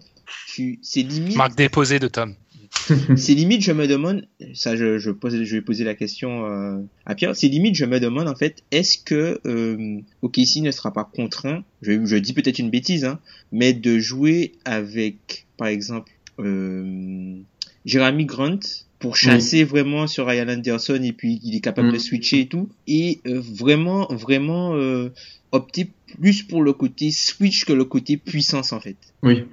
Tu, 0.47 0.79
c'est 0.81 1.01
limite. 1.01 1.35
marque 1.35 1.55
déposée 1.55 1.99
de 1.99 2.07
Tom. 2.07 2.35
C'est 3.17 3.33
limite, 3.33 3.61
je 3.61 3.71
me 3.71 3.87
demande, 3.87 4.27
ça 4.53 4.75
je, 4.75 5.09
vais 5.09 5.61
poser 5.61 5.83
la 5.83 5.95
question 5.95 6.45
euh, 6.45 6.77
à 7.05 7.15
Pierre, 7.15 7.35
c'est 7.35 7.47
limite, 7.47 7.75
je 7.75 7.85
me 7.85 7.99
demande 7.99 8.27
en 8.27 8.35
fait, 8.35 8.63
est-ce 8.71 8.97
que 8.97 9.39
euh, 9.45 10.01
ne 10.23 10.71
sera 10.71 10.93
pas 10.93 11.03
contraint, 11.03 11.63
je, 11.81 12.05
je 12.05 12.15
dis 12.15 12.33
peut-être 12.33 12.59
une 12.59 12.69
bêtise, 12.69 13.05
hein, 13.05 13.19
mais 13.51 13.73
de 13.73 13.99
jouer 13.99 14.53
avec, 14.65 15.47
par 15.57 15.67
exemple, 15.67 16.11
euh, 16.39 17.37
Jeremy 17.85 18.25
Grant 18.25 18.59
pour 18.99 19.15
chasser 19.15 19.63
vraiment 19.63 20.07
sur 20.07 20.27
Ryan 20.27 20.49
Anderson 20.49 20.99
et 21.03 21.13
puis 21.13 21.39
il 21.43 21.55
est 21.55 21.61
capable 21.61 21.87
Mm. 21.89 21.93
de 21.93 21.97
switcher 21.97 22.39
et 22.41 22.47
tout, 22.47 22.69
et 22.87 23.19
euh, 23.27 23.39
vraiment, 23.41 24.07
vraiment 24.11 24.73
euh, 24.75 25.09
opter 25.53 25.89
plus 26.19 26.43
pour 26.43 26.61
le 26.63 26.73
côté 26.73 27.09
switch 27.11 27.65
que 27.65 27.73
le 27.73 27.85
côté 27.85 28.17
puissance 28.17 28.73
en 28.73 28.79
fait. 28.79 28.97
Oui, 29.23 29.45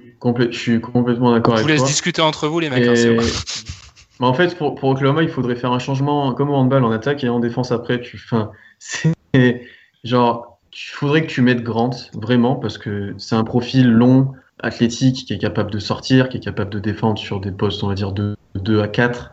je 0.51 0.57
suis 0.57 0.81
complètement 0.81 1.29
Je 1.31 1.35
d'accord 1.35 1.53
vous 1.53 1.59
avec 1.61 1.69
laisse 1.71 1.79
toi. 1.79 1.87
discuter 1.87 2.21
entre 2.21 2.47
vous 2.47 2.59
les 2.59 2.69
mecs. 2.69 2.83
Et- 2.83 3.17
hein. 3.17 3.23
Mais 4.19 4.25
en 4.25 4.33
fait, 4.33 4.57
pour, 4.57 4.73
pour 4.73 4.89
Oklahoma, 4.89 5.21
il 5.21 5.29
faudrait 5.29 5.55
faire 5.55 5.71
un 5.71 5.77
changement 5.79 6.33
comme 6.33 6.49
au 6.49 6.55
handball 6.55 6.83
en 6.83 6.91
attaque 6.91 7.23
et 7.23 7.29
en 7.29 7.39
défense 7.39 7.71
après. 7.71 8.01
Tu, 8.01 8.19
enfin, 8.25 8.49
c'est 8.79 9.61
genre, 10.03 10.59
il 10.73 10.77
faudrait 10.91 11.21
que 11.21 11.27
tu 11.27 11.41
mettes 11.41 11.61
Grant 11.63 11.91
vraiment 12.13 12.55
parce 12.55 12.77
que 12.79 13.13
c'est 13.19 13.35
un 13.35 13.43
profil 13.43 13.87
long, 13.87 14.31
athlétique, 14.59 15.25
qui 15.27 15.33
est 15.33 15.37
capable 15.37 15.69
de 15.71 15.77
sortir, 15.79 16.29
qui 16.29 16.37
est 16.37 16.43
capable 16.43 16.71
de 16.71 16.79
défendre 16.79 17.19
sur 17.19 17.39
des 17.39 17.51
postes, 17.51 17.83
on 17.83 17.87
va 17.89 17.93
dire, 17.93 18.11
de 18.11 18.35
2 18.55 18.81
à 18.81 18.87
4. 18.87 19.31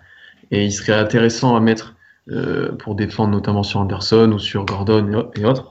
Et 0.50 0.64
il 0.64 0.72
serait 0.72 0.94
intéressant 0.94 1.56
à 1.56 1.60
mettre 1.60 1.94
euh, 2.30 2.72
pour 2.72 2.94
défendre 2.94 3.32
notamment 3.32 3.62
sur 3.62 3.80
Anderson 3.80 4.30
ou 4.32 4.38
sur 4.38 4.64
Gordon 4.64 5.12
et, 5.12 5.14
au- 5.16 5.30
et 5.36 5.44
autres. 5.44 5.70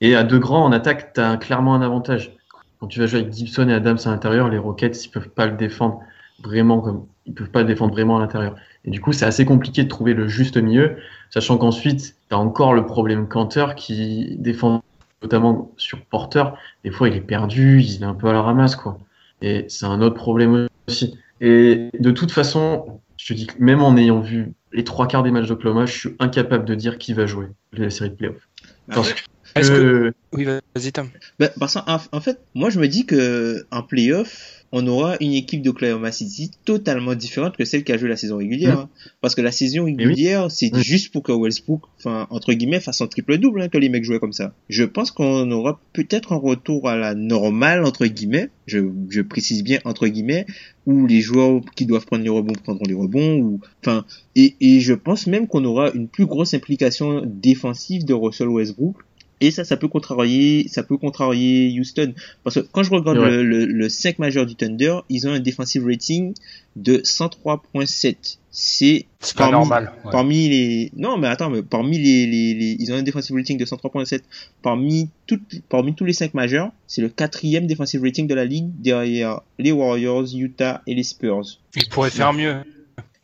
Et 0.00 0.14
à 0.14 0.24
deux 0.24 0.38
grands 0.38 0.64
en 0.64 0.72
attaque, 0.72 1.12
tu 1.14 1.20
as 1.20 1.36
clairement 1.36 1.74
un 1.74 1.82
avantage. 1.82 2.34
Quand 2.80 2.86
tu 2.86 3.00
vas 3.00 3.06
jouer 3.06 3.20
avec 3.20 3.32
Gibson 3.32 3.68
et 3.68 3.74
Adams 3.74 3.98
à 4.04 4.10
l'intérieur, 4.10 4.48
les 4.48 4.58
Rockets, 4.58 5.04
ils 5.04 5.10
peuvent 5.10 5.28
pas 5.30 5.46
le 5.46 5.56
défendre 5.56 6.00
vraiment 6.42 6.80
comme 6.80 7.06
ils 7.24 7.34
peuvent 7.34 7.50
pas 7.50 7.60
le 7.60 7.66
défendre 7.66 7.92
vraiment 7.92 8.18
à 8.18 8.20
l'intérieur. 8.20 8.54
Et 8.84 8.90
du 8.90 9.00
coup, 9.00 9.12
c'est 9.12 9.24
assez 9.24 9.44
compliqué 9.44 9.82
de 9.82 9.88
trouver 9.88 10.14
le 10.14 10.28
juste 10.28 10.56
milieu, 10.56 10.96
sachant 11.30 11.58
qu'ensuite, 11.58 12.14
tu 12.28 12.34
as 12.34 12.38
encore 12.38 12.72
le 12.74 12.86
problème 12.86 13.26
Cantor 13.26 13.74
qui 13.74 14.36
défend 14.38 14.82
notamment 15.22 15.72
sur 15.76 16.00
Porter. 16.02 16.44
Des 16.84 16.90
fois, 16.90 17.08
il 17.08 17.16
est 17.16 17.20
perdu, 17.20 17.80
il 17.82 18.02
est 18.02 18.06
un 18.06 18.14
peu 18.14 18.28
à 18.28 18.32
la 18.32 18.42
ramasse, 18.42 18.76
quoi. 18.76 18.98
Et 19.42 19.64
c'est 19.68 19.86
un 19.86 20.00
autre 20.02 20.14
problème 20.14 20.68
aussi. 20.88 21.18
Et 21.40 21.90
de 21.98 22.10
toute 22.10 22.30
façon, 22.30 23.00
je 23.26 23.34
te 23.34 23.38
dis 23.38 23.46
que 23.48 23.54
même 23.58 23.82
en 23.82 23.96
ayant 23.96 24.20
vu 24.20 24.52
les 24.72 24.84
trois 24.84 25.08
quarts 25.08 25.24
des 25.24 25.32
matchs 25.32 25.48
d'Oklahoma, 25.48 25.84
je 25.86 25.92
suis 25.98 26.10
incapable 26.20 26.64
de 26.64 26.76
dire 26.76 26.96
qui 26.96 27.12
va 27.12 27.26
jouer 27.26 27.46
la 27.72 27.90
série 27.90 28.10
de 28.10 28.14
playoffs. 28.14 28.48
Parce 28.88 29.12
que, 29.12 29.20
Est-ce 29.56 29.70
que- 29.70 30.12
Oui, 30.32 30.44
vas-y 30.44 30.92
Tom. 30.92 31.08
Ben, 31.40 31.50
parce 31.58 31.74
qu'en 31.74 31.84
en 32.12 32.20
fait, 32.20 32.38
moi 32.54 32.70
je 32.70 32.78
me 32.78 32.86
dis 32.86 33.04
que 33.04 33.66
en 33.72 33.82
playoff, 33.82 34.55
on 34.78 34.86
aura 34.86 35.16
une 35.20 35.32
équipe 35.32 35.62
d'Oklahoma 35.62 36.12
City 36.12 36.50
totalement 36.66 37.14
différente 37.14 37.56
que 37.56 37.64
celle 37.64 37.82
qui 37.82 37.92
a 37.92 37.96
joué 37.96 38.10
la 38.10 38.16
saison 38.16 38.36
régulière. 38.36 38.76
Mm. 38.76 38.80
hein. 38.80 38.88
Parce 39.22 39.34
que 39.34 39.40
la 39.40 39.50
saison 39.50 39.84
régulière, 39.86 40.50
c'est 40.50 40.70
Oui. 40.74 40.82
juste 40.82 41.12
pour 41.12 41.22
que 41.22 41.32
Westbrook, 41.32 41.80
enfin 41.98 42.26
entre 42.30 42.52
guillemets, 42.52 42.80
fasse 42.80 43.00
un 43.00 43.06
triple 43.06 43.38
double 43.38 43.62
hein, 43.62 43.68
que 43.68 43.78
les 43.78 43.88
mecs 43.88 44.04
jouaient 44.04 44.18
comme 44.20 44.34
ça. 44.34 44.54
Je 44.68 44.84
pense 44.84 45.10
qu'on 45.10 45.50
aura 45.50 45.80
peut-être 45.94 46.34
un 46.34 46.36
retour 46.36 46.88
à 46.88 46.96
la 46.96 47.14
normale 47.14 47.84
entre 47.84 48.04
guillemets. 48.06 48.50
Je, 48.66 48.80
je 49.08 49.22
précise 49.22 49.62
bien 49.62 49.78
entre 49.84 50.08
guillemets 50.08 50.44
où 50.86 51.06
les 51.06 51.20
joueurs 51.20 51.60
qui 51.74 51.86
doivent 51.86 52.04
prendre 52.06 52.22
les 52.22 52.28
rebonds 52.30 52.52
prendront 52.62 52.84
les 52.86 52.94
rebonds 52.94 53.38
ou 53.38 53.60
enfin 53.82 54.04
et, 54.36 54.54
et 54.60 54.80
je 54.80 54.92
pense 54.94 55.26
même 55.26 55.46
qu'on 55.48 55.64
aura 55.64 55.90
une 55.92 56.06
plus 56.08 56.26
grosse 56.26 56.52
implication 56.54 57.22
défensive 57.24 58.04
de 58.04 58.12
Russell 58.14 58.48
Westbrook 58.48 58.96
et 59.40 59.50
ça 59.50 59.64
ça 59.64 59.76
peut 59.76 59.88
contrarier 59.88 60.66
ça 60.68 60.82
peut 60.82 60.96
contrarier 60.96 61.78
Houston 61.78 62.14
parce 62.44 62.56
que 62.56 62.66
quand 62.72 62.82
je 62.82 62.90
regarde 62.90 63.18
Ouais. 63.18 63.30
le, 63.30 63.42
le, 63.44 63.64
le 63.66 63.88
5 63.88 64.18
majeur 64.18 64.46
du 64.46 64.54
Thunder 64.56 64.96
ils 65.10 65.26
ont 65.28 65.32
un 65.32 65.40
defensive 65.40 65.84
rating 65.86 66.32
de 66.76 66.98
103.7 66.98 68.38
c'est 68.50 69.04
C'est 69.20 69.36
pas 69.36 69.44
parmi- 69.44 69.52
normal. 69.52 69.92
ouais. 70.04 70.10
Parmi 70.10 70.48
les 70.48 70.90
non 70.96 71.18
mais 71.18 71.28
attends 71.28 71.50
mais 71.50 71.62
parmi 71.62 71.98
les, 71.98 72.26
les, 72.26 72.54
les- 72.54 72.76
ils 72.78 72.92
ont 72.92 72.96
un 72.96 73.02
defensive 73.02 73.36
rating 73.36 73.58
de 73.58 73.64
103.7 73.66 74.20
parmi 74.62 75.10
toutes 75.26 75.60
parmi 75.68 75.94
tous 75.94 76.04
les 76.06 76.12
cinq 76.14 76.32
majeurs 76.34 76.70
c'est 76.86 77.02
le 77.02 77.08
quatrième 77.10 77.66
defensive 77.66 78.02
rating 78.02 78.26
de 78.26 78.34
la 78.34 78.44
ligue 78.46 78.70
derrière 78.80 79.40
les 79.58 79.72
Warriors 79.72 80.24
Utah 80.34 80.82
et 80.86 80.94
les 80.94 81.02
Spurs 81.02 81.58
Il 81.74 81.88
pourrait 81.88 82.10
faire 82.10 82.32
mieux. 82.32 82.54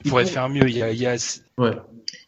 Il 0.05 0.09
Il 0.09 0.11
pourrait 0.11 0.25
pourrait- 0.25 0.33
faire 0.35 0.49
mieux. 0.49 0.69
Il 0.69 0.77
y 0.77 0.83
a, 0.83 0.91
il 0.93 0.99
y 1.01 1.07
a- 1.07 1.17
ouais. 1.59 1.71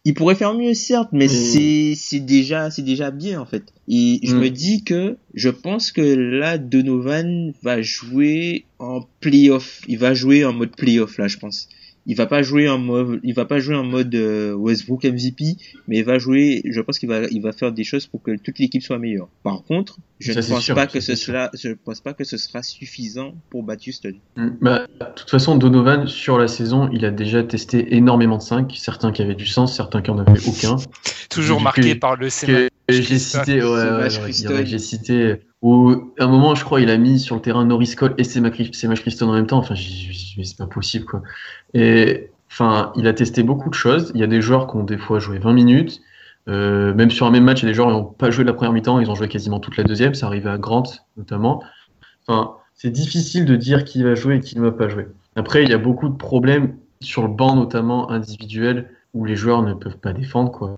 Il 0.07 0.15
pourrait 0.15 0.35
faire 0.35 0.55
mieux 0.55 0.75
certes 0.75 1.09
mais 1.13 1.27
Mm. 1.27 1.29
c'est 1.29 1.95
c'est 1.97 2.21
déjà 2.21 2.71
c'est 2.71 2.83
déjà 2.83 3.11
bien 3.11 3.41
en 3.41 3.47
fait 3.47 3.65
et 3.89 4.21
je 4.23 4.35
Mm. 4.37 4.41
me 4.41 4.51
dis 4.51 4.85
que 4.85 5.17
je 5.35 5.49
pense 5.49 5.93
que 5.93 6.03
là 6.03 6.59
Donovan 6.59 7.53
va 7.63 7.81
jouer 7.83 8.67
en 8.79 9.01
playoff 9.21 9.81
il 9.89 9.99
va 9.99 10.13
jouer 10.15 10.45
en 10.45 10.53
mode 10.53 10.77
playoff 10.77 11.17
là 11.19 11.27
je 11.29 11.39
pense 11.39 11.69
il 12.07 12.17
va 12.17 12.27
pas 12.27 12.43
jouer 12.43 12.69
en 12.69 12.79
mode 12.79 13.21
il 13.23 13.35
va 13.35 13.45
pas 13.45 13.59
jouer 13.59 13.77
en 13.77 13.85
mode 13.85 14.15
euh, 14.15 14.55
Westbrook 14.55 15.05
MVP 15.05 15.57
mais 15.89 15.99
il 15.99 16.05
va 16.05 16.19
jouer 16.19 16.63
je 16.65 16.81
pense 16.81 16.99
qu'il 16.99 17.09
va 17.09 17.23
il 17.31 17.43
va 17.43 17.53
faire 17.53 17.73
des 17.73 17.85
choses 17.85 18.07
pour 18.07 18.23
que 18.23 18.37
toute 18.37 18.59
l'équipe 18.59 18.83
soit 18.83 18.99
meilleure 18.99 19.29
par 19.43 19.63
contre 19.65 19.99
je 20.21 20.33
Ça, 20.33 20.41
ne 20.41 20.47
pense 20.47 20.65
sûr, 20.65 20.75
pas 20.75 20.87
que 20.87 21.01
ce 21.01 21.15
sera 21.15 21.51
je 21.55 21.71
pense 21.71 22.01
pas 22.01 22.15
que 22.15 22.25
ce 22.25 22.37
sera 22.37 22.63
suffisant 22.63 23.35
pour 23.51 23.63
battre 23.63 23.85
Houston 23.89 24.15
Mm. 24.37 24.49
Bah, 24.61 24.87
de 24.99 25.15
toute 25.15 25.31
façon, 25.31 25.57
Donovan, 25.57 26.07
sur 26.07 26.39
la 26.39 26.49
saison, 26.49 26.89
il 26.93 27.05
a 27.05 27.11
déjà 27.11 27.43
testé 27.43 27.95
énormément 27.95 28.39
de 28.39 28.43
5, 28.43 28.73
certains 28.77 29.13
qui 29.13 29.23
avaient 29.23 29.35
du 29.35 29.47
sens, 29.47 29.77
certains 29.77 30.03
qui 30.03 30.11
en 30.11 30.19
avaient 30.19 30.41
aucun. 30.47 30.77
toujours 31.31 31.61
marqué 31.61 31.95
coup, 31.95 31.99
par 32.01 32.17
le 32.17 32.27
que 32.27 32.31
Sénat. 32.31 32.69
J'ai 32.89 33.19
cité, 33.19 33.63
ouais, 33.63 34.67
j'ai 34.67 34.79
cité, 34.79 35.41
où, 35.63 36.13
à 36.19 36.25
un 36.25 36.29
moment, 36.29 36.55
je 36.55 36.65
crois, 36.65 36.81
il 36.81 36.91
a 36.91 36.99
mis 36.99 37.19
sur 37.19 37.37
le 37.37 37.41
terrain 37.41 37.65
Norris 37.65 37.95
Cole 37.97 38.15
et 38.19 38.25
Semach 38.25 38.53
Christon 38.53 39.29
en 39.29 39.33
même 39.33 39.47
temps, 39.47 39.59
enfin, 39.59 39.75
mais 40.37 40.45
c'est 40.45 40.59
pas 40.59 40.67
possible, 40.67 41.07
quoi. 41.07 41.23
Et, 41.73 42.31
enfin, 42.51 42.93
il 42.97 43.07
a 43.07 43.15
testé 43.15 43.43
beaucoup 43.43 43.71
de 43.71 43.75
choses, 43.75 44.13
il 44.15 44.21
y 44.21 44.25
a 44.25 44.27
des 44.27 44.43
joueurs 44.43 44.67
qui 44.67 44.77
ont 44.77 44.85
des 44.85 44.99
fois 44.99 45.19
joué 45.19 45.39
20 45.39 45.53
minutes, 45.53 46.03
euh, 46.49 46.93
même 46.93 47.11
sur 47.11 47.27
un 47.27 47.31
même 47.31 47.45
match, 47.45 47.63
il 47.63 47.65
y 47.65 47.69
a 47.69 47.71
des 47.71 47.75
joueurs 47.75 47.89
qui 47.89 47.95
n'ont 47.95 48.05
pas 48.05 48.31
joué 48.31 48.45
la 48.45 48.53
première 48.53 48.73
mi-temps, 48.73 49.01
ils 49.01 49.11
ont 49.11 49.15
joué 49.15 49.29
quasiment 49.29 49.61
toute 49.61 49.77
la 49.77 49.85
deuxième, 49.85 50.15
ça 50.15 50.27
arrivait 50.27 50.51
à 50.51 50.59
Grant, 50.59 50.85
notamment. 51.17 51.63
Enfin, 52.27 52.57
c'est 52.75 52.91
difficile 52.91 53.47
de 53.47 53.57
dire 53.57 53.85
qui 53.85 54.03
va 54.03 54.15
jouer 54.15 54.37
et 54.37 54.41
qui 54.41 54.57
ne 54.59 54.63
va 54.63 54.73
pas 54.73 54.89
jouer. 54.89 55.07
Après, 55.37 55.63
il 55.63 55.71
y 55.71 55.75
a 55.75 55.79
beaucoup 55.79 56.09
de 56.09 56.17
problèmes 56.17 56.77
sur 57.01 57.23
le 57.23 57.29
banc, 57.29 57.57
notamment 57.57 58.11
individuels, 58.11 58.91
où 59.15 59.25
les 59.25 59.37
joueurs 59.37 59.63
ne 59.63 59.75
peuvent 59.75 59.99
pas 59.99 60.13
défendre, 60.13 60.51
quoi. 60.51 60.77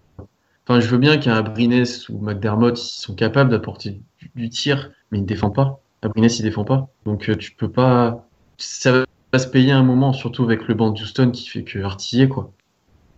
Enfin, 0.68 0.80
je 0.80 0.88
veux 0.88 0.98
bien 0.98 1.16
qu'un 1.18 1.34
Abrines 1.34 1.84
ou 2.10 2.18
McDermott, 2.18 2.76
ils 2.80 3.00
sont 3.00 3.14
capables 3.14 3.50
d'apporter 3.50 4.00
du, 4.34 4.50
tir, 4.50 4.90
mais 5.10 5.18
ils 5.18 5.22
ne 5.22 5.26
défendent 5.26 5.54
pas. 5.54 5.80
Abrines, 6.02 6.28
il 6.28 6.42
défend 6.42 6.64
pas. 6.64 6.88
Donc, 7.04 7.28
euh, 7.28 7.36
tu 7.36 7.52
peux 7.52 7.70
pas. 7.70 8.28
Ça 8.58 9.04
va 9.32 9.38
se 9.38 9.46
payer 9.46 9.70
un 9.70 9.84
moment, 9.84 10.12
surtout 10.12 10.42
avec 10.42 10.66
le 10.66 10.74
banc 10.74 10.90
de 10.90 11.00
Houston 11.00 11.30
qui 11.30 11.48
fait 11.48 11.62
que 11.62 11.78
artiller, 11.84 12.28
quoi. 12.28 12.52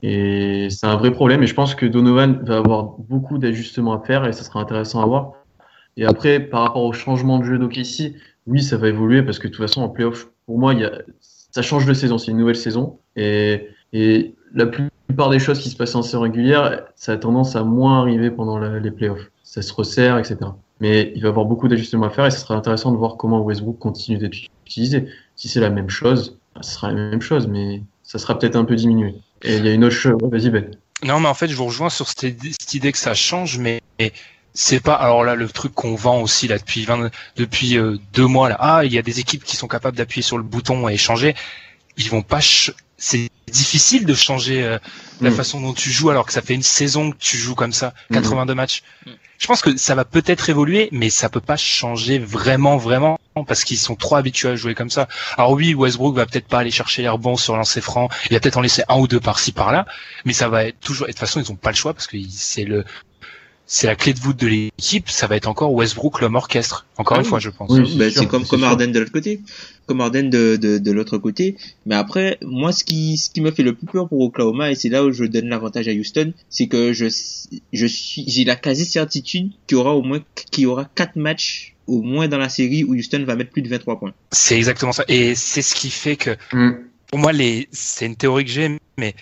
Et 0.03 0.69
c'est 0.71 0.87
un 0.87 0.97
vrai 0.97 1.11
problème. 1.11 1.43
Et 1.43 1.47
je 1.47 1.55
pense 1.55 1.75
que 1.75 1.87
Donovan 1.87 2.39
va 2.45 2.59
avoir 2.59 2.85
beaucoup 2.99 3.39
d'ajustements 3.39 3.95
à 3.95 4.05
faire 4.05 4.27
et 4.27 4.33
ça 4.33 4.45
sera 4.45 4.61
intéressant 4.61 5.03
à 5.03 5.07
voir. 5.07 5.33
Et 5.97 6.05
après, 6.05 6.41
par 6.41 6.63
rapport 6.63 6.85
au 6.85 6.93
changement 6.93 7.39
de 7.39 7.45
jeu 7.45 7.59
d'OKC, 7.59 8.15
oui, 8.47 8.63
ça 8.63 8.77
va 8.77 8.89
évoluer 8.89 9.23
parce 9.23 9.39
que 9.39 9.49
de 9.49 9.53
toute 9.53 9.67
façon, 9.67 9.81
en 9.81 9.89
playoff, 9.89 10.29
pour 10.47 10.59
moi, 10.59 10.75
y 10.75 10.85
a, 10.85 10.93
ça 11.21 11.63
change 11.63 11.87
de 11.87 11.95
saison. 11.95 12.19
C'est 12.19 12.31
une 12.31 12.37
nouvelle 12.37 12.57
saison. 12.57 12.99
Et, 13.17 13.69
et 13.95 14.35
la 14.55 14.67
plupart 14.67 15.31
des 15.31 15.39
choses 15.39 15.59
qui 15.59 15.71
se 15.71 15.77
passent 15.77 15.95
en 15.95 16.03
saison 16.03 16.21
régulière, 16.21 16.83
ça 16.97 17.13
a 17.13 17.17
tendance 17.17 17.57
à 17.57 17.65
moins 17.65 18.01
arriver 18.01 18.31
pendant 18.31 18.59
les 18.59 18.91
playoffs. 18.91 19.31
Ça 19.43 19.63
se 19.63 19.73
resserre, 19.73 20.19
etc. 20.19 20.37
Mais 20.81 21.13
il 21.15 21.23
va 21.23 21.29
y 21.29 21.31
avoir 21.31 21.47
beaucoup 21.47 21.69
d'ajustements 21.69 22.07
à 22.07 22.11
faire 22.11 22.27
et 22.27 22.31
ce 22.31 22.39
sera 22.39 22.55
intéressant 22.55 22.93
de 22.93 22.97
voir 22.97 23.17
comment 23.17 23.41
Westbrook 23.41 23.79
continue 23.79 24.19
d'être 24.19 24.37
utilisé. 24.67 25.09
Si 25.37 25.49
c'est 25.49 25.61
la 25.61 25.71
même 25.71 25.91
chose, 25.91 26.39
ce 26.61 26.73
sera 26.73 26.89
la 26.89 26.95
même 26.95 27.23
chose, 27.23 27.47
mais 27.47 27.83
ça 28.03 28.19
sera 28.19 28.39
peut-être 28.39 28.57
un 28.57 28.65
peu 28.65 28.77
diminué. 28.77 29.15
Et 29.43 29.57
il 29.57 29.65
y 29.65 29.69
a 29.69 29.73
une 29.73 29.85
autre 29.85 29.95
chose. 29.95 30.19
Vas-y, 30.23 30.51
Ben. 30.51 30.71
Non, 31.05 31.21
mais 31.21 31.29
en 31.29 31.35
fait, 31.35 31.49
je 31.49 31.55
vous 31.55 31.67
rejoins 31.67 31.91
sur 31.91 32.09
cette, 32.09 32.75
idée 32.75 32.93
que 32.93 32.99
ça 32.99 33.15
change, 33.15 33.59
mais 33.59 33.81
c'est 34.53 34.81
pas. 34.81 34.95
Alors 34.95 35.23
là, 35.25 35.37
le 35.37 35.49
truc 35.49 35.73
qu'on 35.73 35.95
vend 35.95 36.21
aussi 36.21 36.49
là 36.49 36.59
depuis 36.59 36.85
20, 36.85 37.11
depuis 37.37 37.79
euh, 37.79 37.99
deux 38.13 38.27
mois 38.27 38.49
là. 38.49 38.57
Ah, 38.59 38.85
il 38.85 38.93
y 38.93 38.99
a 38.99 39.03
des 39.03 39.21
équipes 39.21 39.45
qui 39.45 39.57
sont 39.57 39.69
capables 39.69 39.97
d'appuyer 39.97 40.23
sur 40.23 40.37
le 40.37 40.43
bouton 40.43 40.89
et 40.89 40.97
changer. 40.97 41.37
Ils 41.97 42.11
vont 42.11 42.23
pas. 42.23 42.41
C'est 42.99 43.31
difficile 43.51 44.05
de 44.07 44.15
changer 44.15 44.63
euh, 44.65 44.79
la 45.21 45.31
Mm. 45.31 45.35
façon 45.35 45.61
dont 45.61 45.73
tu 45.73 45.91
joues 45.91 46.11
alors 46.11 46.27
que 46.27 46.33
ça 46.33 46.43
fait 46.43 46.55
une 46.55 46.63
saison 46.65 47.13
que 47.13 47.17
tu 47.19 47.37
joues 47.37 47.55
comme 47.55 47.73
ça, 47.73 47.95
Mm. 48.11 48.15
82 48.15 48.55
matchs. 48.55 48.83
Mm. 49.07 49.11
Je 49.39 49.47
pense 49.47 49.63
que 49.63 49.77
ça 49.77 49.95
va 49.95 50.05
peut-être 50.05 50.51
évoluer, 50.51 50.89
mais 50.91 51.11
ça 51.11 51.29
peut 51.29 51.41
pas 51.41 51.57
changer 51.57 52.19
vraiment, 52.19 52.77
vraiment, 52.77 53.21
parce 53.47 53.63
qu'ils 53.63 53.79
sont 53.79 53.95
trop 53.95 54.17
habitués 54.17 54.49
à 54.49 54.57
jouer 54.57 54.75
comme 54.75 54.91
ça. 54.91 55.07
Alors 55.37 55.53
oui, 55.53 55.75
Westbrook 55.75 56.17
va 56.17 56.27
peut-être 56.27 56.49
pas 56.49 56.59
aller 56.59 56.73
chercher 56.73 57.03
les 57.03 57.09
rebonds 57.09 57.37
sur 57.37 57.57
lancer 57.57 57.81
franc, 57.81 58.09
il 58.31 58.35
va 58.35 58.41
peut-être 58.41 58.57
en 58.57 58.63
laisser 58.63 58.83
un 58.89 58.99
ou 58.99 59.07
deux 59.07 59.21
par-ci 59.21 59.53
par-là, 59.53 59.87
mais 60.25 60.33
ça 60.33 60.49
va 60.49 60.65
être 60.65 60.81
toujours. 60.81 61.07
Et 61.07 61.11
de 61.11 61.13
toute 61.13 61.21
façon, 61.21 61.41
ils 61.41 61.53
ont 61.53 61.57
pas 61.57 61.71
le 61.71 61.77
choix 61.77 61.95
parce 61.95 62.09
que 62.09 62.17
c'est 62.29 62.65
le, 62.65 62.85
c'est 63.71 63.87
la 63.87 63.95
clé 63.97 64.15
de 64.15 64.19
voûte 64.19 64.39
de 64.41 64.47
l'équipe. 64.47 65.09
Ça 65.11 65.27
va 65.27 65.37
être 65.37 65.47
encore 65.47 65.73
Westbrook 65.75 66.21
l'homme 66.23 66.35
orchestre. 66.37 66.87
Encore 66.97 67.19
Ah 67.19 67.21
une 67.21 67.27
oui. 67.27 67.29
fois, 67.29 67.39
je 67.39 67.51
pense. 67.51 67.71
Oui, 67.71 67.97
Ben, 67.99 68.11
c'est 68.11 68.27
comme 68.27 68.47
comme 68.47 68.61
sûr. 68.61 68.69
Harden 68.69 68.89
de 68.91 68.99
l'autre 68.99 69.13
côté, 69.13 69.41
comme 69.87 70.01
Harden 70.01 70.25
de, 70.31 70.57
de, 70.57 70.79
de 70.79 70.91
l'autre 70.91 71.19
côté. 71.19 71.57
Mais 71.87 71.95
après, 71.95 72.39
moi, 72.43 72.73
ce 72.73 72.83
qui 72.83 73.19
ce 73.19 73.29
qui 73.31 73.41
me 73.43 73.51
fait 73.51 73.63
le 73.63 73.75
plus 73.75 73.87
peur 73.87 74.09
pour 74.09 74.21
Oklahoma 74.23 74.71
et 74.71 74.75
c'est 74.75 74.89
là 74.89 75.05
où 75.05 75.13
je 75.13 75.25
donne 75.25 75.49
l'avantage 75.49 75.87
à 75.87 75.93
Houston, 75.93 76.33
c'est 76.49 76.67
que 76.67 76.93
je 76.95 77.07
je 77.73 77.87
suis 77.87 78.25
j'ai 78.27 78.45
la 78.45 78.57
quasi 78.57 78.87
certitude 78.87 79.51
qu'il 79.67 79.77
y 79.77 79.81
aura 79.81 79.95
au 79.95 80.03
moins 80.03 80.21
qu'il 80.51 80.65
y 80.65 80.67
aura 80.67 80.87
quatre 80.95 81.17
matchs 81.17 81.75
au 81.87 82.03
moins 82.03 82.27
dans 82.29 82.39
la 82.39 82.49
série 82.49 82.85
où 82.85 82.95
Houston 82.95 83.23
va 83.27 83.37
mettre 83.37 83.51
plus 83.51 83.63
de 83.63 83.69
23 83.69 83.99
points. 83.99 84.13
C'est 84.33 84.57
exactement 84.57 84.93
ça. 84.93 85.05
Et 85.09 85.35
c'est 85.35 85.63
ce 85.63 85.75
qui 85.75 85.91
fait 85.91 86.17
que, 86.17 86.37
Mm. 86.53 86.71
pour 87.11 87.19
moi, 87.19 87.33
les, 87.33 87.69
c'est 87.73 88.07
une 88.07 88.17
théorie 88.17 88.45
que 88.45 88.51
j'ai, 88.51 88.79
mais 88.99 89.15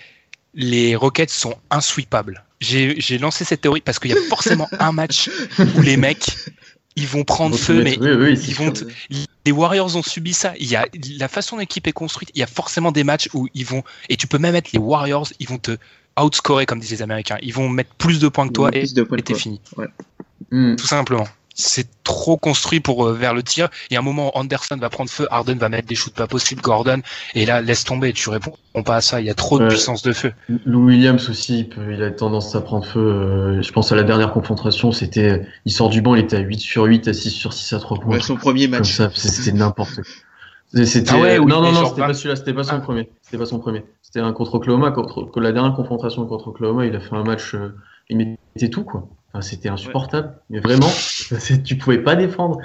les 0.53 0.95
Rockets 0.95 1.29
sont 1.29 1.55
insweepables. 1.69 2.43
J'ai, 2.59 3.17
lancé 3.19 3.45
cette 3.45 3.61
théorie 3.61 3.81
parce 3.81 3.99
qu'il 3.99 4.11
y 4.11 4.13
a 4.13 4.21
forcément 4.29 4.67
un 4.79 4.91
match 4.91 5.29
où 5.75 5.81
les 5.81 5.97
mecs, 5.97 6.35
ils 6.95 7.07
vont 7.07 7.23
prendre 7.23 7.57
feu, 7.57 7.83
mais 7.83 7.97
oui, 7.99 8.11
oui, 8.13 8.37
c'est 8.37 8.49
ils 8.49 8.55
vont 8.55 8.73
les 9.47 9.53
Warriors 9.53 9.95
ont 9.95 10.03
subi 10.03 10.33
ça. 10.33 10.53
Il 10.59 10.67
y 10.67 10.75
a 10.75 10.85
la 11.17 11.29
façon 11.29 11.55
dont 11.55 11.61
l'équipe 11.61 11.87
est 11.87 11.93
construite. 11.93 12.31
Il 12.35 12.39
y 12.39 12.43
a 12.43 12.47
forcément 12.47 12.91
des 12.91 13.05
matchs 13.05 13.29
où 13.33 13.47
ils 13.53 13.65
vont 13.65 13.81
et 14.09 14.17
tu 14.17 14.27
peux 14.27 14.39
même 14.39 14.51
mettre 14.51 14.71
les 14.73 14.79
Warriors. 14.79 15.29
Ils 15.39 15.47
vont 15.47 15.57
te 15.57 15.77
outscorer 16.21 16.65
comme 16.65 16.81
disent 16.81 16.91
les 16.91 17.01
Américains. 17.01 17.37
Ils 17.41 17.53
vont 17.53 17.69
mettre 17.69 17.93
plus 17.95 18.19
de 18.19 18.27
points 18.27 18.47
que 18.49 18.53
toi 18.53 18.71
et, 18.73 18.85
t'es 19.23 19.35
fini. 19.35 19.61
Mm. 20.51 20.75
Tout 20.75 20.85
simplement. 20.87 21.27
C'est 21.59 21.87
trop 22.03 22.37
construit 22.37 22.79
pour 22.79 23.07
euh, 23.07 23.13
vers 23.13 23.33
le 23.33 23.41
tir. 23.41 23.69
Il 23.89 23.95
y 23.95 23.97
a 23.97 23.99
un 23.99 24.03
moment 24.03 24.27
où 24.27 24.37
Anderson 24.37 24.77
va 24.79 24.89
prendre 24.91 25.09
feu, 25.09 25.27
Harden 25.31 25.55
va 25.57 25.69
mettre 25.69 25.87
des 25.87 25.95
shoots 25.95 26.13
pas 26.13 26.27
possibles, 26.27 26.61
Gordon, 26.61 27.01
et 27.33 27.47
là 27.47 27.61
laisse 27.61 27.83
tomber. 27.83 28.13
Tu 28.13 28.29
réponds 28.29 28.53
pas 28.85 28.97
à 28.97 29.01
ça. 29.01 29.19
Il 29.21 29.25
y 29.25 29.29
a 29.31 29.33
trop 29.33 29.57
de 29.57 29.67
puissance 29.67 30.03
de 30.03 30.13
feu. 30.13 30.31
Lou 30.65 30.85
Williams 30.85 31.27
aussi, 31.31 31.61
il, 31.61 31.69
peut- 31.69 31.91
il 31.91 32.03
a 32.03 32.11
tendance 32.11 32.55
à 32.55 32.61
prendre 32.61 32.85
feu. 32.85 32.99
euh, 32.99 33.61
je 33.63 33.71
pense 33.71 33.91
à 33.91 33.95
la 33.95 34.03
dernière 34.03 34.31
confrontation, 34.31 34.91
c'était, 34.91 35.47
il 35.65 35.71
sort 35.71 35.89
du 35.89 36.01
banc, 36.03 36.13
il 36.13 36.21
était 36.21 36.35
à 36.37 36.41
8 36.41 36.59
sur 36.59 36.83
8, 36.83 37.07
à 37.07 37.13
6 37.13 37.31
sur 37.31 37.53
6 37.53 37.73
à 37.73 37.79
3 37.79 37.99
points. 38.01 38.13
Ouais, 38.13 38.19
son 38.21 38.35
premier 38.35 38.69
Comme 38.69 38.79
match. 38.79 39.01
c'était 39.15 39.51
n'importe 39.57 39.95
quoi. 39.95 40.85
C'était, 40.85 41.09
Ah 41.11 41.17
ouais, 41.17 41.39
oui, 41.39 41.45
non, 41.47 41.61
non, 41.61 41.71
non, 41.71 41.87
c'était 41.89 42.01
pas 42.01 42.13
celui-là, 42.13 42.35
c'était 42.35 42.53
pas 42.53 42.63
son 42.65 42.75
Ah. 42.75 42.79
premier. 42.81 43.09
C'était 43.23 43.37
pas 43.39 43.45
son 43.45 43.57
premier. 43.57 43.83
C'était 44.03 44.19
un 44.19 44.31
contre 44.33 44.55
Oklahoma, 44.55 44.91
contre, 44.91 45.31
la 45.39 45.51
dernière 45.53 45.73
confrontation 45.73 46.25
contre 46.27 46.49
Oklahoma, 46.49 46.85
il 46.85 46.95
a 46.95 46.99
fait 46.99 47.15
un 47.15 47.23
match, 47.23 47.55
euh, 47.55 47.73
il 48.09 48.17
mettait 48.17 48.69
tout, 48.69 48.83
quoi. 48.83 49.07
Enfin, 49.33 49.41
c'était 49.41 49.69
insupportable. 49.69 50.33
Mais 50.49 50.59
vraiment, 50.59 50.87
c'est- 50.89 51.63
tu 51.63 51.75
pouvais 51.77 51.99
pas 51.99 52.15
défendre. 52.15 52.59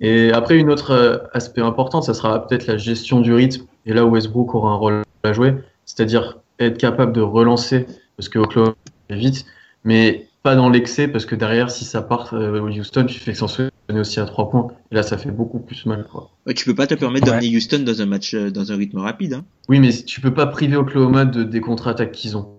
Et 0.00 0.30
après, 0.32 0.56
une 0.56 0.70
autre 0.70 0.90
euh, 0.92 1.18
aspect 1.32 1.60
important, 1.62 2.02
ça 2.02 2.14
sera 2.14 2.46
peut-être 2.46 2.66
la 2.66 2.76
gestion 2.76 3.20
du 3.20 3.32
rythme. 3.32 3.64
Et 3.86 3.92
là 3.92 4.04
où 4.04 4.10
Westbrook 4.10 4.54
aura 4.54 4.70
un 4.70 4.76
rôle 4.76 5.02
à 5.24 5.32
jouer, 5.32 5.54
c'est-à-dire 5.84 6.38
être 6.58 6.78
capable 6.78 7.12
de 7.12 7.20
relancer, 7.20 7.86
parce 8.16 8.28
que 8.28 8.38
Oklahoma 8.38 8.74
est 9.10 9.16
vite, 9.16 9.46
mais 9.84 10.26
pas 10.42 10.54
dans 10.54 10.68
l'excès, 10.70 11.08
parce 11.08 11.26
que 11.26 11.34
derrière, 11.34 11.70
si 11.70 11.84
ça 11.84 12.02
part 12.02 12.32
euh, 12.32 12.60
au 12.60 12.68
Houston, 12.68 13.04
tu 13.06 13.18
fais 13.18 13.32
que 13.32 13.38
s'en 13.38 13.48
souvenir 13.48 13.70
aussi 13.90 14.20
à 14.20 14.26
trois 14.26 14.48
points. 14.48 14.68
Et 14.92 14.94
là, 14.94 15.02
ça 15.02 15.18
fait 15.18 15.30
beaucoup 15.32 15.58
plus 15.58 15.86
mal, 15.86 16.06
quoi. 16.10 16.30
Ouais, 16.46 16.54
tu 16.54 16.64
peux 16.64 16.74
pas 16.74 16.86
te 16.86 16.94
permettre 16.94 17.26
Ouais. 17.26 17.32
d'amener 17.40 17.56
Houston 17.56 17.80
dans 17.84 18.00
un 18.00 18.06
match 18.06 18.32
euh, 18.34 18.50
dans 18.50 18.70
un 18.72 18.76
rythme 18.76 18.98
rapide. 18.98 19.34
Hein. 19.34 19.44
Oui, 19.68 19.80
mais 19.80 19.92
tu 19.92 20.20
peux 20.20 20.32
pas 20.32 20.46
priver 20.46 20.76
Oklahoma 20.76 21.24
de, 21.24 21.42
des 21.42 21.60
contre-attaques 21.60 22.12
qu'ils 22.12 22.36
ont. 22.36 22.55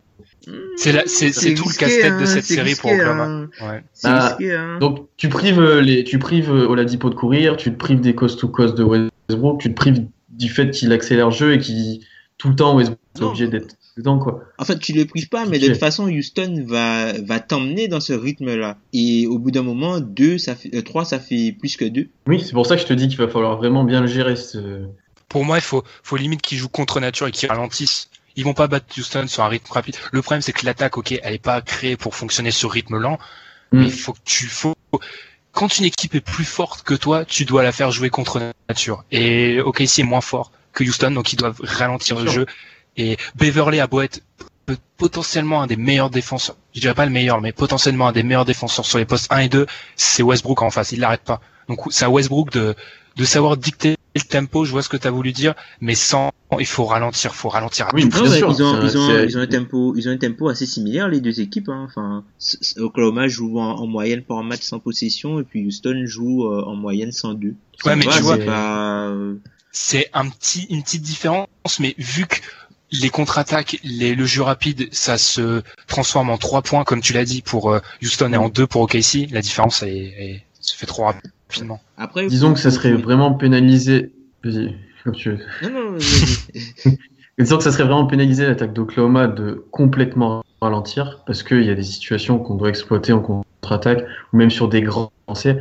C'est 0.76 1.54
tout 1.54 1.68
le 1.70 1.78
casse-tête 1.78 2.18
de 2.18 2.24
hein, 2.24 2.26
cette 2.26 2.46
série 2.46 2.76
pour 2.76 2.92
Oklahoma. 2.92 3.24
hein. 3.24 3.50
Ah, 4.04 4.28
risqué, 4.30 4.54
hein. 4.54 4.78
Donc, 4.80 5.08
tu 5.18 5.30
prives 5.30 5.60
euh, 5.60 5.82
les, 5.82 6.04
tu 6.04 6.20
prives 6.20 6.52
euh, 6.52 6.68
Oladipo 6.68 7.10
de 7.10 7.16
courir, 7.16 7.58
tu 7.58 7.72
te 7.72 7.78
prives 7.78 8.02
des 8.02 8.16
coast-to-coast 8.16 8.76
de 8.76 8.84
Westbrook, 8.84 9.60
tu 9.62 9.70
te 9.70 9.76
prives 9.76 10.06
du 10.30 10.50
fait 10.50 10.70
qu'il 10.72 10.92
accélère 10.92 11.28
le 11.28 11.34
jeu 11.36 11.54
et 11.54 11.60
qu'il, 11.60 12.02
tout 12.38 12.50
le 12.50 12.56
temps, 12.56 12.76
Westbrook 12.76 13.00
est 13.20 13.24
obligé 13.24 13.48
d'être 13.48 13.76
dedans, 13.98 14.20
quoi. 14.20 14.44
En 14.60 14.66
fait, 14.66 14.78
tu 14.78 14.94
le 14.94 15.06
prives 15.06 15.30
pas, 15.30 15.46
mais 15.48 15.58
de 15.58 15.68
toute 15.68 15.78
façon, 15.78 16.08
Houston 16.08 16.64
va, 16.68 17.14
va 17.24 17.40
t'emmener 17.40 17.88
dans 17.88 18.00
ce 18.00 18.14
rythme-là. 18.14 18.78
Et 18.94 19.26
au 19.26 19.40
bout 19.40 19.50
d'un 19.50 19.64
moment, 19.64 20.00
deux, 20.00 20.38
ça 20.38 20.56
fait, 20.56 20.70
euh, 20.76 20.84
trois, 20.84 21.04
ça 21.04 21.20
fait 21.20 21.56
plus 21.60 21.76
que 21.78 21.86
deux. 21.86 22.10
Oui, 22.28 22.40
c'est 22.46 22.54
pour 22.54 22.66
ça 22.68 22.76
que 22.76 22.82
je 22.82 22.88
te 22.88 22.94
dis 22.94 23.08
qu'il 23.08 23.18
va 23.18 23.28
falloir 23.28 23.58
vraiment 23.58 23.84
bien 23.84 24.02
le 24.02 24.08
gérer, 24.08 24.36
ce, 24.36 24.84
Pour 25.30 25.46
moi, 25.46 25.58
il 25.58 25.64
faut, 25.64 25.84
faut 26.04 26.16
limite 26.16 26.42
qu'ils 26.44 26.60
jouent 26.60 26.70
contre 26.70 27.00
nature 27.00 27.28
et 27.28 27.32
qu'ils 27.32 27.50
ralentissent. 27.50 28.10
Ils 28.38 28.46
vont 28.46 28.54
pas 28.54 28.68
battre 28.68 28.86
Houston 28.98 29.26
sur 29.28 29.44
un 29.44 29.50
rythme 29.50 29.74
rapide. 29.74 29.98
Le 30.14 30.22
problème, 30.22 30.42
c'est 30.42 30.54
que 30.54 30.66
l'attaque, 30.66 30.98
ok, 30.98 31.12
elle 31.22 31.34
est 31.34 31.40
pas 31.40 31.60
créée 31.62 31.98
pour 31.98 32.16
fonctionner 32.16 32.52
sur 32.52 32.72
rythme 32.72 32.98
lent, 32.98 33.18
Mm. 33.72 33.80
mais 33.80 33.86
il 33.86 33.92
faut 33.92 34.14
que 34.14 34.20
tu 34.24 34.48
faut 34.48 34.76
quand 35.52 35.80
une 35.80 35.86
équipe 35.86 36.14
est 36.14 36.22
plus 36.22 36.46
forte 36.46 36.84
que 36.84 36.94
toi, 36.94 37.26
tu 37.26 37.44
dois 37.44 37.64
la 37.64 37.72
faire 37.72 37.90
jouer 37.92 38.10
contre 38.12 38.40
nature. 38.70 39.04
Et 39.12 39.60
OKC 39.60 40.00
est 40.00 40.04
moins 40.04 40.22
fort 40.22 40.52
que 40.72 40.84
Houston, 40.84 41.12
donc 41.12 41.34
ils 41.34 41.36
doivent 41.36 41.60
ralentir 41.64 42.20
le 42.20 42.30
jeu. 42.30 42.46
Et 42.96 43.18
Beverly 43.36 43.80
a 43.80 43.88
beau 43.88 44.02
être 44.02 44.22
potentiellement 44.98 45.62
un 45.62 45.68
des 45.68 45.76
meilleurs 45.76 46.10
défenseurs, 46.10 46.58
je 46.76 46.80
dirais 46.82 46.94
pas 46.94 47.06
le 47.06 47.12
meilleur, 47.12 47.42
mais 47.42 47.54
potentiellement 47.54 48.08
un 48.08 48.12
des 48.12 48.22
meilleurs 48.24 48.46
défenseurs 48.46 48.86
sur 48.86 49.00
les 49.00 49.06
postes 49.06 49.32
1 49.32 49.40
et 49.40 49.50
2, 49.50 49.66
c'est 49.96 50.24
Westbrook 50.24 50.62
en 50.62 50.70
face, 50.70 50.92
il 50.92 51.00
l'arrête 51.00 51.24
pas. 51.24 51.42
Donc 51.70 51.80
c'est 51.90 52.06
à 52.06 52.10
Westbrook 52.10 52.52
de, 52.52 52.76
de 53.16 53.26
savoir 53.26 53.58
dicter 53.58 53.98
le 54.18 54.24
tempo, 54.28 54.66
je 54.66 54.72
vois 54.72 54.82
ce 54.84 54.90
que 54.90 54.98
tu 54.98 55.08
as 55.08 55.12
voulu 55.12 55.32
dire, 55.32 55.54
mais 55.82 55.96
sans, 55.96 56.32
il 56.60 56.66
faut 56.66 56.86
ralentir, 56.86 57.34
faut 57.36 57.50
ralentir 57.50 57.88
à 57.88 57.90
Oui, 57.94 58.06
Non, 58.06 58.10
ils 58.26 58.64
ont, 58.64 58.82
ils 58.88 58.98
ont, 58.98 59.08
c'est- 59.08 59.26
ils 59.26 59.38
ont 59.38 59.42
un 59.42 59.48
tempo, 59.48 59.94
ils 59.96 60.08
ont 60.08 60.12
un 60.12 60.18
tempo 60.18 60.50
assez 60.50 60.66
similaire, 60.66 61.08
les 61.08 61.22
deux 61.22 61.40
équipes, 61.42 61.70
hein. 61.70 61.86
Enfin, 61.88 62.24
Oklahoma 62.78 63.28
joue 63.28 63.60
en, 63.60 63.72
en 63.80 63.88
moyenne 63.88 64.22
par 64.24 64.44
match 64.44 64.62
sans 64.62 64.80
possession, 64.80 65.40
et 65.40 65.44
puis 65.44 65.66
Houston 65.66 66.04
joue 66.06 66.46
euh, 66.46 66.64
en 66.66 66.76
moyenne 66.76 67.12
sans 67.12 67.34
deux. 67.34 67.56
Ouais, 67.86 67.92
Ça 67.92 67.96
mais 67.96 68.06
tu 68.06 68.22
vois- 68.22 68.38
c'est 69.72 70.10
pas, 70.12 70.20
un 70.20 70.30
petit, 70.30 70.66
une 70.70 70.84
petite 70.84 71.04
différence, 71.04 71.48
mais 71.80 71.94
vu 71.98 72.26
que 72.26 72.38
les 72.92 73.10
contre-attaques, 73.10 73.80
les, 73.84 74.16
le 74.16 74.26
jeu 74.26 74.42
rapide, 74.42 74.88
ça 74.94 75.18
se 75.18 75.62
transforme 75.88 76.30
en 76.30 76.38
trois 76.38 76.62
points, 76.62 76.84
comme 76.86 77.02
tu 77.02 77.12
l'as 77.14 77.26
dit, 77.26 77.42
pour 77.42 77.72
euh, 77.72 77.80
Houston 78.02 78.32
et 78.32 78.38
en 78.38 78.48
deux 78.50 78.66
pour 78.66 78.82
OKC, 78.82 79.28
la 79.32 79.42
différence 79.42 79.84
est- 79.84 80.44
se 80.68 80.78
fait 80.78 80.86
trop 80.86 81.04
rapidement. 81.04 81.82
Après, 81.98 82.28
disons 82.28 82.54
que 82.54 82.60
ça 82.60 82.72
serait 82.72 82.94
vraiment 82.94 83.34
pénalisé, 83.34 84.12
vas-y, 84.44 84.76
comme 85.04 85.14
tu 85.14 85.32
veux. 85.32 85.40
Non, 85.64 85.70
non, 85.70 85.92
vas-y. 85.92 86.98
Disons 87.40 87.58
que 87.58 87.64
ça 87.64 87.72
serait 87.72 87.84
vraiment 87.84 88.08
pénaliser 88.08 88.48
l'attaque 88.48 88.74
d'Oklahoma 88.74 89.28
de 89.28 89.64
complètement 89.70 90.44
ralentir, 90.60 91.22
parce 91.28 91.44
qu'il 91.44 91.64
y 91.64 91.70
a 91.70 91.76
des 91.76 91.84
situations 91.84 92.40
qu'on 92.40 92.56
doit 92.56 92.70
exploiter 92.70 93.14
en 93.14 93.20
contre-attaque, 93.20 94.06
ou 94.34 94.38
même 94.38 94.50
sur 94.50 94.68
des 94.68 94.82
grands 94.82 95.12
lancers, 95.28 95.58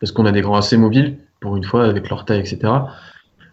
parce 0.00 0.12
qu'on 0.12 0.26
a 0.26 0.32
des 0.32 0.42
grands 0.42 0.56
assez 0.56 0.76
mobiles, 0.76 1.16
pour 1.40 1.56
une 1.56 1.64
fois, 1.64 1.86
avec 1.86 2.10
leur 2.10 2.26
taille, 2.26 2.40
etc. 2.40 2.70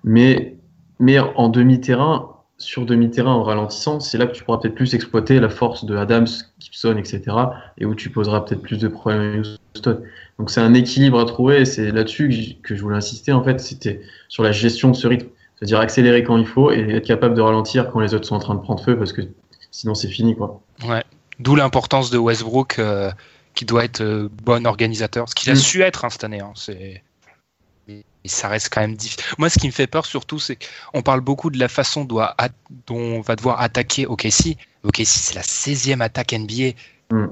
Mais, 0.03 0.57
mais 0.99 1.17
en 1.19 1.47
demi-terrain, 1.47 2.31
sur 2.57 2.85
demi-terrain, 2.85 3.31
en 3.31 3.43
ralentissant, 3.43 4.01
c'est 4.01 4.17
là 4.17 4.25
que 4.27 4.33
tu 4.33 4.43
pourras 4.43 4.57
peut-être 4.57 4.75
plus 4.75 4.93
exploiter 4.93 5.39
la 5.39 5.49
force 5.49 5.85
de 5.85 5.95
Adams, 5.95 6.27
Gibson, 6.59 6.97
etc. 6.97 7.21
Et 7.77 7.85
où 7.85 7.95
tu 7.95 8.09
poseras 8.09 8.41
peut-être 8.41 8.61
plus 8.61 8.79
de 8.79 8.89
problèmes 8.89 9.43
à 9.43 9.77
Houston. 9.77 10.01
Donc 10.41 10.49
c'est 10.49 10.59
un 10.59 10.73
équilibre 10.73 11.19
à 11.19 11.25
trouver, 11.25 11.61
et 11.61 11.65
c'est 11.65 11.91
là-dessus 11.91 12.57
que 12.63 12.73
je 12.73 12.81
voulais 12.81 12.95
insister, 12.95 13.31
en 13.31 13.43
fait, 13.43 13.59
c'était 13.59 14.01
sur 14.27 14.41
la 14.41 14.51
gestion 14.51 14.89
de 14.89 14.95
ce 14.95 15.05
rythme. 15.05 15.27
C'est-à-dire 15.53 15.79
accélérer 15.79 16.23
quand 16.23 16.35
il 16.35 16.47
faut 16.47 16.71
et 16.71 16.95
être 16.95 17.05
capable 17.05 17.35
de 17.35 17.41
ralentir 17.41 17.91
quand 17.91 17.99
les 17.99 18.15
autres 18.15 18.25
sont 18.25 18.33
en 18.33 18.39
train 18.39 18.55
de 18.55 18.61
prendre 18.61 18.83
feu 18.83 18.97
parce 18.97 19.13
que 19.13 19.21
sinon 19.69 19.93
c'est 19.93 20.07
fini 20.07 20.35
quoi. 20.35 20.59
Ouais. 20.83 21.03
D'où 21.37 21.55
l'importance 21.55 22.09
de 22.09 22.17
Westbrook, 22.17 22.79
euh, 22.79 23.11
qui 23.53 23.65
doit 23.65 23.83
être 23.83 24.01
euh, 24.01 24.29
bon 24.41 24.65
organisateur, 24.65 25.29
ce 25.29 25.35
qu'il 25.35 25.51
a 25.51 25.53
Mm. 25.53 25.57
su 25.57 25.83
être 25.83 26.05
hein, 26.05 26.09
cette 26.09 26.23
année. 26.23 26.39
Hein, 26.39 26.53
c'est... 26.55 27.03
ça 28.25 28.47
reste 28.47 28.69
quand 28.73 28.81
même 28.81 28.95
difficile. 28.95 29.23
Moi, 29.37 29.47
ce 29.51 29.59
qui 29.59 29.67
me 29.67 29.71
fait 29.71 29.85
peur 29.85 30.07
surtout, 30.07 30.39
c'est 30.39 30.57
qu'on 30.91 31.03
parle 31.03 31.21
beaucoup 31.21 31.51
de 31.51 31.59
la 31.59 31.67
façon 31.67 32.03
dont, 32.03 32.25
on 32.89 33.21
va 33.21 33.35
devoir 33.35 33.61
attaquer 33.61 34.07
OKC. 34.07 34.57
OKC, 34.83 35.05
c'est 35.05 35.35
la 35.35 35.43
16e 35.43 36.01
attaque 36.01 36.33
NBA. 36.33 36.71
Mm. 37.11 37.27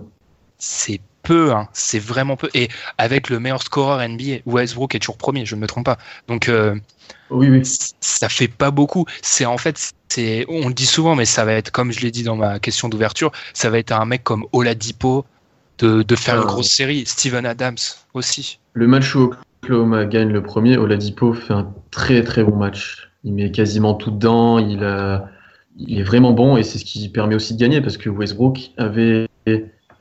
C'est 0.59 1.01
peu, 1.29 1.51
hein. 1.51 1.67
c'est 1.73 1.99
vraiment 1.99 2.35
peu. 2.37 2.49
Et 2.55 2.69
avec 2.97 3.29
le 3.29 3.39
meilleur 3.39 3.61
scoreur 3.61 3.99
NBA, 3.99 4.39
Westbrook 4.47 4.95
est 4.95 4.99
toujours 4.99 5.17
premier, 5.17 5.45
je 5.45 5.53
ne 5.53 5.61
me 5.61 5.67
trompe 5.67 5.85
pas. 5.85 5.99
Donc, 6.27 6.49
euh, 6.49 6.73
oui, 7.29 7.49
oui. 7.49 7.61
ça 7.63 8.29
fait 8.29 8.47
pas 8.47 8.71
beaucoup. 8.71 9.05
C'est 9.21 9.45
en 9.45 9.59
fait, 9.59 9.93
c'est, 10.07 10.43
on 10.49 10.69
le 10.69 10.73
dit 10.73 10.87
souvent, 10.87 11.13
mais 11.13 11.25
ça 11.25 11.45
va 11.45 11.53
être, 11.53 11.69
comme 11.69 11.91
je 11.91 11.99
l'ai 11.99 12.09
dit 12.09 12.23
dans 12.23 12.35
ma 12.35 12.57
question 12.57 12.89
d'ouverture, 12.89 13.31
ça 13.53 13.69
va 13.69 13.77
être 13.77 13.91
un 13.91 14.05
mec 14.05 14.23
comme 14.23 14.47
Oladipo 14.53 15.23
de, 15.77 16.01
de 16.01 16.15
faire 16.15 16.37
une 16.37 16.45
ah. 16.45 16.47
grosse 16.47 16.71
série. 16.71 17.05
Steven 17.05 17.45
Adams 17.45 17.77
aussi. 18.15 18.59
Le 18.73 18.87
match 18.87 19.13
où 19.13 19.31
Oklahoma 19.61 20.05
gagne 20.05 20.29
le 20.29 20.41
premier, 20.41 20.77
Oladipo 20.77 21.33
fait 21.33 21.53
un 21.53 21.71
très 21.91 22.23
très 22.23 22.43
bon 22.43 22.55
match. 22.55 23.07
Il 23.23 23.35
met 23.35 23.51
quasiment 23.51 23.93
tout 23.93 24.09
dedans, 24.09 24.57
il, 24.57 24.81
il 25.77 25.99
est 25.99 26.03
vraiment 26.03 26.31
bon 26.31 26.57
et 26.57 26.63
c'est 26.63 26.79
ce 26.79 26.85
qui 26.85 27.07
permet 27.09 27.35
aussi 27.35 27.53
de 27.53 27.59
gagner 27.59 27.81
parce 27.81 27.97
que 27.97 28.09
Westbrook 28.09 28.71
avait 28.77 29.27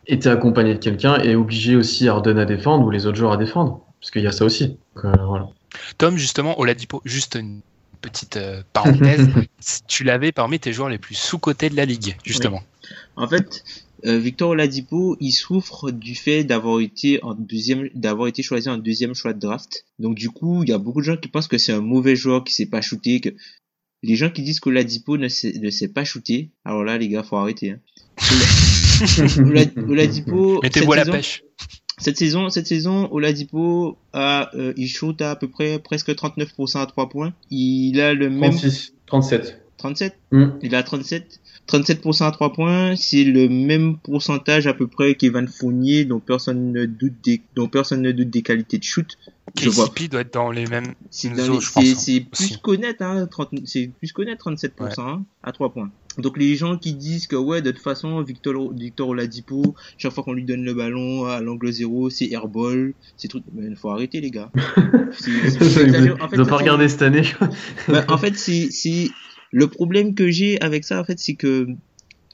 été 0.08 0.28
accompagné 0.28 0.74
de 0.74 0.78
quelqu'un 0.78 1.20
et 1.20 1.36
obligé 1.36 1.76
aussi 1.76 2.08
Harden 2.08 2.38
à 2.38 2.46
défendre 2.46 2.86
ou 2.86 2.90
les 2.90 3.06
autres 3.06 3.18
joueurs 3.18 3.32
à 3.32 3.36
défendre. 3.36 3.84
Parce 4.00 4.10
qu'il 4.10 4.22
y 4.22 4.26
a 4.26 4.32
ça 4.32 4.44
aussi. 4.44 4.78
Euh, 5.04 5.12
Tom, 5.98 6.16
justement, 6.16 6.58
Oladipo, 6.58 7.02
juste 7.04 7.36
une 7.38 7.60
petite 8.00 8.36
euh, 8.36 8.62
parenthèse, 8.72 9.28
tu 9.88 10.04
l'avais 10.04 10.32
parmi 10.32 10.58
tes 10.58 10.72
joueurs 10.72 10.88
les 10.88 10.98
plus 10.98 11.16
sous-cotés 11.16 11.68
de 11.68 11.76
la 11.76 11.84
ligue, 11.84 12.16
justement. 12.24 12.62
En 13.16 13.26
fait, 13.26 13.64
euh, 14.06 14.18
Victor 14.18 14.50
Oladipo, 14.50 15.16
il 15.20 15.32
souffre 15.32 15.90
du 15.90 16.14
fait 16.14 16.44
d'avoir 16.44 16.80
été 16.80 17.22
en 17.24 17.34
deuxième, 17.34 17.88
d'avoir 17.94 18.28
été 18.28 18.42
choisi 18.42 18.68
en 18.68 18.78
deuxième 18.78 19.14
choix 19.14 19.32
de 19.32 19.40
draft. 19.40 19.84
Donc 19.98 20.14
du 20.14 20.30
coup, 20.30 20.62
il 20.62 20.68
y 20.68 20.72
a 20.72 20.78
beaucoup 20.78 21.00
de 21.00 21.06
gens 21.06 21.16
qui 21.16 21.28
pensent 21.28 21.48
que 21.48 21.58
c'est 21.58 21.72
un 21.72 21.80
mauvais 21.80 22.14
joueur 22.14 22.44
qui 22.44 22.54
sait 22.54 22.66
pas 22.66 22.80
shooter, 22.80 23.20
que 23.20 23.30
les 24.04 24.14
gens 24.14 24.30
qui 24.30 24.42
disent 24.42 24.60
qu'Oladipo 24.60 25.18
ne 25.18 25.26
sait, 25.26 25.52
ne 25.60 25.70
sait 25.70 25.88
pas 25.88 26.04
shooter, 26.04 26.50
alors 26.64 26.84
là 26.84 26.96
les 26.96 27.08
gars, 27.08 27.24
faut 27.24 27.36
arrêter. 27.36 27.72
Hein. 27.72 27.78
Oladipo, 29.88 30.60
mettez-vous 30.62 30.92
à 30.92 30.96
la 30.96 31.04
pêche. 31.04 31.42
Cette 31.98 32.16
saison, 32.16 32.48
cette 32.48 32.66
saison, 32.66 33.08
Oladipo 33.10 33.98
a, 34.12 34.50
euh, 34.54 34.72
il 34.76 34.88
shoot 34.88 35.20
à, 35.20 35.32
à 35.32 35.36
peu 35.36 35.48
près 35.48 35.78
presque 35.78 36.10
39% 36.10 36.78
à 36.78 36.86
3 36.86 37.08
points. 37.08 37.32
Il 37.50 38.00
a 38.00 38.14
le 38.14 38.30
même. 38.30 38.52
36, 39.06 39.58
37. 39.78 40.18
37. 40.30 40.58
Il 40.62 40.74
a 40.74 40.82
37. 40.82 41.40
37% 41.68 42.24
à 42.24 42.30
3 42.30 42.52
points, 42.52 42.96
c'est 42.96 43.24
le 43.24 43.48
même 43.48 43.98
pourcentage 43.98 44.66
à 44.66 44.72
peu 44.72 44.86
près 44.86 45.14
qu'Evan 45.14 45.46
Fournier, 45.46 46.06
dont 46.06 46.18
personne 46.18 46.72
ne 46.72 46.86
doute 46.86 47.14
des, 47.22 47.42
dont 47.54 47.68
personne 47.68 48.00
ne 48.00 48.10
doute 48.10 48.30
des 48.30 48.42
qualités 48.42 48.78
de 48.78 48.84
shoot. 48.84 49.18
KCP 49.54 50.08
doit 50.08 50.22
être 50.22 50.32
dans 50.32 50.50
les 50.50 50.66
mêmes 50.66 50.94
C'est 51.10 51.28
hein, 51.28 51.58
plus 52.32 52.56
qu'honnête, 52.62 53.02
hein, 53.02 53.28
c'est 53.64 53.90
plus 53.98 54.12
qu'honnête 54.12 54.40
37% 54.40 55.00
hein, 55.00 55.24
à 55.42 55.52
3 55.52 55.72
points. 55.72 55.90
Donc 56.16 56.36
les 56.36 56.56
gens 56.56 56.76
qui 56.76 56.94
disent 56.94 57.28
que 57.28 57.36
ouais 57.36 57.62
de 57.62 57.70
toute 57.70 57.82
façon 57.82 58.20
Victor 58.22 58.72
Victor 58.72 59.08
Oladipo 59.08 59.76
chaque 59.98 60.12
fois 60.12 60.24
qu'on 60.24 60.32
lui 60.32 60.42
donne 60.42 60.64
le 60.64 60.74
ballon 60.74 61.26
à 61.26 61.40
l'angle 61.40 61.70
zéro 61.70 62.10
c'est 62.10 62.28
airball 62.32 62.92
c'est 63.16 63.28
truc 63.28 63.44
mais 63.54 63.66
il 63.66 63.76
faut 63.76 63.90
arrêter 63.90 64.20
les 64.20 64.32
gars. 64.32 64.50
en 64.56 66.28
fait, 66.28 66.44
pas 66.44 66.56
regardé 66.56 66.88
cette 66.88 67.02
année. 67.02 67.22
bah, 67.86 68.04
en 68.08 68.18
fait 68.18 68.36
c'est 68.36 68.68
c'est 68.72 69.10
le 69.50 69.66
problème 69.68 70.14
que 70.14 70.30
j'ai 70.30 70.60
avec 70.60 70.84
ça, 70.84 71.00
en 71.00 71.04
fait, 71.04 71.18
c'est 71.18 71.34
que 71.34 71.68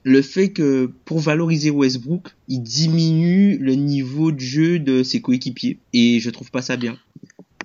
le 0.04 0.22
fait 0.22 0.50
que 0.50 0.90
pour 1.04 1.20
valoriser 1.20 1.70
Westbrook, 1.70 2.28
il 2.48 2.60
diminue 2.60 3.56
le 3.58 3.74
niveau 3.74 4.32
de 4.32 4.40
jeu 4.40 4.78
de 4.78 5.02
ses 5.02 5.20
coéquipiers. 5.20 5.78
Et 5.92 6.20
je 6.20 6.30
trouve 6.30 6.50
pas 6.50 6.62
ça 6.62 6.76
bien. 6.76 6.96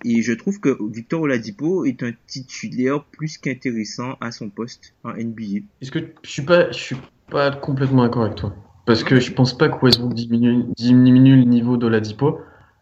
Et 0.06 0.22
je 0.22 0.32
trouve 0.32 0.62
que 0.62 0.78
Victor 0.90 1.22
Oladipo 1.22 1.84
est 1.84 2.02
un 2.04 2.12
titulaire 2.28 3.04
plus 3.04 3.38
qu'intéressant 3.38 4.16
à 4.22 4.32
son 4.32 4.50
poste 4.50 4.94
en 5.04 5.12
NBA. 5.12 5.66
Est-ce 5.82 5.92
que 5.92 6.00
je 6.24 6.30
suis 6.30 6.44
pas, 6.44 6.72
je 6.72 6.78
suis 6.78 6.96
pas 7.30 7.52
complètement 7.52 8.04
d'accord 8.04 8.24
avec 8.24 8.36
toi? 8.36 8.56
Parce 8.86 9.04
que 9.04 9.20
je 9.20 9.32
pense 9.34 9.58
pas 9.58 9.68
que 9.68 9.84
Westbrook 9.84 10.14
diminue, 10.14 10.64
diminue 10.78 11.36
le 11.36 11.44
niveau 11.44 11.76
d'Oladipo. 11.76 12.40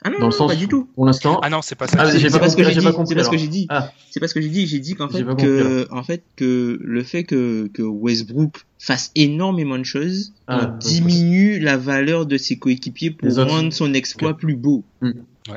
Ah 0.07 0.09
non, 0.09 0.19
dans 0.19 0.25
le 0.27 0.31
sens 0.31 0.49
pas 0.49 0.55
du 0.55 0.67
tout. 0.67 0.87
Pour 0.95 1.05
l'instant. 1.05 1.39
Ah 1.43 1.49
non, 1.49 1.61
c'est 1.61 1.75
pas 1.75 1.87
ça. 1.87 1.97
Ah, 1.99 2.11
c'est 2.11 2.39
pas, 2.39 2.49
ce 2.49 2.55
que 2.55 2.63
j'ai 2.63 2.75
dit. 2.75 2.81
C'est 2.81 3.15
pas 3.15 3.23
ce 3.23 3.29
que 3.29 3.37
j'ai 3.37 3.47
dit. 3.47 3.67
C'est 4.09 4.19
pas 4.19 4.27
ce 4.27 4.33
que 4.33 4.41
j'ai 4.41 4.49
dit. 4.49 4.67
J'ai 4.67 4.79
dit 4.79 4.95
qu'en 4.95 5.09
fait 5.09 5.23
que, 5.23 5.87
en 5.91 6.03
fait 6.03 6.23
que 6.35 6.79
le 6.81 7.03
fait 7.03 7.23
que 7.23 7.69
que 7.73 7.81
Westbrook 7.81 8.65
fasse 8.79 9.11
énormément 9.15 9.77
de 9.77 9.83
choses 9.83 10.33
ah, 10.47 10.77
diminue 10.79 11.59
la 11.59 11.77
valeur 11.77 12.25
de 12.25 12.37
ses 12.37 12.57
coéquipiers 12.57 13.11
pour 13.11 13.33
rendre 13.35 13.73
son 13.73 13.93
exploit 13.93 14.37
plus 14.37 14.55
beau. 14.55 14.83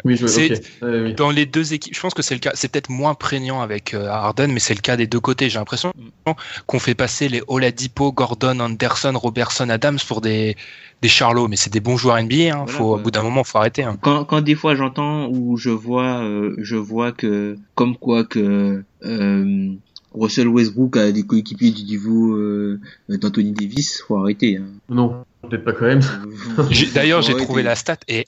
Oui, 0.04 0.16
je, 0.16 1.12
Dans 1.12 1.30
les 1.30 1.46
deux 1.46 1.72
équipes, 1.72 1.94
je 1.94 2.00
pense 2.00 2.14
que 2.14 2.22
c'est 2.22 2.34
le 2.34 2.40
cas. 2.40 2.52
C'est 2.54 2.70
peut-être 2.70 2.90
moins 2.90 3.14
prégnant 3.14 3.60
avec 3.60 3.94
euh, 3.94 4.06
Harden, 4.06 4.48
mais 4.48 4.60
c'est 4.60 4.74
le 4.74 4.80
cas 4.80 4.96
des 4.96 5.06
deux 5.06 5.20
côtés. 5.20 5.50
J'ai 5.50 5.58
l'impression 5.58 5.92
mm. 6.26 6.30
qu'on 6.66 6.78
fait 6.78 6.94
passer 6.94 7.28
les 7.28 7.42
Oladipo, 7.48 8.12
Gordon, 8.12 8.60
Anderson, 8.60 9.12
Robertson, 9.14 9.68
Adams 9.68 9.98
pour 10.06 10.20
des 10.20 10.56
des 11.02 11.08
Charlots, 11.08 11.48
mais 11.48 11.56
c'est 11.56 11.72
des 11.72 11.80
bons 11.80 11.96
joueurs 11.96 12.22
NBA. 12.22 12.54
Hein. 12.54 12.66
faut, 12.66 12.94
au 12.94 12.98
bout 12.98 13.10
d'un 13.10 13.22
moment, 13.22 13.44
faut 13.44 13.58
arrêter. 13.58 13.82
Hein. 13.84 13.96
Quand, 14.00 14.24
quand 14.24 14.40
des 14.40 14.54
fois 14.54 14.74
j'entends 14.74 15.28
ou 15.28 15.56
je 15.56 15.70
vois, 15.70 16.22
euh, 16.22 16.54
je 16.58 16.76
vois 16.76 17.12
que 17.12 17.56
comme 17.74 17.96
quoi 17.96 18.24
que 18.24 18.82
euh, 19.02 19.72
Russell 20.12 20.48
Westbrook 20.48 20.96
a 20.96 21.12
des 21.12 21.22
coéquipiers 21.22 21.70
du 21.70 21.84
niveau 21.84 22.34
euh, 22.34 22.80
d'Anthony 23.08 23.52
Davis, 23.52 24.02
faut 24.06 24.16
arrêter. 24.16 24.58
Hein. 24.58 24.66
Non, 24.88 25.24
peut-être 25.48 25.64
pas 25.64 25.72
quand 25.72 25.86
même. 25.86 26.02
D'ailleurs, 26.94 27.22
j'ai 27.22 27.34
trouvé 27.34 27.62
la 27.62 27.76
stat 27.76 27.98
et 28.08 28.26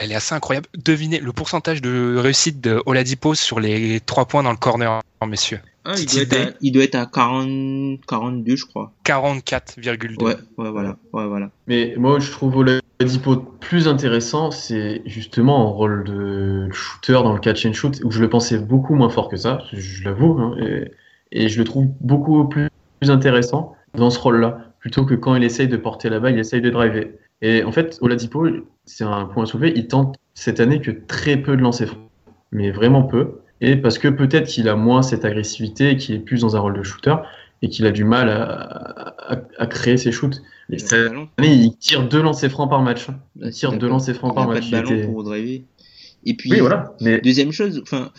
elle 0.00 0.12
est 0.12 0.16
assez 0.16 0.34
incroyable. 0.34 0.66
Devinez 0.82 1.20
le 1.20 1.32
pourcentage 1.32 1.82
de 1.82 2.16
réussite 2.16 2.60
de 2.60 2.82
Oladipo 2.86 3.34
sur 3.34 3.60
les 3.60 4.00
trois 4.00 4.24
points 4.24 4.42
dans 4.42 4.50
le 4.50 4.56
corner, 4.56 5.02
messieurs. 5.26 5.60
Ah, 5.84 5.94
il, 5.98 6.06
doit 6.06 6.38
à, 6.38 6.44
il, 6.60 6.72
doit 6.72 6.84
être 6.84 6.94
à, 6.94 7.06
40, 7.06 8.00
42, 8.06 8.56
je 8.56 8.66
crois. 8.66 8.92
44,2. 9.04 10.22
Ouais, 10.22 10.36
ouais, 10.58 10.70
voilà, 10.70 10.96
ouais, 11.12 11.26
voilà. 11.26 11.50
Mais 11.68 11.94
moi, 11.96 12.18
je 12.18 12.30
trouve 12.30 12.56
Oladipo 12.56 13.36
plus 13.36 13.88
intéressant, 13.88 14.50
c'est 14.50 15.02
justement 15.06 15.68
en 15.68 15.72
rôle 15.72 16.04
de 16.04 16.68
shooter 16.72 17.12
dans 17.12 17.32
le 17.32 17.38
catch 17.38 17.64
and 17.64 17.72
shoot, 17.72 18.00
où 18.04 18.10
je 18.10 18.20
le 18.20 18.28
pensais 18.28 18.58
beaucoup 18.58 18.94
moins 18.94 19.08
fort 19.10 19.28
que 19.28 19.36
ça, 19.36 19.62
je, 19.72 20.04
l'avoue, 20.04 20.38
hein, 20.38 20.56
et, 20.60 20.92
et, 21.32 21.48
je 21.48 21.58
le 21.58 21.64
trouve 21.64 21.88
beaucoup 22.00 22.46
plus, 22.46 22.68
plus 23.00 23.10
intéressant 23.10 23.74
dans 23.94 24.10
ce 24.10 24.18
rôle-là, 24.18 24.72
plutôt 24.80 25.04
que 25.06 25.14
quand 25.14 25.34
il 25.34 25.44
essaye 25.44 25.68
de 25.68 25.76
porter 25.78 26.10
la 26.10 26.20
balle, 26.20 26.34
il 26.34 26.40
essaye 26.40 26.60
de 26.60 26.70
driver. 26.70 27.10
Et 27.42 27.64
en 27.64 27.72
fait, 27.72 27.98
Oladipo, 28.02 28.46
c'est 28.90 29.04
un 29.04 29.26
point 29.26 29.44
à 29.44 29.46
soulever, 29.46 29.72
il 29.76 29.86
tente 29.86 30.16
cette 30.34 30.60
année 30.60 30.80
que 30.80 30.90
très 30.90 31.36
peu 31.36 31.56
de 31.56 31.62
lancers 31.62 31.88
francs, 31.88 32.10
mais 32.50 32.70
vraiment 32.70 33.04
peu. 33.04 33.40
Et 33.60 33.76
parce 33.76 33.98
que 33.98 34.08
peut-être 34.08 34.48
qu'il 34.48 34.68
a 34.68 34.76
moins 34.76 35.02
cette 35.02 35.24
agressivité, 35.24 35.96
qu'il 35.96 36.14
est 36.14 36.20
plus 36.20 36.40
dans 36.40 36.56
un 36.56 36.60
rôle 36.60 36.76
de 36.76 36.82
shooter, 36.82 37.14
et 37.62 37.68
qu'il 37.68 37.86
a 37.86 37.92
du 37.92 38.04
mal 38.04 38.28
à, 38.30 39.66
créer 39.66 39.96
ses 39.96 40.12
shoots. 40.12 40.42
cette 40.76 40.92
année, 40.92 41.28
il 41.38 41.76
tire 41.76 42.08
deux 42.08 42.22
lancers 42.22 42.50
francs 42.50 42.70
par 42.70 42.82
match. 42.82 43.06
Il 43.36 43.50
tire 43.50 43.72
deux 43.76 43.88
lancers 43.88 44.16
francs 44.16 44.34
par 44.34 44.48
match. 44.48 44.70
Pas 44.70 44.80
de 44.80 44.86
ballon 44.86 45.12
pour 45.12 45.24
driver. 45.24 45.62
Et 46.24 46.34
puis, 46.34 46.58
voilà. 46.58 46.94
deuxième 47.22 47.52
chose, 47.52 47.80
enfin, 47.82 48.10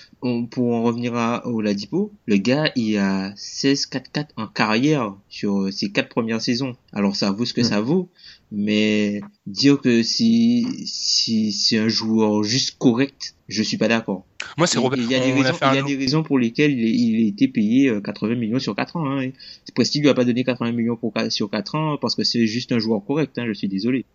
pour 0.49 0.73
en 0.73 0.83
revenir 0.83 1.15
à 1.15 1.45
Oladipo, 1.47 2.11
le 2.25 2.37
gars, 2.37 2.71
il 2.75 2.97
a 2.97 3.31
16-4-4 3.31 4.27
en 4.37 4.47
carrière 4.47 5.13
sur 5.29 5.71
ses 5.71 5.91
quatre 5.91 6.09
premières 6.09 6.41
saisons. 6.41 6.75
Alors, 6.93 7.15
ça 7.15 7.31
vaut 7.31 7.45
ce 7.45 7.53
que 7.53 7.61
mm. 7.61 7.65
ça 7.65 7.81
vaut, 7.81 8.09
mais 8.51 9.21
dire 9.47 9.79
que 9.79 10.03
si 10.03 10.65
si 10.85 11.51
c'est 11.51 11.77
un 11.77 11.87
joueur 11.87 12.43
juste 12.43 12.77
correct, 12.77 13.35
je 13.47 13.63
suis 13.63 13.77
pas 13.77 13.87
d'accord. 13.87 14.25
Moi, 14.57 14.67
c'est 14.67 14.79
Robert. 14.79 14.99
Il 14.99 15.09
y 15.09 15.15
a 15.15 15.19
des 15.19 15.31
raisons, 15.31 15.57
il 15.61 15.75
y 15.75 15.79
a 15.79 15.83
des 15.83 15.95
raisons 15.95 16.23
pour 16.23 16.37
lesquelles 16.37 16.71
il, 16.71 16.85
il 16.85 17.25
a 17.25 17.27
été 17.27 17.47
payé 17.47 17.91
80 18.03 18.33
euh, 18.33 18.35
millions 18.35 18.59
sur 18.59 18.75
4 18.75 18.97
ans. 18.97 19.09
Hein. 19.09 19.29
Prestige 19.73 20.01
lui 20.01 20.09
a 20.09 20.13
pas 20.13 20.25
donné 20.25 20.43
80 20.43 20.71
millions 20.73 20.97
pour, 20.97 21.13
sur 21.29 21.49
4 21.49 21.75
ans 21.75 21.97
parce 21.97 22.15
que 22.15 22.23
c'est 22.23 22.45
juste 22.45 22.71
un 22.71 22.79
joueur 22.79 23.03
correct. 23.05 23.37
Hein, 23.37 23.45
je 23.47 23.53
suis 23.53 23.67
désolé 23.67 24.05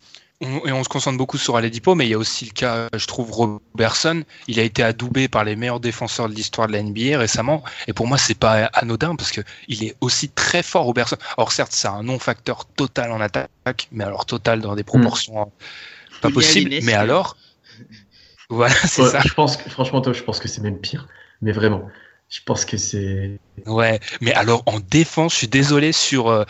et 0.42 0.72
on 0.72 0.84
se 0.84 0.88
concentre 0.88 1.16
beaucoup 1.16 1.38
sur 1.38 1.56
Aledipo, 1.56 1.94
mais 1.94 2.06
il 2.06 2.10
y 2.10 2.14
a 2.14 2.18
aussi 2.18 2.44
le 2.44 2.50
cas, 2.50 2.88
je 2.94 3.06
trouve, 3.06 3.32
Robertson. 3.32 4.22
Il 4.48 4.60
a 4.60 4.62
été 4.62 4.82
adoubé 4.82 5.28
par 5.28 5.44
les 5.44 5.56
meilleurs 5.56 5.80
défenseurs 5.80 6.28
de 6.28 6.34
l'histoire 6.34 6.66
de 6.68 6.72
la 6.72 6.82
NBA 6.82 7.18
récemment, 7.18 7.64
et 7.86 7.94
pour 7.94 8.06
moi, 8.06 8.18
c'est 8.18 8.34
pas 8.38 8.66
anodin 8.74 9.16
parce 9.16 9.32
que 9.32 9.40
il 9.68 9.82
est 9.82 9.96
aussi 10.02 10.28
très 10.28 10.62
fort, 10.62 10.84
Robertson. 10.84 11.16
Or, 11.38 11.52
certes, 11.52 11.72
c'est 11.72 11.88
un 11.88 12.02
non-facteur 12.02 12.66
total 12.66 13.12
en 13.12 13.20
attaque, 13.20 13.88
mais 13.92 14.04
alors 14.04 14.26
total 14.26 14.60
dans 14.60 14.74
des 14.74 14.84
proportions 14.84 15.46
hmm. 15.46 16.20
pas 16.20 16.30
possibles. 16.30 16.70
Mais 16.82 16.94
alors, 16.94 17.38
voilà, 18.50 18.74
c'est 18.74 19.08
ça. 19.08 19.20
Je 19.20 19.32
pense 19.32 19.56
que, 19.56 19.70
franchement, 19.70 20.02
toi, 20.02 20.12
je 20.12 20.22
pense 20.22 20.38
que 20.38 20.48
c'est 20.48 20.60
même 20.60 20.78
pire, 20.78 21.08
mais 21.40 21.52
vraiment. 21.52 21.88
Je 22.28 22.40
pense 22.44 22.64
que 22.64 22.76
c'est. 22.76 23.38
Ouais, 23.66 24.00
mais 24.20 24.34
alors 24.34 24.64
en 24.66 24.80
défense, 24.80 25.32
je 25.32 25.38
suis 25.38 25.48
désolé 25.48 25.92
sur. 25.92 26.28
Euh, 26.28 26.44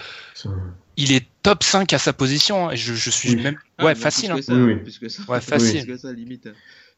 il 0.97 1.13
est 1.13 1.27
top 1.43 1.63
5 1.63 1.93
à 1.93 1.99
sa 1.99 2.15
position. 2.15 2.71
Hein, 2.71 2.75
je, 2.75 2.95
je 2.95 3.11
suis 3.11 3.37
même. 3.37 3.59
Ouais, 3.83 3.95
facile. 3.95 4.33
Ouais, 4.33 5.41
facile. 5.41 5.97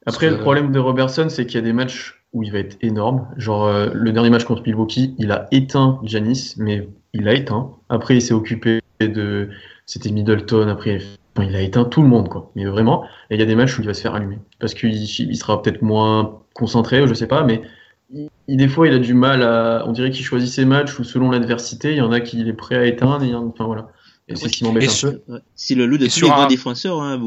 Après, 0.07 0.31
le 0.31 0.39
problème 0.39 0.73
de 0.73 0.79
Robertson, 0.79 1.29
c'est 1.29 1.47
qu'il 1.47 1.57
y 1.57 1.63
a 1.63 1.67
des 1.67 1.73
matchs 1.73 2.23
où 2.33 2.43
il 2.43 2.53
va 2.53 2.59
être 2.59 2.77
énorme. 2.83 3.27
Genre, 3.37 3.67
euh, 3.67 3.91
le 3.93 4.13
dernier 4.13 4.31
match 4.31 4.45
contre 4.45 4.63
Milwaukee, 4.63 5.15
il 5.19 5.33
a 5.33 5.49
éteint 5.51 5.99
Janis, 6.05 6.55
mais 6.57 6.89
il 7.15 7.29
a 7.29 7.35
éteint. 7.35 7.73
Après, 7.89 8.17
il 8.17 8.23
s'est 8.23 8.35
occupé 8.35 8.81
de. 9.01 9.49
C'était 9.87 10.11
Middleton. 10.11 10.69
Après, 10.69 11.01
il 11.41 11.57
a 11.57 11.63
éteint 11.63 11.85
tout 11.85 12.03
le 12.03 12.09
monde, 12.09 12.29
quoi. 12.29 12.53
Mais 12.55 12.65
vraiment, 12.65 13.05
il 13.31 13.39
y 13.39 13.43
a 13.43 13.47
des 13.47 13.55
matchs 13.55 13.79
où 13.79 13.83
il 13.83 13.87
va 13.87 13.95
se 13.95 14.03
faire 14.03 14.15
allumer. 14.15 14.39
Parce 14.61 14.75
qu'il 14.75 14.93
il 14.95 15.37
sera 15.37 15.63
peut-être 15.63 15.83
moins 15.83 16.43
concentré, 16.55 17.07
je 17.07 17.15
sais 17.15 17.29
pas, 17.29 17.45
mais 17.45 17.63
il, 18.11 18.57
des 18.57 18.69
fois, 18.69 18.89
il 18.89 18.95
a 18.95 18.99
du 18.99 19.15
mal 19.15 19.43
à. 19.43 19.85
On 19.87 19.93
dirait 19.93 20.11
qu'il 20.11 20.25
choisit 20.25 20.51
ses 20.51 20.65
matchs 20.65 20.99
ou 20.99 21.05
selon 21.05 21.31
l'adversité, 21.31 21.93
il 21.93 21.99
y 21.99 22.01
en 22.01 22.13
a 22.13 22.21
qu'il 22.21 22.47
est 22.49 22.53
prêt 22.53 22.77
à 22.77 22.85
éteindre. 22.87 23.25
Et, 23.25 23.35
enfin 23.35 23.65
voilà. 23.65 23.91
Et 24.29 24.37
c'est 24.37 24.49
ce 24.49 24.53
qui 24.53 24.65
m'embête 24.65 24.91
un 25.05 25.13
peu. 25.13 25.41
C'est 25.57 25.75
le 25.75 25.87
lot 25.87 25.97
de 25.97 26.07
tous 26.07 26.23
les 26.23 26.29
grands 26.29 26.47
défenseurs. 26.47 27.01
Hein, 27.01 27.21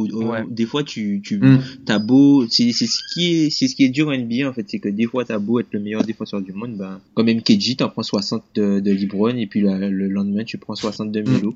Des 0.49 0.65
fois, 0.65 0.83
tu, 0.83 1.21
tu 1.23 1.39
mm. 1.39 1.61
as 1.87 1.99
beau, 1.99 2.47
c'est 2.47 2.71
ce 2.71 2.99
qui 3.13 3.33
est, 3.33 3.49
c'est 3.49 3.67
ce 3.67 3.75
qui 3.75 3.85
est 3.85 3.89
dur 3.89 4.09
en 4.09 4.17
NBA 4.17 4.47
en 4.47 4.53
fait, 4.53 4.65
c'est 4.69 4.79
que 4.79 4.89
des 4.89 5.05
fois 5.05 5.25
t'as 5.25 5.39
beau 5.39 5.59
être 5.59 5.69
le 5.71 5.79
meilleur 5.79 6.03
défenseur 6.03 6.41
du 6.41 6.53
monde, 6.53 6.77
ben 6.77 7.01
comme 7.13 7.27
MKG, 7.27 7.77
t'en 7.77 7.89
prends 7.89 8.03
60 8.03 8.43
de, 8.55 8.79
de 8.79 8.91
Libron 8.91 9.35
et 9.35 9.47
puis 9.47 9.61
le 9.61 10.07
lendemain 10.07 10.43
tu 10.43 10.57
prends 10.57 10.75
62 10.75 11.23
Melo. 11.23 11.55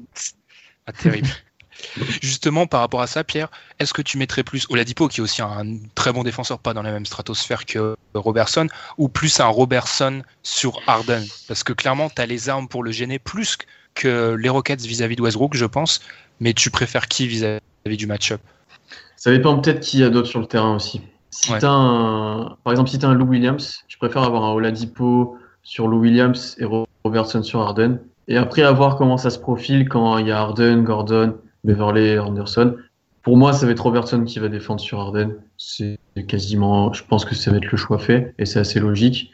Ah, 0.87 0.93
terrible. 0.93 1.27
Justement, 2.21 2.67
par 2.67 2.79
rapport 2.81 3.01
à 3.01 3.07
ça, 3.07 3.23
Pierre, 3.23 3.49
est-ce 3.79 3.93
que 3.93 4.01
tu 4.01 4.17
mettrais 4.17 4.43
plus 4.43 4.65
Oladipo, 4.69 5.07
qui 5.07 5.19
est 5.19 5.23
aussi 5.23 5.41
un 5.41 5.77
très 5.93 6.13
bon 6.13 6.23
défenseur, 6.23 6.59
pas 6.59 6.73
dans 6.73 6.81
la 6.81 6.91
même 6.91 7.05
stratosphère 7.05 7.65
que 7.65 7.95
Robertson, 8.13 8.67
ou 8.97 9.09
plus 9.09 9.39
un 9.39 9.47
Robertson 9.47 10.23
sur 10.41 10.79
Harden? 10.87 11.23
Parce 11.47 11.63
que 11.63 11.73
clairement, 11.73 12.09
tu 12.09 12.21
as 12.21 12.25
les 12.25 12.49
armes 12.49 12.67
pour 12.67 12.83
le 12.83 12.91
gêner 12.91 13.19
plus 13.19 13.57
que 13.57 13.65
les 14.03 14.49
Rockets 14.49 14.81
vis-à-vis 14.81 15.15
de 15.15 15.21
Westbrook, 15.21 15.55
je 15.55 15.65
pense, 15.65 16.01
mais 16.39 16.53
tu 16.53 16.69
préfères 16.69 17.07
qui 17.07 17.27
vis-à-vis 17.27 17.97
du 17.97 18.07
match-up? 18.07 18.41
Ça 19.15 19.31
dépend 19.31 19.57
peut-être 19.59 19.79
qui 19.79 19.99
y 19.99 20.03
a 20.03 20.09
d'autres 20.09 20.27
sur 20.27 20.39
le 20.39 20.45
terrain 20.45 20.75
aussi. 20.75 21.01
Si 21.31 21.51
un... 21.63 22.57
Par 22.63 22.71
exemple, 22.71 22.89
si 22.89 22.99
tu 22.99 23.05
as 23.05 23.09
un 23.09 23.13
Lou 23.13 23.25
Williams, 23.25 23.83
je 23.87 23.97
préfère 23.97 24.23
avoir 24.23 24.43
un 24.43 24.53
Oladipo 24.53 25.37
sur 25.63 25.87
Lou 25.87 25.99
Williams 25.99 26.55
et 26.59 26.65
Robertson 27.03 27.43
sur 27.43 27.61
Harden. 27.61 27.99
Et 28.27 28.37
après, 28.37 28.61
à 28.61 28.71
voir 28.71 28.95
comment 28.95 29.17
ça 29.17 29.29
se 29.29 29.39
profile 29.39 29.89
quand 29.89 30.17
il 30.17 30.27
y 30.27 30.31
a 30.31 30.39
Harden, 30.39 30.83
Gordon, 30.83 31.37
Beverley, 31.63 32.17
Anderson. 32.17 32.75
Pour 33.21 33.37
moi, 33.37 33.53
ça 33.53 33.65
va 33.65 33.71
être 33.71 33.81
Robertson 33.81 34.23
qui 34.23 34.39
va 34.39 34.47
défendre 34.47 34.79
sur 34.79 34.99
Harden. 34.99 35.35
C'est 35.57 35.97
quasiment, 36.27 36.93
je 36.93 37.03
pense 37.03 37.25
que 37.25 37.35
ça 37.35 37.51
va 37.51 37.57
être 37.57 37.71
le 37.71 37.77
choix 37.77 37.97
fait 37.97 38.33
et 38.37 38.45
c'est 38.45 38.59
assez 38.59 38.79
logique. 38.79 39.31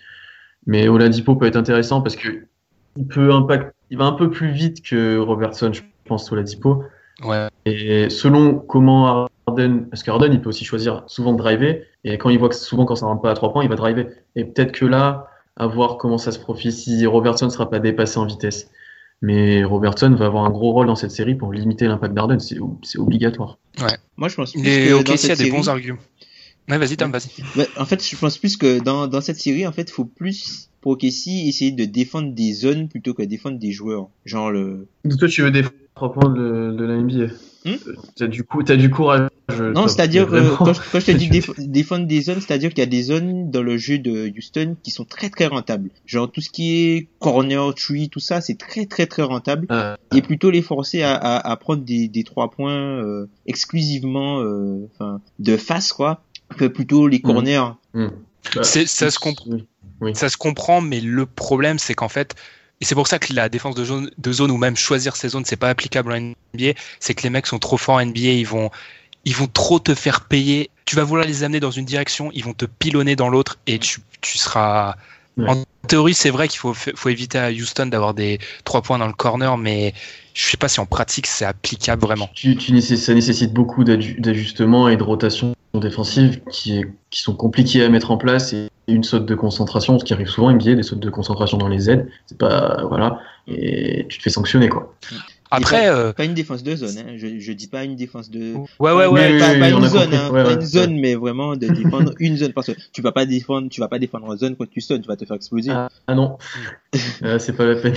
Mais 0.65 0.87
Oladipo 0.87 1.35
peut 1.35 1.45
être 1.45 1.57
intéressant 1.57 2.01
parce 2.01 2.15
que 2.15 2.45
il 2.97 3.07
peut 3.07 3.33
impact, 3.33 3.73
il 3.91 3.97
va 3.97 4.05
un 4.05 4.13
peu 4.13 4.31
plus 4.31 4.51
vite 4.51 4.81
que 4.81 5.19
Robertson, 5.19 5.71
je 5.73 5.81
pense, 6.05 6.31
Oladipo. 6.31 6.83
Ouais. 7.23 7.49
Et 7.65 8.09
selon 8.09 8.55
comment 8.55 9.27
Harden, 9.45 9.85
parce 9.89 10.01
qu'Harden, 10.01 10.33
il 10.33 10.41
peut 10.41 10.49
aussi 10.49 10.65
choisir 10.65 11.03
souvent 11.07 11.33
de 11.33 11.37
driver 11.37 11.85
et 12.03 12.17
quand 12.17 12.29
il 12.29 12.39
voit 12.39 12.49
que 12.49 12.55
souvent 12.55 12.85
quand 12.85 12.95
ça 12.95 13.05
rentre 13.05 13.21
pas 13.21 13.29
à 13.29 13.33
trois 13.35 13.51
points, 13.51 13.63
il 13.63 13.69
va 13.69 13.75
driver. 13.75 14.07
Et 14.35 14.45
peut-être 14.45 14.71
que 14.71 14.85
là, 14.85 15.27
à 15.57 15.67
voir 15.67 15.97
comment 15.97 16.17
ça 16.17 16.31
se 16.31 16.39
profile 16.39 16.71
si 16.71 17.05
Robertson 17.05 17.45
ne 17.45 17.51
sera 17.51 17.69
pas 17.69 17.79
dépassé 17.79 18.17
en 18.17 18.25
vitesse. 18.25 18.71
Mais 19.21 19.63
Robertson 19.63 20.15
va 20.15 20.25
avoir 20.25 20.45
un 20.45 20.49
gros 20.49 20.71
rôle 20.71 20.87
dans 20.87 20.95
cette 20.95 21.11
série 21.11 21.35
pour 21.35 21.53
limiter 21.53 21.85
l'impact 21.85 22.15
d'Arden, 22.15 22.39
c'est 22.39 22.97
obligatoire. 22.97 23.59
Ouais. 23.79 23.97
Moi, 24.17 24.29
je 24.29 24.35
pense 24.35 24.53
que 24.53 24.57
il 24.57 25.27
y 25.27 25.31
a 25.31 25.35
des 25.35 25.51
bons 25.51 25.69
arguments. 25.69 25.99
Ouais, 26.71 26.77
vas-y, 26.77 26.95
Tom, 26.95 27.11
vas-y. 27.11 27.67
en 27.77 27.85
fait, 27.85 28.01
je 28.03 28.15
pense 28.15 28.37
plus 28.37 28.55
que 28.55 28.79
dans, 28.81 29.07
dans 29.07 29.19
cette 29.19 29.37
série, 29.37 29.67
en 29.67 29.73
fait, 29.73 29.89
il 29.89 29.91
faut 29.91 30.05
plus 30.05 30.69
pour 30.79 30.93
OKC 30.93 31.27
essayer 31.27 31.71
de 31.71 31.83
défendre 31.83 32.33
des 32.33 32.53
zones 32.53 32.87
plutôt 32.87 33.13
que 33.13 33.23
défendre 33.23 33.59
des 33.59 33.71
joueurs. 33.71 34.07
Genre 34.25 34.51
le. 34.51 34.87
Toi, 35.19 35.27
tu 35.27 35.41
veux 35.41 35.51
défendre 35.51 35.75
points 35.95 36.29
de, 36.29 36.71
de 36.71 36.83
la 36.85 36.95
NBA. 36.95 37.33
Hmm 37.63 37.75
t'as 38.15 38.27
du 38.27 38.43
coup, 38.43 38.61
as 38.67 38.75
du 38.75 38.89
courage. 38.89 39.29
Non, 39.75 39.87
c'est-à-dire 39.87 40.27
que 40.27 40.55
quand, 40.55 40.73
je, 40.73 41.05
te 41.05 41.11
dis 41.11 41.29
défendre 41.67 42.07
des 42.07 42.21
zones, 42.21 42.39
c'est-à-dire 42.39 42.69
qu'il 42.69 42.79
y 42.79 42.83
a 42.83 42.87
des 42.87 43.03
zones 43.03 43.51
dans 43.51 43.61
le 43.61 43.77
jeu 43.77 43.99
de 43.99 44.31
Houston 44.35 44.75
qui 44.81 44.91
sont 44.91 45.05
très 45.05 45.29
très 45.29 45.45
rentables. 45.45 45.89
Genre 46.05 46.31
tout 46.31 46.41
ce 46.41 46.49
qui 46.49 46.73
est 46.73 47.09
corner, 47.19 47.75
tree, 47.75 48.09
tout 48.09 48.19
ça, 48.19 48.41
c'est 48.41 48.57
très 48.57 48.85
très 48.85 49.05
très 49.05 49.23
rentable. 49.23 49.67
Ah. 49.69 49.97
Et 50.15 50.21
plutôt 50.21 50.49
les 50.49 50.61
forcer 50.61 51.03
à, 51.03 51.13
à, 51.13 51.51
à 51.51 51.55
prendre 51.57 51.83
des, 51.83 52.07
des 52.07 52.23
trois 52.23 52.49
points 52.49 53.03
euh, 53.03 53.27
exclusivement, 53.45 54.39
euh, 54.39 54.87
enfin, 54.95 55.21
de 55.39 55.57
face 55.57 55.93
quoi, 55.93 56.23
que 56.55 56.65
plutôt 56.65 57.07
les 57.07 57.19
hmm. 57.19 57.21
corners. 57.21 57.71
Bah, 57.93 58.63
ça 58.63 58.85
se 58.85 59.19
comprend. 59.19 59.57
Ça 60.13 60.29
se 60.29 60.37
comprend, 60.37 60.81
mais 60.81 60.99
le 60.99 61.25
problème 61.25 61.77
c'est 61.77 61.93
qu'en 61.93 62.09
fait 62.09 62.35
et 62.81 62.85
c'est 62.85 62.95
pour 62.95 63.07
ça 63.07 63.19
que 63.19 63.31
la 63.33 63.47
défense 63.47 63.75
de 63.75 63.85
zone, 63.85 64.09
de 64.17 64.31
zone 64.31 64.49
ou 64.49 64.57
même 64.57 64.75
choisir 64.75 65.15
ses 65.15 65.29
zones, 65.29 65.45
c'est 65.45 65.55
pas 65.55 65.69
applicable 65.69 66.11
en 66.11 66.19
NBA. 66.55 66.73
C'est 66.99 67.13
que 67.13 67.21
les 67.21 67.29
mecs 67.29 67.45
sont 67.45 67.59
trop 67.59 67.77
forts 67.77 67.95
en 67.95 68.05
NBA, 68.05 68.19
ils 68.19 68.47
vont, 68.47 68.71
ils 69.23 69.35
vont 69.35 69.47
trop 69.47 69.79
te 69.79 69.93
faire 69.93 70.21
payer. 70.21 70.71
Tu 70.85 70.95
vas 70.95 71.03
vouloir 71.03 71.27
les 71.27 71.43
amener 71.43 71.59
dans 71.59 71.69
une 71.69 71.85
direction, 71.85 72.31
ils 72.33 72.43
vont 72.43 72.53
te 72.53 72.65
pilonner 72.65 73.15
dans 73.15 73.29
l'autre 73.29 73.59
et 73.67 73.77
tu, 73.77 73.99
tu 74.19 74.37
seras. 74.37 74.95
En 75.47 75.63
théorie, 75.87 76.13
c'est 76.13 76.29
vrai 76.29 76.47
qu'il 76.47 76.59
faut, 76.59 76.73
faut 76.73 77.09
éviter 77.09 77.39
à 77.39 77.49
Houston 77.49 77.85
d'avoir 77.85 78.13
des 78.13 78.39
trois 78.63 78.81
points 78.81 78.97
dans 78.97 79.07
le 79.07 79.13
corner, 79.13 79.57
mais 79.57 79.93
je 80.33 80.45
sais 80.45 80.57
pas 80.57 80.67
si 80.67 80.79
en 80.79 80.85
pratique 80.85 81.25
c'est 81.25 81.45
applicable 81.45 82.01
vraiment. 82.01 82.29
Tu, 82.35 82.57
tu, 82.57 82.79
ça 82.81 83.13
nécessite 83.13 83.53
beaucoup 83.53 83.83
d'ajustements 83.83 84.89
et 84.89 84.97
de 84.97 85.03
rotation 85.03 85.55
défensive 85.79 86.41
qui, 86.49 86.77
est, 86.79 86.85
qui 87.09 87.21
sont 87.21 87.35
compliquées 87.35 87.83
à 87.83 87.89
mettre 87.89 88.11
en 88.11 88.17
place 88.17 88.53
et 88.53 88.69
une 88.87 89.03
saute 89.03 89.25
de 89.25 89.35
concentration, 89.35 89.97
ce 89.99 90.03
qui 90.03 90.13
arrive 90.13 90.27
souvent 90.27 90.51
NBA, 90.51 90.75
des 90.75 90.83
sautes 90.83 90.99
de 90.99 91.09
concentration 91.09 91.57
dans 91.57 91.67
les 91.67 91.89
aides, 91.89 92.09
c'est 92.25 92.37
pas 92.37 92.83
voilà, 92.87 93.19
et 93.47 94.05
tu 94.09 94.17
te 94.17 94.23
fais 94.23 94.29
sanctionner 94.29 94.69
quoi. 94.69 94.93
Après, 95.53 95.89
pas, 95.89 95.95
euh... 95.95 96.13
pas, 96.13 96.23
une 96.23 96.33
défense 96.33 96.63
de 96.63 96.75
zone, 96.77 96.97
hein. 96.97 97.13
je, 97.17 97.39
je 97.39 97.51
dis 97.51 97.67
pas 97.67 97.83
une 97.83 97.97
défense 97.97 98.29
de. 98.29 98.53
Ouais 98.79 98.93
ouais 98.93 99.05
ouais. 99.05 99.37
Pas, 99.37 99.59
pas 99.59 99.69
une 99.69 99.85
zone, 99.85 100.13
hein. 100.13 100.29
pas 100.31 100.53
une 100.53 100.61
zone, 100.61 100.97
mais 100.97 101.15
vraiment 101.15 101.57
de 101.57 101.67
défendre 101.67 102.13
une 102.19 102.37
zone 102.37 102.53
parce 102.53 102.67
que 102.67 102.71
tu 102.93 103.01
vas 103.01 103.11
pas 103.11 103.25
défendre, 103.25 103.69
tu 103.69 103.81
vas 103.81 103.89
pas 103.89 103.99
défendre 103.99 104.27
en 104.27 104.37
zone 104.37 104.55
quand 104.55 104.69
tu 104.69 104.79
sonnes, 104.79 105.01
tu 105.01 105.09
vas 105.09 105.17
te 105.17 105.25
faire 105.25 105.35
exploser. 105.35 105.71
Ah, 105.71 105.89
ah 106.07 106.15
non, 106.15 106.37
euh, 107.23 107.37
c'est 107.39 107.53
pas 107.53 107.65
la 107.65 107.75
peine. 107.75 107.95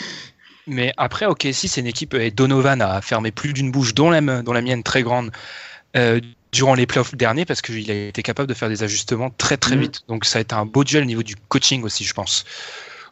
mais 0.66 0.92
après, 0.98 1.24
ok, 1.24 1.48
si 1.52 1.66
c'est 1.66 1.80
une 1.80 1.86
équipe 1.86 2.12
et 2.12 2.30
Donovan 2.30 2.82
a 2.82 3.00
fermé 3.00 3.30
plus 3.30 3.54
d'une 3.54 3.72
bouche, 3.72 3.94
dont 3.94 4.10
la, 4.10 4.20
dont 4.42 4.52
la 4.52 4.62
mienne 4.62 4.82
très 4.82 5.02
grande. 5.02 5.30
Euh, 5.96 6.20
durant 6.56 6.74
les 6.74 6.86
playoffs 6.86 7.14
derniers 7.14 7.44
parce 7.44 7.60
qu'il 7.60 7.90
a 7.90 8.08
été 8.08 8.22
capable 8.22 8.48
de 8.48 8.54
faire 8.54 8.70
des 8.70 8.82
ajustements 8.82 9.30
très 9.36 9.58
très 9.58 9.76
mm. 9.76 9.80
vite. 9.80 10.00
Donc 10.08 10.24
ça 10.24 10.38
a 10.38 10.40
été 10.40 10.54
un 10.54 10.64
beau 10.64 10.84
duel 10.84 11.02
au 11.02 11.06
niveau 11.06 11.22
du 11.22 11.36
coaching 11.36 11.82
aussi, 11.82 12.02
je 12.04 12.14
pense. 12.14 12.44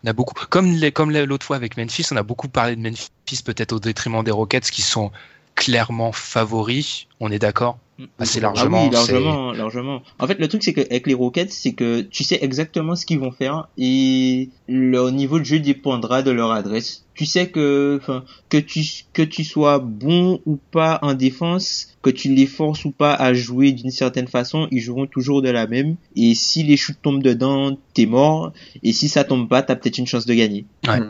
On 0.02 0.08
a 0.08 0.12
beaucoup, 0.14 0.34
comme 0.48 0.72
les, 0.72 0.92
comme 0.92 1.10
l'autre 1.10 1.44
fois 1.44 1.56
avec 1.56 1.76
Memphis, 1.76 2.06
on 2.10 2.16
a 2.16 2.22
beaucoup 2.22 2.48
parlé 2.48 2.74
de 2.74 2.80
Memphis 2.80 3.42
peut-être 3.44 3.72
au 3.72 3.80
détriment 3.80 4.24
des 4.24 4.30
Rockets 4.30 4.70
qui 4.70 4.80
sont 4.80 5.12
clairement 5.54 6.12
favoris. 6.12 7.06
On 7.20 7.30
est 7.30 7.38
d'accord? 7.38 7.78
Assez 8.18 8.40
largement. 8.40 8.78
Ah 8.82 8.84
oui, 8.86 8.90
largement, 8.90 9.52
largement. 9.52 10.02
En 10.18 10.26
fait, 10.26 10.38
le 10.38 10.48
truc 10.48 10.62
c'est 10.62 10.72
que 10.72 10.80
avec 10.80 11.06
les 11.06 11.14
Rockets, 11.14 11.52
c'est 11.52 11.72
que 11.72 12.00
tu 12.00 12.24
sais 12.24 12.38
exactement 12.42 12.96
ce 12.96 13.06
qu'ils 13.06 13.20
vont 13.20 13.32
faire 13.32 13.68
et 13.78 14.48
leur 14.68 15.12
niveau 15.12 15.38
de 15.38 15.44
jeu 15.44 15.60
dépendra 15.60 16.22
de 16.22 16.30
leur 16.30 16.52
adresse 16.52 17.04
tu 17.14 17.26
sais 17.26 17.48
que 17.48 17.98
enfin 18.00 18.24
que 18.48 18.56
tu 18.58 18.82
que 19.12 19.22
tu 19.22 19.44
sois 19.44 19.78
bon 19.78 20.40
ou 20.46 20.56
pas 20.56 20.98
en 21.02 21.14
défense 21.14 21.88
que 22.02 22.10
tu 22.10 22.28
les 22.28 22.46
forces 22.46 22.84
ou 22.84 22.90
pas 22.90 23.14
à 23.14 23.32
jouer 23.32 23.72
d'une 23.72 23.90
certaine 23.90 24.28
façon 24.28 24.68
ils 24.70 24.80
joueront 24.80 25.06
toujours 25.06 25.40
de 25.40 25.48
la 25.48 25.66
même 25.66 25.96
et 26.16 26.34
si 26.34 26.62
les 26.64 26.76
shoots 26.76 27.00
tombent 27.00 27.22
dedans 27.22 27.76
t'es 27.94 28.06
mort 28.06 28.52
et 28.82 28.92
si 28.92 29.08
ça 29.08 29.24
tombe 29.24 29.48
pas 29.48 29.62
t'as 29.62 29.76
peut-être 29.76 29.98
une 29.98 30.06
chance 30.06 30.26
de 30.26 30.34
gagner 30.34 30.66
ouais. 30.88 31.00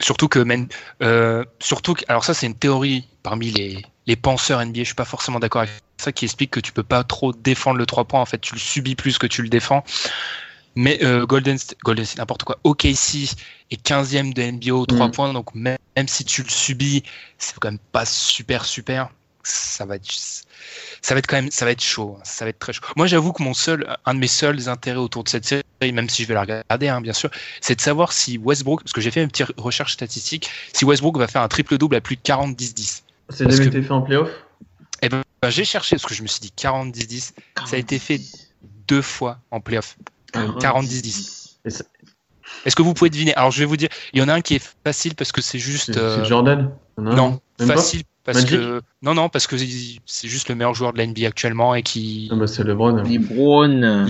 surtout 0.00 0.28
que 0.28 0.38
même 0.38 0.66
euh, 1.02 1.44
surtout 1.60 1.94
que, 1.94 2.04
alors 2.08 2.24
ça 2.24 2.34
c'est 2.34 2.46
une 2.46 2.54
théorie 2.54 3.06
parmi 3.22 3.50
les 3.50 3.84
les 4.06 4.16
penseurs 4.16 4.64
NBA 4.64 4.80
je 4.80 4.84
suis 4.84 4.94
pas 4.94 5.04
forcément 5.04 5.38
d'accord 5.38 5.62
avec 5.62 5.74
ça 6.00 6.12
qui 6.12 6.24
explique 6.24 6.50
que 6.50 6.60
tu 6.60 6.72
peux 6.72 6.82
pas 6.82 7.04
trop 7.04 7.32
défendre 7.32 7.78
le 7.78 7.86
3 7.86 8.04
points 8.04 8.20
en 8.20 8.26
fait 8.26 8.40
tu 8.40 8.54
le 8.54 8.60
subis 8.60 8.94
plus 8.94 9.18
que 9.18 9.26
tu 9.26 9.42
le 9.42 9.48
défends 9.48 9.84
mais 10.76 11.02
euh, 11.02 11.26
Golden, 11.26 11.56
Golden 11.84 12.04
c'est 12.04 12.18
n'importe 12.18 12.44
quoi. 12.44 12.58
OKC 12.64 13.36
est 13.70 13.86
15e 13.86 14.32
de 14.32 14.42
NBA 14.42 14.74
aux 14.74 14.86
3 14.86 15.08
mm. 15.08 15.10
points, 15.10 15.32
donc 15.32 15.54
même, 15.54 15.78
si 16.06 16.24
tu 16.24 16.42
le 16.42 16.48
subis, 16.48 17.02
c'est 17.38 17.58
quand 17.58 17.70
même 17.70 17.78
pas 17.92 18.04
super 18.04 18.64
super. 18.64 19.10
Ça 19.42 19.86
va 19.86 19.96
être, 19.96 20.06
ça 21.00 21.14
va 21.14 21.18
être 21.18 21.26
quand 21.26 21.36
même, 21.36 21.50
ça 21.50 21.64
va 21.64 21.70
être 21.70 21.82
chaud. 21.82 22.16
Hein. 22.18 22.22
Ça 22.24 22.44
va 22.44 22.50
être 22.50 22.58
très 22.58 22.74
chaud. 22.74 22.82
Moi, 22.94 23.06
j'avoue 23.06 23.32
que 23.32 23.42
mon 23.42 23.54
seul, 23.54 23.96
un 24.04 24.14
de 24.14 24.18
mes 24.18 24.26
seuls 24.26 24.68
intérêts 24.68 24.98
autour 24.98 25.24
de 25.24 25.30
cette 25.30 25.46
série, 25.46 25.64
même 25.82 26.10
si 26.10 26.22
je 26.22 26.28
vais 26.28 26.34
la 26.34 26.42
regarder, 26.42 26.88
hein, 26.88 27.00
bien 27.00 27.14
sûr, 27.14 27.30
c'est 27.62 27.74
de 27.74 27.80
savoir 27.80 28.12
si 28.12 28.36
Westbrook, 28.36 28.82
parce 28.82 28.92
que 28.92 29.00
j'ai 29.00 29.10
fait 29.10 29.22
une 29.22 29.30
petite 29.30 29.52
recherche 29.56 29.94
statistique, 29.94 30.50
si 30.74 30.84
Westbrook 30.84 31.16
va 31.16 31.26
faire 31.26 31.42
un 31.42 31.48
triple 31.48 31.78
double 31.78 31.96
à 31.96 32.00
plus 32.02 32.16
de 32.16 32.22
40-10-10. 32.22 33.02
C'est 33.30 33.50
jamais 33.50 33.66
été 33.66 33.82
fait 33.82 33.92
en 33.92 34.02
playoff? 34.02 34.30
J'ai 35.48 35.64
cherché 35.64 35.96
parce 35.96 36.06
que 36.06 36.14
je 36.14 36.22
me 36.22 36.28
suis 36.28 36.40
dit 36.40 36.52
40-10-10. 36.56 37.32
Ça 37.66 37.76
a 37.76 37.78
été 37.78 37.98
fait 37.98 38.20
deux 38.86 39.02
fois 39.02 39.38
en 39.50 39.60
playoff. 39.60 39.96
40-10-10. 40.34 41.56
Est-ce 42.66 42.76
que 42.76 42.82
vous 42.82 42.94
pouvez 42.94 43.10
deviner? 43.10 43.34
Alors 43.34 43.50
je 43.50 43.60
vais 43.60 43.64
vous 43.64 43.76
dire, 43.76 43.88
il 44.12 44.20
y 44.20 44.22
en 44.22 44.28
a 44.28 44.34
un 44.34 44.40
qui 44.40 44.56
est 44.56 44.74
facile 44.84 45.14
parce 45.14 45.32
que 45.32 45.40
c'est 45.40 45.58
juste. 45.58 45.92
C'est 45.92 45.98
euh, 45.98 46.24
Jordan 46.24 46.70
Non, 46.98 47.40
facile 47.58 48.02
parce 48.24 48.44
que 48.44 48.82
non 49.02 49.14
non 49.14 49.28
parce 49.28 49.46
que 49.46 49.56
c'est 49.56 50.28
juste 50.28 50.48
le 50.48 50.54
meilleur 50.54 50.74
joueur 50.74 50.92
de 50.92 50.98
la 50.98 51.06
NBA 51.06 51.26
actuellement 51.26 51.74
et 51.74 51.82
qui. 51.82 52.28
Ah 52.30 52.36
bah 52.36 52.46
c'est 52.46 52.64
LeBron. 52.64 53.02
LeBron. 53.02 54.06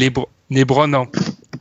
LeBron 0.50 0.92
en, 0.94 1.06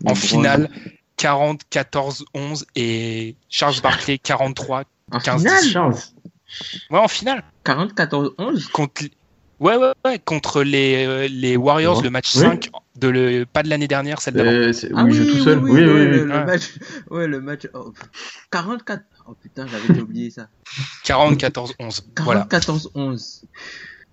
en 0.05 0.15
finale 0.15 0.69
40 1.17 1.61
14 1.69 2.25
11 2.33 2.65
et 2.75 3.35
Charles 3.49 3.81
Barkley 3.83 4.17
43 4.17 4.83
en 5.11 5.19
15 5.19 5.41
finale, 5.41 5.63
Charles. 5.63 5.95
Ouais 6.89 6.99
en 6.99 7.07
finale. 7.07 7.43
40 7.65 7.93
14 7.93 8.33
11 8.37 8.67
contre 8.69 9.03
Ouais, 9.59 9.75
ouais, 9.75 9.91
ouais, 10.05 10.19
contre 10.19 10.63
les, 10.63 11.05
euh, 11.05 11.27
les 11.29 11.57
Warriors, 11.57 12.01
le 12.01 12.09
match 12.09 12.31
5, 12.31 12.69
de 12.95 13.07
le, 13.09 13.45
pas 13.45 13.61
de 13.61 13.69
l'année 13.69 13.89
dernière, 13.89 14.21
celle 14.21 14.35
d'avant. 14.35 14.51
Euh, 14.51 14.71
ah 14.95 15.03
oui, 15.03 15.17
tout 15.17 15.43
seul. 15.43 15.59
Oui, 15.59 15.71
oui, 15.71 15.85
oui. 15.85 16.05
Le, 16.05 16.25
match, 16.25 16.73
ouais, 17.09 17.27
le 17.27 17.41
match. 17.41 17.67
Oh, 17.73 17.93
44. 18.51 19.03
Oh 19.27 19.35
putain, 19.41 19.67
j'avais 19.67 19.99
oublié 19.99 20.29
ça. 20.29 20.47
40, 21.03 21.37
14, 21.37 21.75
11. 21.77 22.01
40, 22.15 22.25
voilà. 22.25 22.47
14, 22.49 22.91
11. 22.95 23.43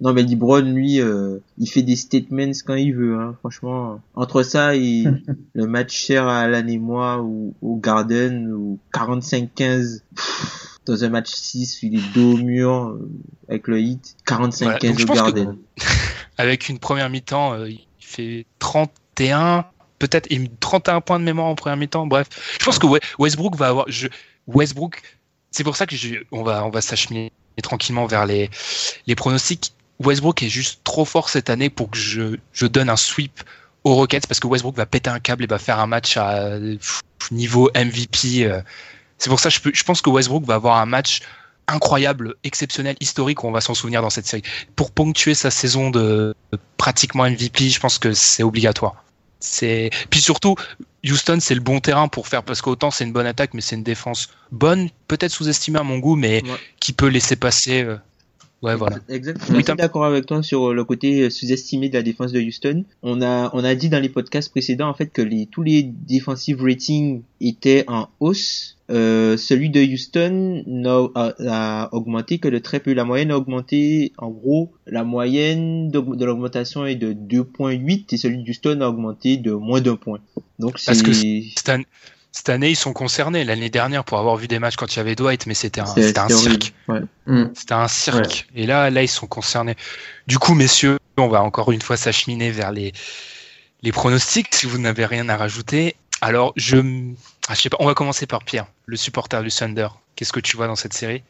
Non, 0.00 0.12
mais 0.12 0.22
LeBron, 0.22 0.60
lui, 0.60 1.00
euh, 1.00 1.38
il 1.58 1.70
fait 1.70 1.82
des 1.82 1.96
statements 1.96 2.52
quand 2.66 2.74
il 2.74 2.94
veut. 2.94 3.18
Hein. 3.18 3.34
Franchement, 3.38 4.00
entre 4.14 4.42
ça 4.42 4.76
et 4.76 5.04
le 5.54 5.66
match 5.66 5.94
cher 5.94 6.26
à 6.26 6.40
Alan 6.40 6.66
et 6.66 6.78
moi 6.78 7.22
ou 7.22 7.54
au 7.62 7.76
Garden 7.76 8.52
ou 8.52 8.78
45-15 8.92 10.02
dans 10.86 11.04
un 11.04 11.08
match 11.08 11.30
6, 11.30 11.82
il 11.82 11.98
est 11.98 12.12
dos 12.14 12.34
au 12.34 12.36
mur 12.36 12.72
euh, 12.72 13.10
avec 13.48 13.68
le 13.68 13.80
hit. 13.80 14.16
45-15 14.26 15.02
au 15.02 15.14
Garden. 15.14 15.58
avec 16.38 16.68
une 16.68 16.78
première 16.78 17.10
mi-temps, 17.10 17.54
euh, 17.54 17.68
il 17.68 17.86
fait 17.98 18.46
31, 18.60 19.66
peut-être 19.98 20.28
31 20.60 21.00
points 21.00 21.18
de 21.18 21.24
mémoire 21.24 21.48
en 21.48 21.54
première 21.54 21.76
mi-temps. 21.76 22.06
Bref, 22.06 22.28
je 22.58 22.64
pense 22.64 22.78
que 22.78 22.86
Westbrook 23.18 23.56
va 23.56 23.68
avoir. 23.68 23.86
Je, 23.88 24.08
Westbrook, 24.46 25.02
c'est 25.50 25.64
pour 25.64 25.76
ça 25.76 25.86
que 25.86 25.96
je, 25.96 26.16
on 26.30 26.44
va 26.44 26.64
on 26.64 26.70
va 26.70 26.80
s'acheminer 26.80 27.32
tranquillement 27.62 28.06
vers 28.06 28.26
les 28.26 28.48
les 29.06 29.14
pronostics. 29.14 29.72
Westbrook 29.98 30.42
est 30.42 30.48
juste 30.48 30.80
trop 30.84 31.04
fort 31.04 31.30
cette 31.30 31.50
année 31.50 31.70
pour 31.70 31.90
que 31.90 31.96
je, 31.96 32.36
je 32.52 32.66
donne 32.66 32.90
un 32.90 32.96
sweep 32.96 33.42
aux 33.82 33.94
Rockets 33.94 34.26
parce 34.26 34.40
que 34.40 34.46
Westbrook 34.46 34.76
va 34.76 34.84
péter 34.84 35.08
un 35.08 35.20
câble 35.20 35.44
et 35.44 35.46
va 35.46 35.58
faire 35.58 35.80
un 35.80 35.86
match 35.86 36.16
à 36.16 36.58
niveau 37.30 37.70
MVP. 37.74 38.46
C'est 39.18 39.30
pour 39.30 39.40
ça 39.40 39.50
que 39.50 39.56
je, 39.56 39.70
je 39.72 39.84
pense 39.84 40.02
que 40.02 40.10
Westbrook 40.10 40.44
va 40.44 40.54
avoir 40.54 40.76
un 40.78 40.86
match 40.86 41.20
incroyable, 41.68 42.34
exceptionnel, 42.44 42.96
historique, 43.00 43.44
on 43.44 43.50
va 43.50 43.60
s'en 43.60 43.74
souvenir 43.74 44.02
dans 44.02 44.10
cette 44.10 44.26
série. 44.26 44.42
Pour 44.76 44.90
ponctuer 44.90 45.34
sa 45.34 45.50
saison 45.50 45.90
de 45.90 46.34
pratiquement 46.76 47.28
MVP, 47.28 47.68
je 47.68 47.80
pense 47.80 47.98
que 47.98 48.12
c'est 48.12 48.42
obligatoire. 48.42 49.02
C'est 49.40 49.90
puis 50.10 50.20
surtout 50.20 50.54
Houston, 51.04 51.38
c'est 51.40 51.54
le 51.54 51.60
bon 51.60 51.80
terrain 51.80 52.08
pour 52.08 52.26
faire 52.26 52.42
parce 52.42 52.62
qu'autant 52.62 52.90
c'est 52.90 53.04
une 53.04 53.12
bonne 53.12 53.26
attaque, 53.26 53.52
mais 53.54 53.60
c'est 53.60 53.76
une 53.76 53.82
défense 53.82 54.30
bonne, 54.50 54.88
peut-être 55.08 55.32
sous-estimée 55.32 55.78
à 55.78 55.82
mon 55.82 55.98
goût, 55.98 56.16
mais 56.16 56.42
qui 56.80 56.92
peut 56.92 57.08
laisser 57.08 57.36
passer 57.36 57.82
euh, 57.82 57.96
Ouais, 58.62 58.74
voilà. 58.74 58.96
Exactement. 59.08 59.58
Je 59.58 59.64
suis 59.64 59.76
d'accord 59.76 60.04
avec 60.04 60.26
toi 60.26 60.42
sur 60.42 60.72
le 60.72 60.84
côté 60.84 61.28
sous-estimé 61.28 61.88
de 61.88 61.94
la 61.94 62.02
défense 62.02 62.32
de 62.32 62.40
Houston. 62.40 62.84
On 63.02 63.20
a, 63.20 63.50
on 63.52 63.62
a 63.62 63.74
dit 63.74 63.88
dans 63.88 64.00
les 64.00 64.08
podcasts 64.08 64.50
précédents, 64.50 64.88
en 64.88 64.94
fait, 64.94 65.08
que 65.08 65.22
les, 65.22 65.46
tous 65.46 65.62
les 65.62 65.82
defensive 65.82 66.62
ratings 66.62 67.22
étaient 67.40 67.84
en 67.86 68.08
hausse. 68.20 68.76
Euh, 68.88 69.36
celui 69.36 69.68
de 69.68 69.80
Houston 69.80 70.62
a, 71.14 71.34
a, 71.48 71.88
augmenté 71.92 72.38
que 72.38 72.48
de 72.48 72.58
très 72.58 72.80
peu. 72.80 72.94
La 72.94 73.04
moyenne 73.04 73.30
a 73.30 73.36
augmenté, 73.36 74.12
en 74.16 74.30
gros, 74.30 74.72
la 74.86 75.04
moyenne 75.04 75.90
de, 75.90 76.00
de 76.00 76.24
l'augmentation 76.24 76.86
est 76.86 76.94
de 76.94 77.12
2.8 77.12 78.14
et 78.14 78.16
celui 78.16 78.42
de 78.42 78.48
Houston 78.48 78.80
a 78.80 78.88
augmenté 78.88 79.36
de 79.36 79.52
moins 79.52 79.80
d'un 79.80 79.96
point. 79.96 80.20
Donc 80.58 80.78
c'est... 80.78 80.86
Parce 80.86 81.02
que 81.02 81.12
c'est 81.12 81.68
un, 81.68 81.82
cette 82.36 82.50
année, 82.50 82.68
ils 82.68 82.76
sont 82.76 82.92
concernés. 82.92 83.44
L'année 83.44 83.70
dernière, 83.70 84.04
pour 84.04 84.18
avoir 84.18 84.36
vu 84.36 84.46
des 84.46 84.58
matchs 84.58 84.76
quand 84.76 84.94
il 84.94 84.98
y 84.98 85.00
avait 85.00 85.14
Dwight, 85.14 85.46
mais 85.46 85.54
c'était 85.54 85.80
un, 85.80 85.86
c'était 85.86 86.18
un 86.18 86.28
cirque. 86.28 86.74
Mm. 87.24 87.44
C'était 87.54 87.72
un 87.72 87.88
cirque. 87.88 88.46
Et 88.54 88.66
là, 88.66 88.90
là, 88.90 89.02
ils 89.02 89.08
sont 89.08 89.26
concernés. 89.26 89.74
Du 90.26 90.38
coup, 90.38 90.52
messieurs, 90.52 90.98
on 91.16 91.28
va 91.28 91.42
encore 91.42 91.72
une 91.72 91.80
fois 91.80 91.96
s'acheminer 91.96 92.50
vers 92.50 92.72
les, 92.72 92.92
les 93.80 93.90
pronostics, 93.90 94.54
si 94.54 94.66
vous 94.66 94.76
n'avez 94.76 95.06
rien 95.06 95.30
à 95.30 95.36
rajouter. 95.38 95.96
Alors, 96.20 96.52
je, 96.56 96.76
ah, 97.48 97.54
je 97.54 97.62
sais 97.62 97.70
pas, 97.70 97.78
on 97.80 97.86
va 97.86 97.94
commencer 97.94 98.26
par 98.26 98.44
Pierre, 98.44 98.66
le 98.84 98.98
supporter 98.98 99.42
du 99.42 99.48
Thunder. 99.48 99.88
Qu'est-ce 100.14 100.34
que 100.34 100.40
tu 100.40 100.58
vois 100.58 100.66
dans 100.66 100.76
cette 100.76 100.92
série? 100.92 101.22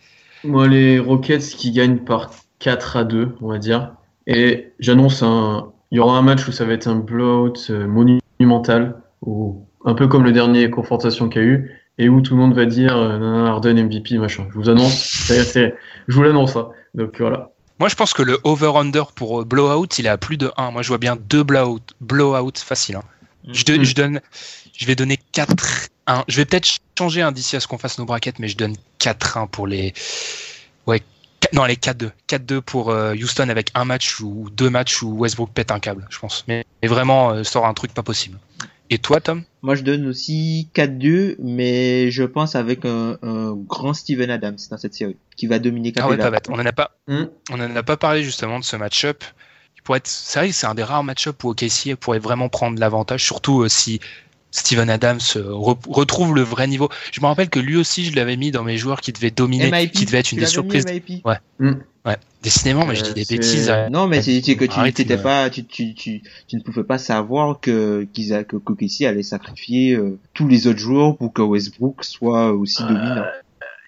Moi, 0.43 0.67
les 0.67 0.99
Rockets 0.99 1.39
qui 1.39 1.71
gagnent 1.71 1.99
par 1.99 2.33
4 2.59 2.97
à 2.97 3.05
2, 3.05 3.37
on 3.41 3.47
va 3.47 3.59
dire. 3.59 3.93
Et 4.27 4.73
j'annonce 4.81 5.23
un, 5.23 5.71
il 5.93 5.99
y 5.99 6.01
aura 6.01 6.19
un 6.19 6.23
match 6.23 6.49
où 6.49 6.53
ça 6.53 6.65
va 6.65 6.73
être 6.73 6.89
un 6.89 6.97
blowout 6.97 7.71
euh, 7.71 7.87
monumental, 7.87 9.01
où 9.23 9.66
un 9.85 9.95
peu 9.95 10.09
comme 10.09 10.25
le 10.25 10.33
dernier 10.33 10.71
confrontation 10.71 11.29
qu'il 11.29 11.43
y 11.43 11.45
a 11.45 11.49
eu, 11.49 11.81
et 11.99 12.09
où 12.09 12.21
tout 12.21 12.35
le 12.35 12.41
monde 12.41 12.55
va 12.55 12.67
dire 12.67 12.97
euh, 12.97 13.47
Harden 13.47 13.85
MVP, 13.85 14.19
machin. 14.19 14.47
Je 14.51 14.59
vous 14.59 14.69
annonce, 14.69 15.29
je 15.29 16.15
vous 16.15 16.23
l'annonce. 16.23 16.57
Hein. 16.57 16.69
Donc 16.95 17.21
voilà. 17.21 17.51
Moi, 17.79 17.89
je 17.89 17.95
pense 17.95 18.15
que 18.15 18.23
le 18.23 18.39
over-under 18.45 19.13
pour 19.13 19.43
euh, 19.43 19.45
blowout, 19.45 19.99
il 19.99 20.07
est 20.07 20.11
à 20.11 20.17
plus 20.17 20.39
de 20.39 20.51
1. 20.57 20.71
Moi, 20.71 20.83
je 20.83 20.89
vois 20.89 20.99
bien 20.99 21.17
deux 21.17 21.43
blowout, 21.43 21.83
blowout 22.01 22.53
facile. 22.57 22.97
Hein. 22.97 23.03
Je, 23.53 23.61
mm. 23.73 23.85
je, 23.85 23.95
donne, 23.95 24.21
je 24.77 24.87
vais 24.87 24.95
donner 24.95 25.19
4 25.33 25.55
1. 26.07 26.25
Je 26.29 26.37
vais 26.37 26.45
peut-être 26.45 26.69
changer 26.99 27.23
un 27.23 27.33
d'ici 27.33 27.57
à 27.57 27.61
ce 27.61 27.67
qu'on 27.67 27.79
fasse 27.79 27.99
nos 27.99 28.05
braquettes, 28.05 28.39
mais 28.39 28.49
je 28.49 28.57
donne 28.57 28.75
4-1 29.01 29.49
pour 29.49 29.67
les. 29.67 29.93
Ouais, 30.87 31.03
non, 31.53 31.65
les 31.65 31.75
4-2. 31.75 32.11
4-2 32.29 32.61
pour 32.61 32.91
euh, 32.91 33.15
Houston 33.15 33.49
avec 33.49 33.71
un 33.75 33.85
match 33.85 34.21
ou 34.21 34.49
deux 34.51 34.71
matchs 34.71 35.03
où 35.03 35.17
Westbrook 35.19 35.51
pète 35.53 35.71
un 35.71 35.81
câble, 35.81 36.07
je 36.11 36.19
pense. 36.19 36.45
Mais, 36.49 36.65
mais 36.83 36.89
vraiment, 36.89 37.31
euh, 37.31 37.45
sort 37.45 37.67
un 37.67 37.75
truc 37.75 37.93
pas 37.93 38.03
possible. 38.03 38.39
Et 38.91 38.99
toi, 38.99 39.21
Tom? 39.21 39.43
Moi, 39.63 39.75
je 39.75 39.83
donne 39.83 40.07
aussi 40.07 40.69
4-2, 40.75 41.37
mais 41.39 42.11
je 42.11 42.23
pense 42.23 42.55
avec 42.55 42.85
un, 42.85 43.19
grand 43.67 43.95
Steven 43.95 44.31
Adams 44.31 44.59
dans 44.71 44.79
cette 44.79 44.95
série, 44.95 45.17
qui 45.37 45.47
va 45.47 45.59
dominer 45.59 45.93
Ah 45.97 46.09
ouais, 46.09 46.17
pas 46.17 46.31
bête. 46.31 46.49
On 46.49 46.55
en 46.55 46.67
a 46.67 46.73
pas, 46.73 46.97
hmm. 47.09 47.25
on 47.51 47.61
en 47.61 47.75
a 47.75 47.83
pas 47.83 47.97
parlé 47.97 48.23
justement 48.23 48.59
de 48.59 48.65
ce 48.65 48.77
match-up. 48.77 49.25
être, 49.95 50.07
c'est 50.07 50.39
vrai, 50.39 50.53
c'est 50.53 50.67
un 50.67 50.75
des 50.75 50.85
rares 50.85 51.05
match-up 51.05 51.43
où 51.43 51.51
OKC 51.51 51.97
pourrait 51.99 52.19
vraiment 52.21 52.49
prendre 52.49 52.79
l'avantage, 52.79 53.25
surtout 53.25 53.63
euh, 53.63 53.69
si 53.69 54.01
Steven 54.57 54.89
Adams 54.89 55.21
euh, 55.37 55.53
retrouve 55.53 56.35
le 56.35 56.41
vrai 56.41 56.67
niveau. 56.67 56.89
Je 57.13 57.21
me 57.21 57.27
rappelle 57.27 57.51
que 57.51 57.61
lui 57.61 57.77
aussi, 57.77 58.07
je 58.07 58.17
l'avais 58.17 58.37
mis 58.37 58.51
dans 58.51 58.65
mes 58.65 58.79
joueurs 58.79 59.03
qui 59.03 59.13
devaient 59.13 59.31
dominer, 59.31 59.91
qui 59.91 60.07
devait 60.07 60.19
être 60.19 60.33
une 60.33 60.39
des 60.39 60.47
surprises. 60.47 60.87
Ouais. 61.25 61.37
Hmm. 61.59 61.75
Ouais. 62.07 62.17
Décidément, 62.43 62.87
mais 62.87 62.95
je 62.95 63.03
dis 63.03 63.13
des 63.13 63.35
euh, 63.35 63.37
bêtises. 63.37 63.69
Hein. 63.69 63.89
Non, 63.91 64.07
mais 64.07 64.23
c'est 64.23 64.41
que 64.41 64.65
tu 64.65 64.81
n'étais 64.81 65.19
pas, 65.19 65.51
tu, 65.51 65.65
tu, 65.65 65.95
tu, 65.95 66.23
tu, 66.47 66.57
ne 66.57 66.63
pouvais 66.63 66.85
pas 66.85 66.99
savoir 66.99 67.61
que 67.61 68.07
qu'ils 68.13 68.33
a 68.33 68.45
que 68.45 68.57
Kokessi 68.57 69.05
allait 69.05 69.23
sacrifier 69.23 69.95
euh, 69.95 70.19
tous 70.33 70.49
les 70.49 70.69
autres 70.69 70.79
joueurs 70.79 71.17
pour 71.17 71.33
que 71.33 71.43
Westbrook 71.43 72.05
soit 72.05 72.53
aussi 72.53 72.83
dominant. 72.83 73.25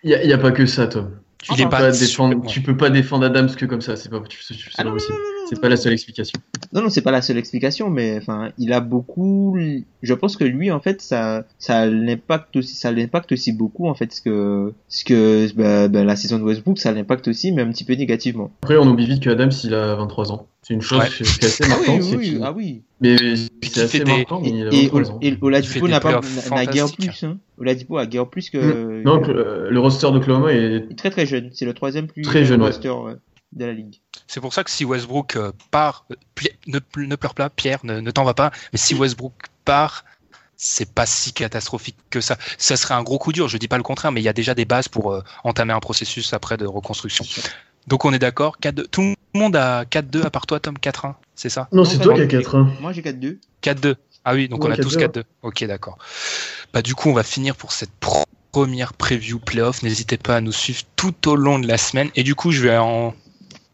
Il 0.04 0.10
y, 0.10 0.32
a 0.32 0.38
pas 0.38 0.52
que 0.52 0.66
ça, 0.66 0.86
Tom. 0.86 1.10
Tu, 1.42 1.54
peux 1.54 1.68
pas, 1.68 1.90
défendre, 1.90 2.46
tu 2.46 2.60
peux 2.60 2.76
pas 2.76 2.90
défendre 2.90 3.26
Adams 3.26 3.50
que 3.54 3.64
comme 3.64 3.80
ça, 3.80 3.96
c'est 3.96 4.08
pas, 4.08 4.22
c'est 4.40 4.54
ah 4.76 4.84
pas 4.84 4.90
possible. 4.90 5.16
C'est 5.48 5.60
pas 5.60 5.68
la 5.68 5.76
seule 5.76 5.92
explication. 5.92 6.38
Non, 6.72 6.82
non, 6.82 6.88
c'est 6.90 7.02
pas 7.02 7.10
la 7.10 7.22
seule 7.22 7.38
explication, 7.38 7.88
mais 7.90 8.18
enfin, 8.18 8.50
il 8.58 8.72
a 8.72 8.80
beaucoup. 8.80 9.56
Je 10.02 10.14
pense 10.14 10.36
que 10.36 10.44
lui, 10.44 10.70
en 10.70 10.80
fait, 10.80 11.00
ça, 11.00 11.44
ça 11.58 11.86
l'impacte 11.86 12.56
aussi, 12.56 12.74
ça 12.74 12.92
l'impacte 12.92 13.32
aussi 13.32 13.52
beaucoup, 13.52 13.88
en 13.88 13.94
fait, 13.94 14.12
ce 14.12 14.20
que, 14.20 14.72
ce 14.88 15.04
que, 15.04 15.52
bah, 15.54 15.88
bah, 15.88 16.04
la 16.04 16.16
saison 16.16 16.38
de 16.38 16.44
Westbrook, 16.44 16.78
ça 16.78 16.92
l'impacte 16.92 17.28
aussi, 17.28 17.52
mais 17.52 17.62
un 17.62 17.70
petit 17.70 17.84
peu 17.84 17.94
négativement. 17.94 18.50
Après, 18.62 18.76
on 18.76 18.86
oublie 18.86 19.06
vite 19.06 19.22
que 19.22 19.30
Adams, 19.30 19.52
il 19.64 19.74
a 19.74 19.94
23 19.96 20.32
ans. 20.32 20.46
C'est 20.62 20.74
une 20.74 20.82
chose 20.82 21.02
qui 21.08 21.22
est 21.22 21.44
assez 21.44 21.66
marquante. 21.66 22.00
Ah 22.02 22.16
oui, 22.16 22.16
oui, 22.18 22.38
ah 22.42 22.52
oui. 22.52 22.82
Mais 23.00 23.16
c'est 23.62 23.80
assez 23.80 24.04
marquant. 24.04 24.42
Et, 24.44 24.50
et, 24.50 24.90
et 25.22 25.38
Oladipo 25.40 25.88
n'a 25.88 26.00
pas, 26.00 26.20
n'a 26.50 26.66
guère 26.66 26.92
plus, 26.92 27.24
hein. 27.24 27.38
Oladipo 27.58 27.96
a 27.96 28.06
guère 28.06 28.26
plus 28.28 28.50
que. 28.50 29.02
Donc, 29.02 29.28
le, 29.28 29.78
roster 29.78 30.10
de 30.10 30.18
Oklahoma 30.18 30.52
est... 30.52 30.94
très 30.96 31.10
très 31.10 31.24
jeune. 31.24 31.50
C'est 31.52 31.64
le 31.64 31.74
troisième 31.74 32.06
plus 32.06 32.22
très 32.22 32.44
jeune 32.44 32.62
roster 32.62 32.92
de 33.52 33.64
la 33.64 33.72
ligue. 33.72 34.00
C'est 34.26 34.40
pour 34.40 34.52
ça 34.52 34.64
que 34.64 34.70
si 34.70 34.84
Westbrook 34.84 35.36
euh, 35.36 35.52
part, 35.70 36.04
euh, 36.10 36.14
ne, 36.66 36.78
ne 36.96 37.16
pleure 37.16 37.34
pas, 37.34 37.50
Pierre, 37.50 37.80
ne, 37.84 38.00
ne 38.00 38.10
t'en 38.10 38.24
va 38.24 38.34
pas, 38.34 38.50
mais 38.72 38.78
si 38.78 38.94
Westbrook 38.94 39.32
part, 39.64 40.04
c'est 40.56 40.92
pas 40.92 41.06
si 41.06 41.32
catastrophique 41.32 41.96
que 42.10 42.20
ça. 42.20 42.36
Ça 42.58 42.76
serait 42.76 42.94
un 42.94 43.02
gros 43.02 43.18
coup 43.18 43.32
dur, 43.32 43.48
je 43.48 43.56
dis 43.56 43.68
pas 43.68 43.76
le 43.76 43.82
contraire, 43.82 44.12
mais 44.12 44.20
il 44.20 44.24
y 44.24 44.28
a 44.28 44.32
déjà 44.32 44.54
des 44.54 44.64
bases 44.64 44.88
pour 44.88 45.12
euh, 45.12 45.22
entamer 45.44 45.72
un 45.72 45.80
processus 45.80 46.32
après 46.32 46.56
de 46.56 46.66
reconstruction. 46.66 47.24
Donc 47.86 48.04
on 48.04 48.12
est 48.12 48.18
d'accord, 48.18 48.58
tout 48.90 49.00
le 49.00 49.38
monde 49.38 49.56
a 49.56 49.84
4-2 49.84 50.24
à 50.24 50.30
part 50.30 50.46
toi 50.46 50.60
Tom 50.60 50.74
4-1, 50.76 51.14
c'est 51.34 51.48
ça? 51.48 51.68
Non, 51.72 51.84
c'est 51.84 51.98
toi 51.98 52.14
qui 52.14 52.20
as 52.20 52.26
4-1. 52.26 52.80
Moi 52.80 52.92
j'ai 52.92 53.00
4-2. 53.00 53.38
4-2. 53.62 53.94
Ah 54.24 54.34
oui, 54.34 54.48
donc 54.48 54.62
on 54.64 54.70
a 54.70 54.76
tous 54.76 54.98
4-2. 54.98 55.22
Ok, 55.42 55.64
d'accord. 55.64 55.96
Bah 56.74 56.82
du 56.82 56.94
coup, 56.94 57.08
on 57.08 57.14
va 57.14 57.22
finir 57.22 57.56
pour 57.56 57.72
cette 57.72 57.92
première 58.52 58.92
preview 58.92 59.38
playoff. 59.38 59.82
N'hésitez 59.82 60.18
pas 60.18 60.36
à 60.36 60.40
nous 60.42 60.52
suivre 60.52 60.82
tout 60.96 61.28
au 61.30 61.36
long 61.36 61.58
de 61.58 61.66
la 61.66 61.78
semaine 61.78 62.10
et 62.14 62.24
du 62.24 62.34
coup, 62.34 62.50
je 62.50 62.60
vais 62.60 62.76
en 62.76 63.14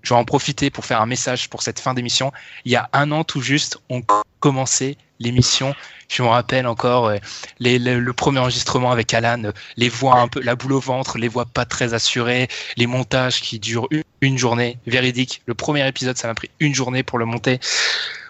je 0.05 0.11
vais 0.11 0.21
en 0.21 0.25
profiter 0.25 0.71
pour 0.71 0.85
faire 0.85 1.01
un 1.01 1.07
message 1.07 1.49
pour 1.49 1.63
cette 1.63 1.81
fin 1.81 1.95
d'émission. 1.95 2.33
Il 2.65 2.71
y 2.71 2.77
a 2.77 2.89
un 2.93 3.11
an 3.11 3.25
tout 3.25 3.41
juste, 3.41 3.79
on 3.89 4.03
commençait 4.39 4.97
l'émission. 5.19 5.75
Je 6.09 6.23
me 6.23 6.29
rappelle 6.29 6.67
encore 6.67 7.07
euh, 7.07 7.17
le 7.61 8.11
premier 8.13 8.41
enregistrement 8.41 8.93
avec 8.93 9.15
Alan, 9.15 9.43
euh, 9.45 9.53
les 9.77 9.89
voix 9.89 10.19
un 10.19 10.29
peu, 10.29 10.41
la 10.41 10.55
boule 10.55 10.75
au 10.75 10.81
ventre, 10.81 11.17
les 11.17 11.29
voix 11.29 11.47
pas 11.47 11.65
très 11.65 11.95
assurées, 11.95 12.49
les 12.77 12.87
montages 12.87 13.41
qui 13.41 13.59
durent 13.59 13.89
une, 14.21 14.37
journée, 14.37 14.79
véridique. 14.87 15.41
Le 15.47 15.55
premier 15.55 15.87
épisode, 15.89 16.19
ça 16.19 16.29
m'a 16.29 16.35
pris 16.35 16.51
une 16.61 16.75
journée 16.75 17.03
pour 17.03 17.19
le 17.19 17.25
monter. 17.25 17.59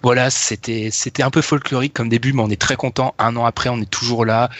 Voilà, 0.02 0.30
c'était 0.30 0.90
c'était 0.92 1.24
un 1.24 1.30
peu 1.30 1.42
folklorique 1.42 1.94
comme 1.94 2.08
début, 2.08 2.32
mais 2.32 2.42
on 2.42 2.50
est 2.50 2.60
très 2.60 2.76
content. 2.76 3.14
Un 3.18 3.34
an 3.36 3.44
après, 3.44 3.70
on 3.70 3.80
est 3.80 3.90
toujours 3.90 4.24
là 4.24 4.50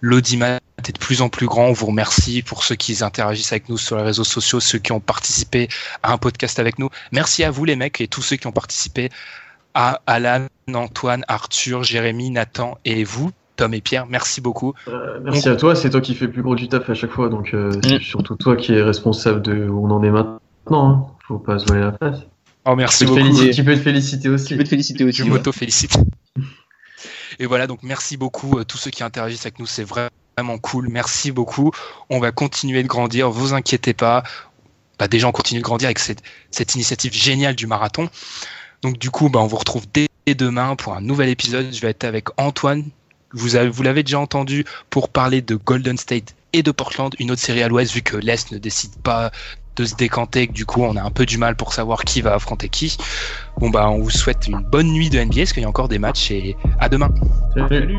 l'audimat 0.00 0.60
est 0.86 0.92
de 0.92 0.98
plus 0.98 1.22
en 1.22 1.28
plus 1.28 1.46
grand. 1.46 1.66
On 1.66 1.72
vous 1.72 1.86
remercie 1.86 2.42
pour 2.42 2.64
ceux 2.64 2.74
qui 2.74 3.02
interagissent 3.02 3.52
avec 3.52 3.68
nous 3.68 3.78
sur 3.78 3.96
les 3.96 4.02
réseaux 4.02 4.24
sociaux, 4.24 4.60
ceux 4.60 4.78
qui 4.78 4.92
ont 4.92 5.00
participé 5.00 5.68
à 6.02 6.12
un 6.12 6.18
podcast 6.18 6.58
avec 6.58 6.78
nous. 6.78 6.88
Merci 7.12 7.44
à 7.44 7.50
vous 7.50 7.64
les 7.64 7.76
mecs 7.76 8.00
et 8.00 8.08
tous 8.08 8.22
ceux 8.22 8.36
qui 8.36 8.46
ont 8.46 8.52
participé 8.52 9.10
à 9.74 10.00
Alan, 10.06 10.46
Antoine, 10.72 11.24
Arthur, 11.28 11.82
Jérémy, 11.82 12.30
Nathan 12.30 12.78
et 12.84 13.04
vous. 13.04 13.30
Tom 13.56 13.74
et 13.74 13.80
Pierre, 13.80 14.06
merci 14.06 14.40
beaucoup. 14.40 14.72
Euh, 14.86 15.18
merci 15.22 15.48
à 15.48 15.56
toi, 15.56 15.74
c'est 15.74 15.90
toi 15.90 16.00
qui 16.00 16.14
fais 16.14 16.28
plus 16.28 16.42
gros 16.42 16.54
du 16.54 16.68
taf 16.68 16.88
à 16.88 16.94
chaque 16.94 17.10
fois, 17.10 17.28
donc 17.28 17.54
euh, 17.54 17.72
c'est 17.82 17.96
mm. 17.96 18.00
surtout 18.00 18.36
toi 18.36 18.54
qui 18.54 18.72
es 18.72 18.80
responsable 18.80 19.42
de 19.42 19.68
où 19.68 19.84
on 19.84 19.90
en 19.90 20.02
est 20.04 20.10
maintenant. 20.10 20.38
Hein. 20.70 21.06
Faut 21.26 21.38
pas 21.38 21.58
se 21.58 21.66
voiler 21.66 21.82
la 21.82 21.92
face. 21.92 22.20
Oh 22.64 22.76
merci 22.76 23.04
tu 23.04 23.10
beaucoup. 23.10 23.50
tu 23.50 23.64
peux 23.64 23.74
te 23.74 23.80
féliciter 23.80 24.28
aussi. 24.28 24.46
Tu 24.46 24.56
peux 24.56 24.64
te 24.64 24.68
féliciter 24.68 25.04
aussi. 25.04 25.18
Je 25.18 25.24
m'auto-félicite. 25.24 25.98
Et 27.38 27.46
voilà, 27.46 27.66
donc 27.66 27.82
merci 27.82 28.16
beaucoup 28.16 28.58
à 28.58 28.64
tous 28.64 28.78
ceux 28.78 28.90
qui 28.90 29.02
interagissent 29.02 29.46
avec 29.46 29.58
nous, 29.58 29.66
c'est 29.66 29.84
vraiment 29.84 30.58
cool. 30.60 30.88
Merci 30.88 31.30
beaucoup. 31.30 31.72
On 32.10 32.18
va 32.18 32.32
continuer 32.32 32.82
de 32.82 32.88
grandir, 32.88 33.30
vous 33.30 33.54
inquiétez 33.54 33.94
pas. 33.94 34.22
bah, 34.98 35.08
déjà 35.08 35.28
on 35.28 35.32
continue 35.32 35.60
de 35.60 35.64
grandir 35.64 35.86
avec 35.86 35.98
cette, 35.98 36.74
initiative 36.74 37.12
géniale 37.12 37.54
du 37.54 37.66
marathon. 37.66 38.08
Donc 38.82 38.98
du 38.98 39.10
coup, 39.10 39.28
bah, 39.28 39.40
on 39.40 39.46
vous 39.46 39.56
retrouve 39.56 39.86
dès 39.92 40.08
demain 40.34 40.76
pour 40.76 40.94
un 40.94 41.00
nouvel 41.00 41.28
épisode. 41.28 41.72
Je 41.72 41.80
vais 41.80 41.88
être 41.88 42.04
avec 42.04 42.28
Antoine. 42.38 42.84
Vous, 43.32 43.50
vous 43.70 43.82
l'avez 43.82 44.02
déjà 44.02 44.18
entendu 44.18 44.64
pour 44.90 45.08
parler 45.08 45.42
de 45.42 45.54
Golden 45.54 45.96
State 45.96 46.34
et 46.52 46.62
de 46.62 46.70
Portland, 46.70 47.14
une 47.18 47.30
autre 47.30 47.42
série 47.42 47.62
à 47.62 47.68
l'Ouest, 47.68 47.92
vu 47.92 48.02
que 48.02 48.16
l'Est 48.16 48.52
ne 48.52 48.58
décide 48.58 48.96
pas 49.02 49.30
de 49.78 49.84
se 49.84 49.94
décanter, 49.94 50.48
que 50.48 50.52
du 50.52 50.66
coup 50.66 50.82
on 50.82 50.96
a 50.96 51.02
un 51.02 51.10
peu 51.10 51.24
du 51.24 51.38
mal 51.38 51.56
pour 51.56 51.72
savoir 51.72 52.04
qui 52.04 52.20
va 52.20 52.34
affronter 52.34 52.68
qui. 52.68 52.96
Bon 53.58 53.70
bah 53.70 53.88
on 53.88 54.00
vous 54.00 54.10
souhaite 54.10 54.46
une 54.48 54.60
bonne 54.60 54.88
nuit 54.88 55.10
de 55.10 55.18
NBA, 55.18 55.36
parce 55.36 55.52
qu'il 55.52 55.62
y 55.62 55.66
a 55.66 55.68
encore 55.68 55.88
des 55.88 55.98
matchs 55.98 56.30
et 56.30 56.56
à 56.78 56.88
demain. 56.88 57.10
Salut. 57.54 57.98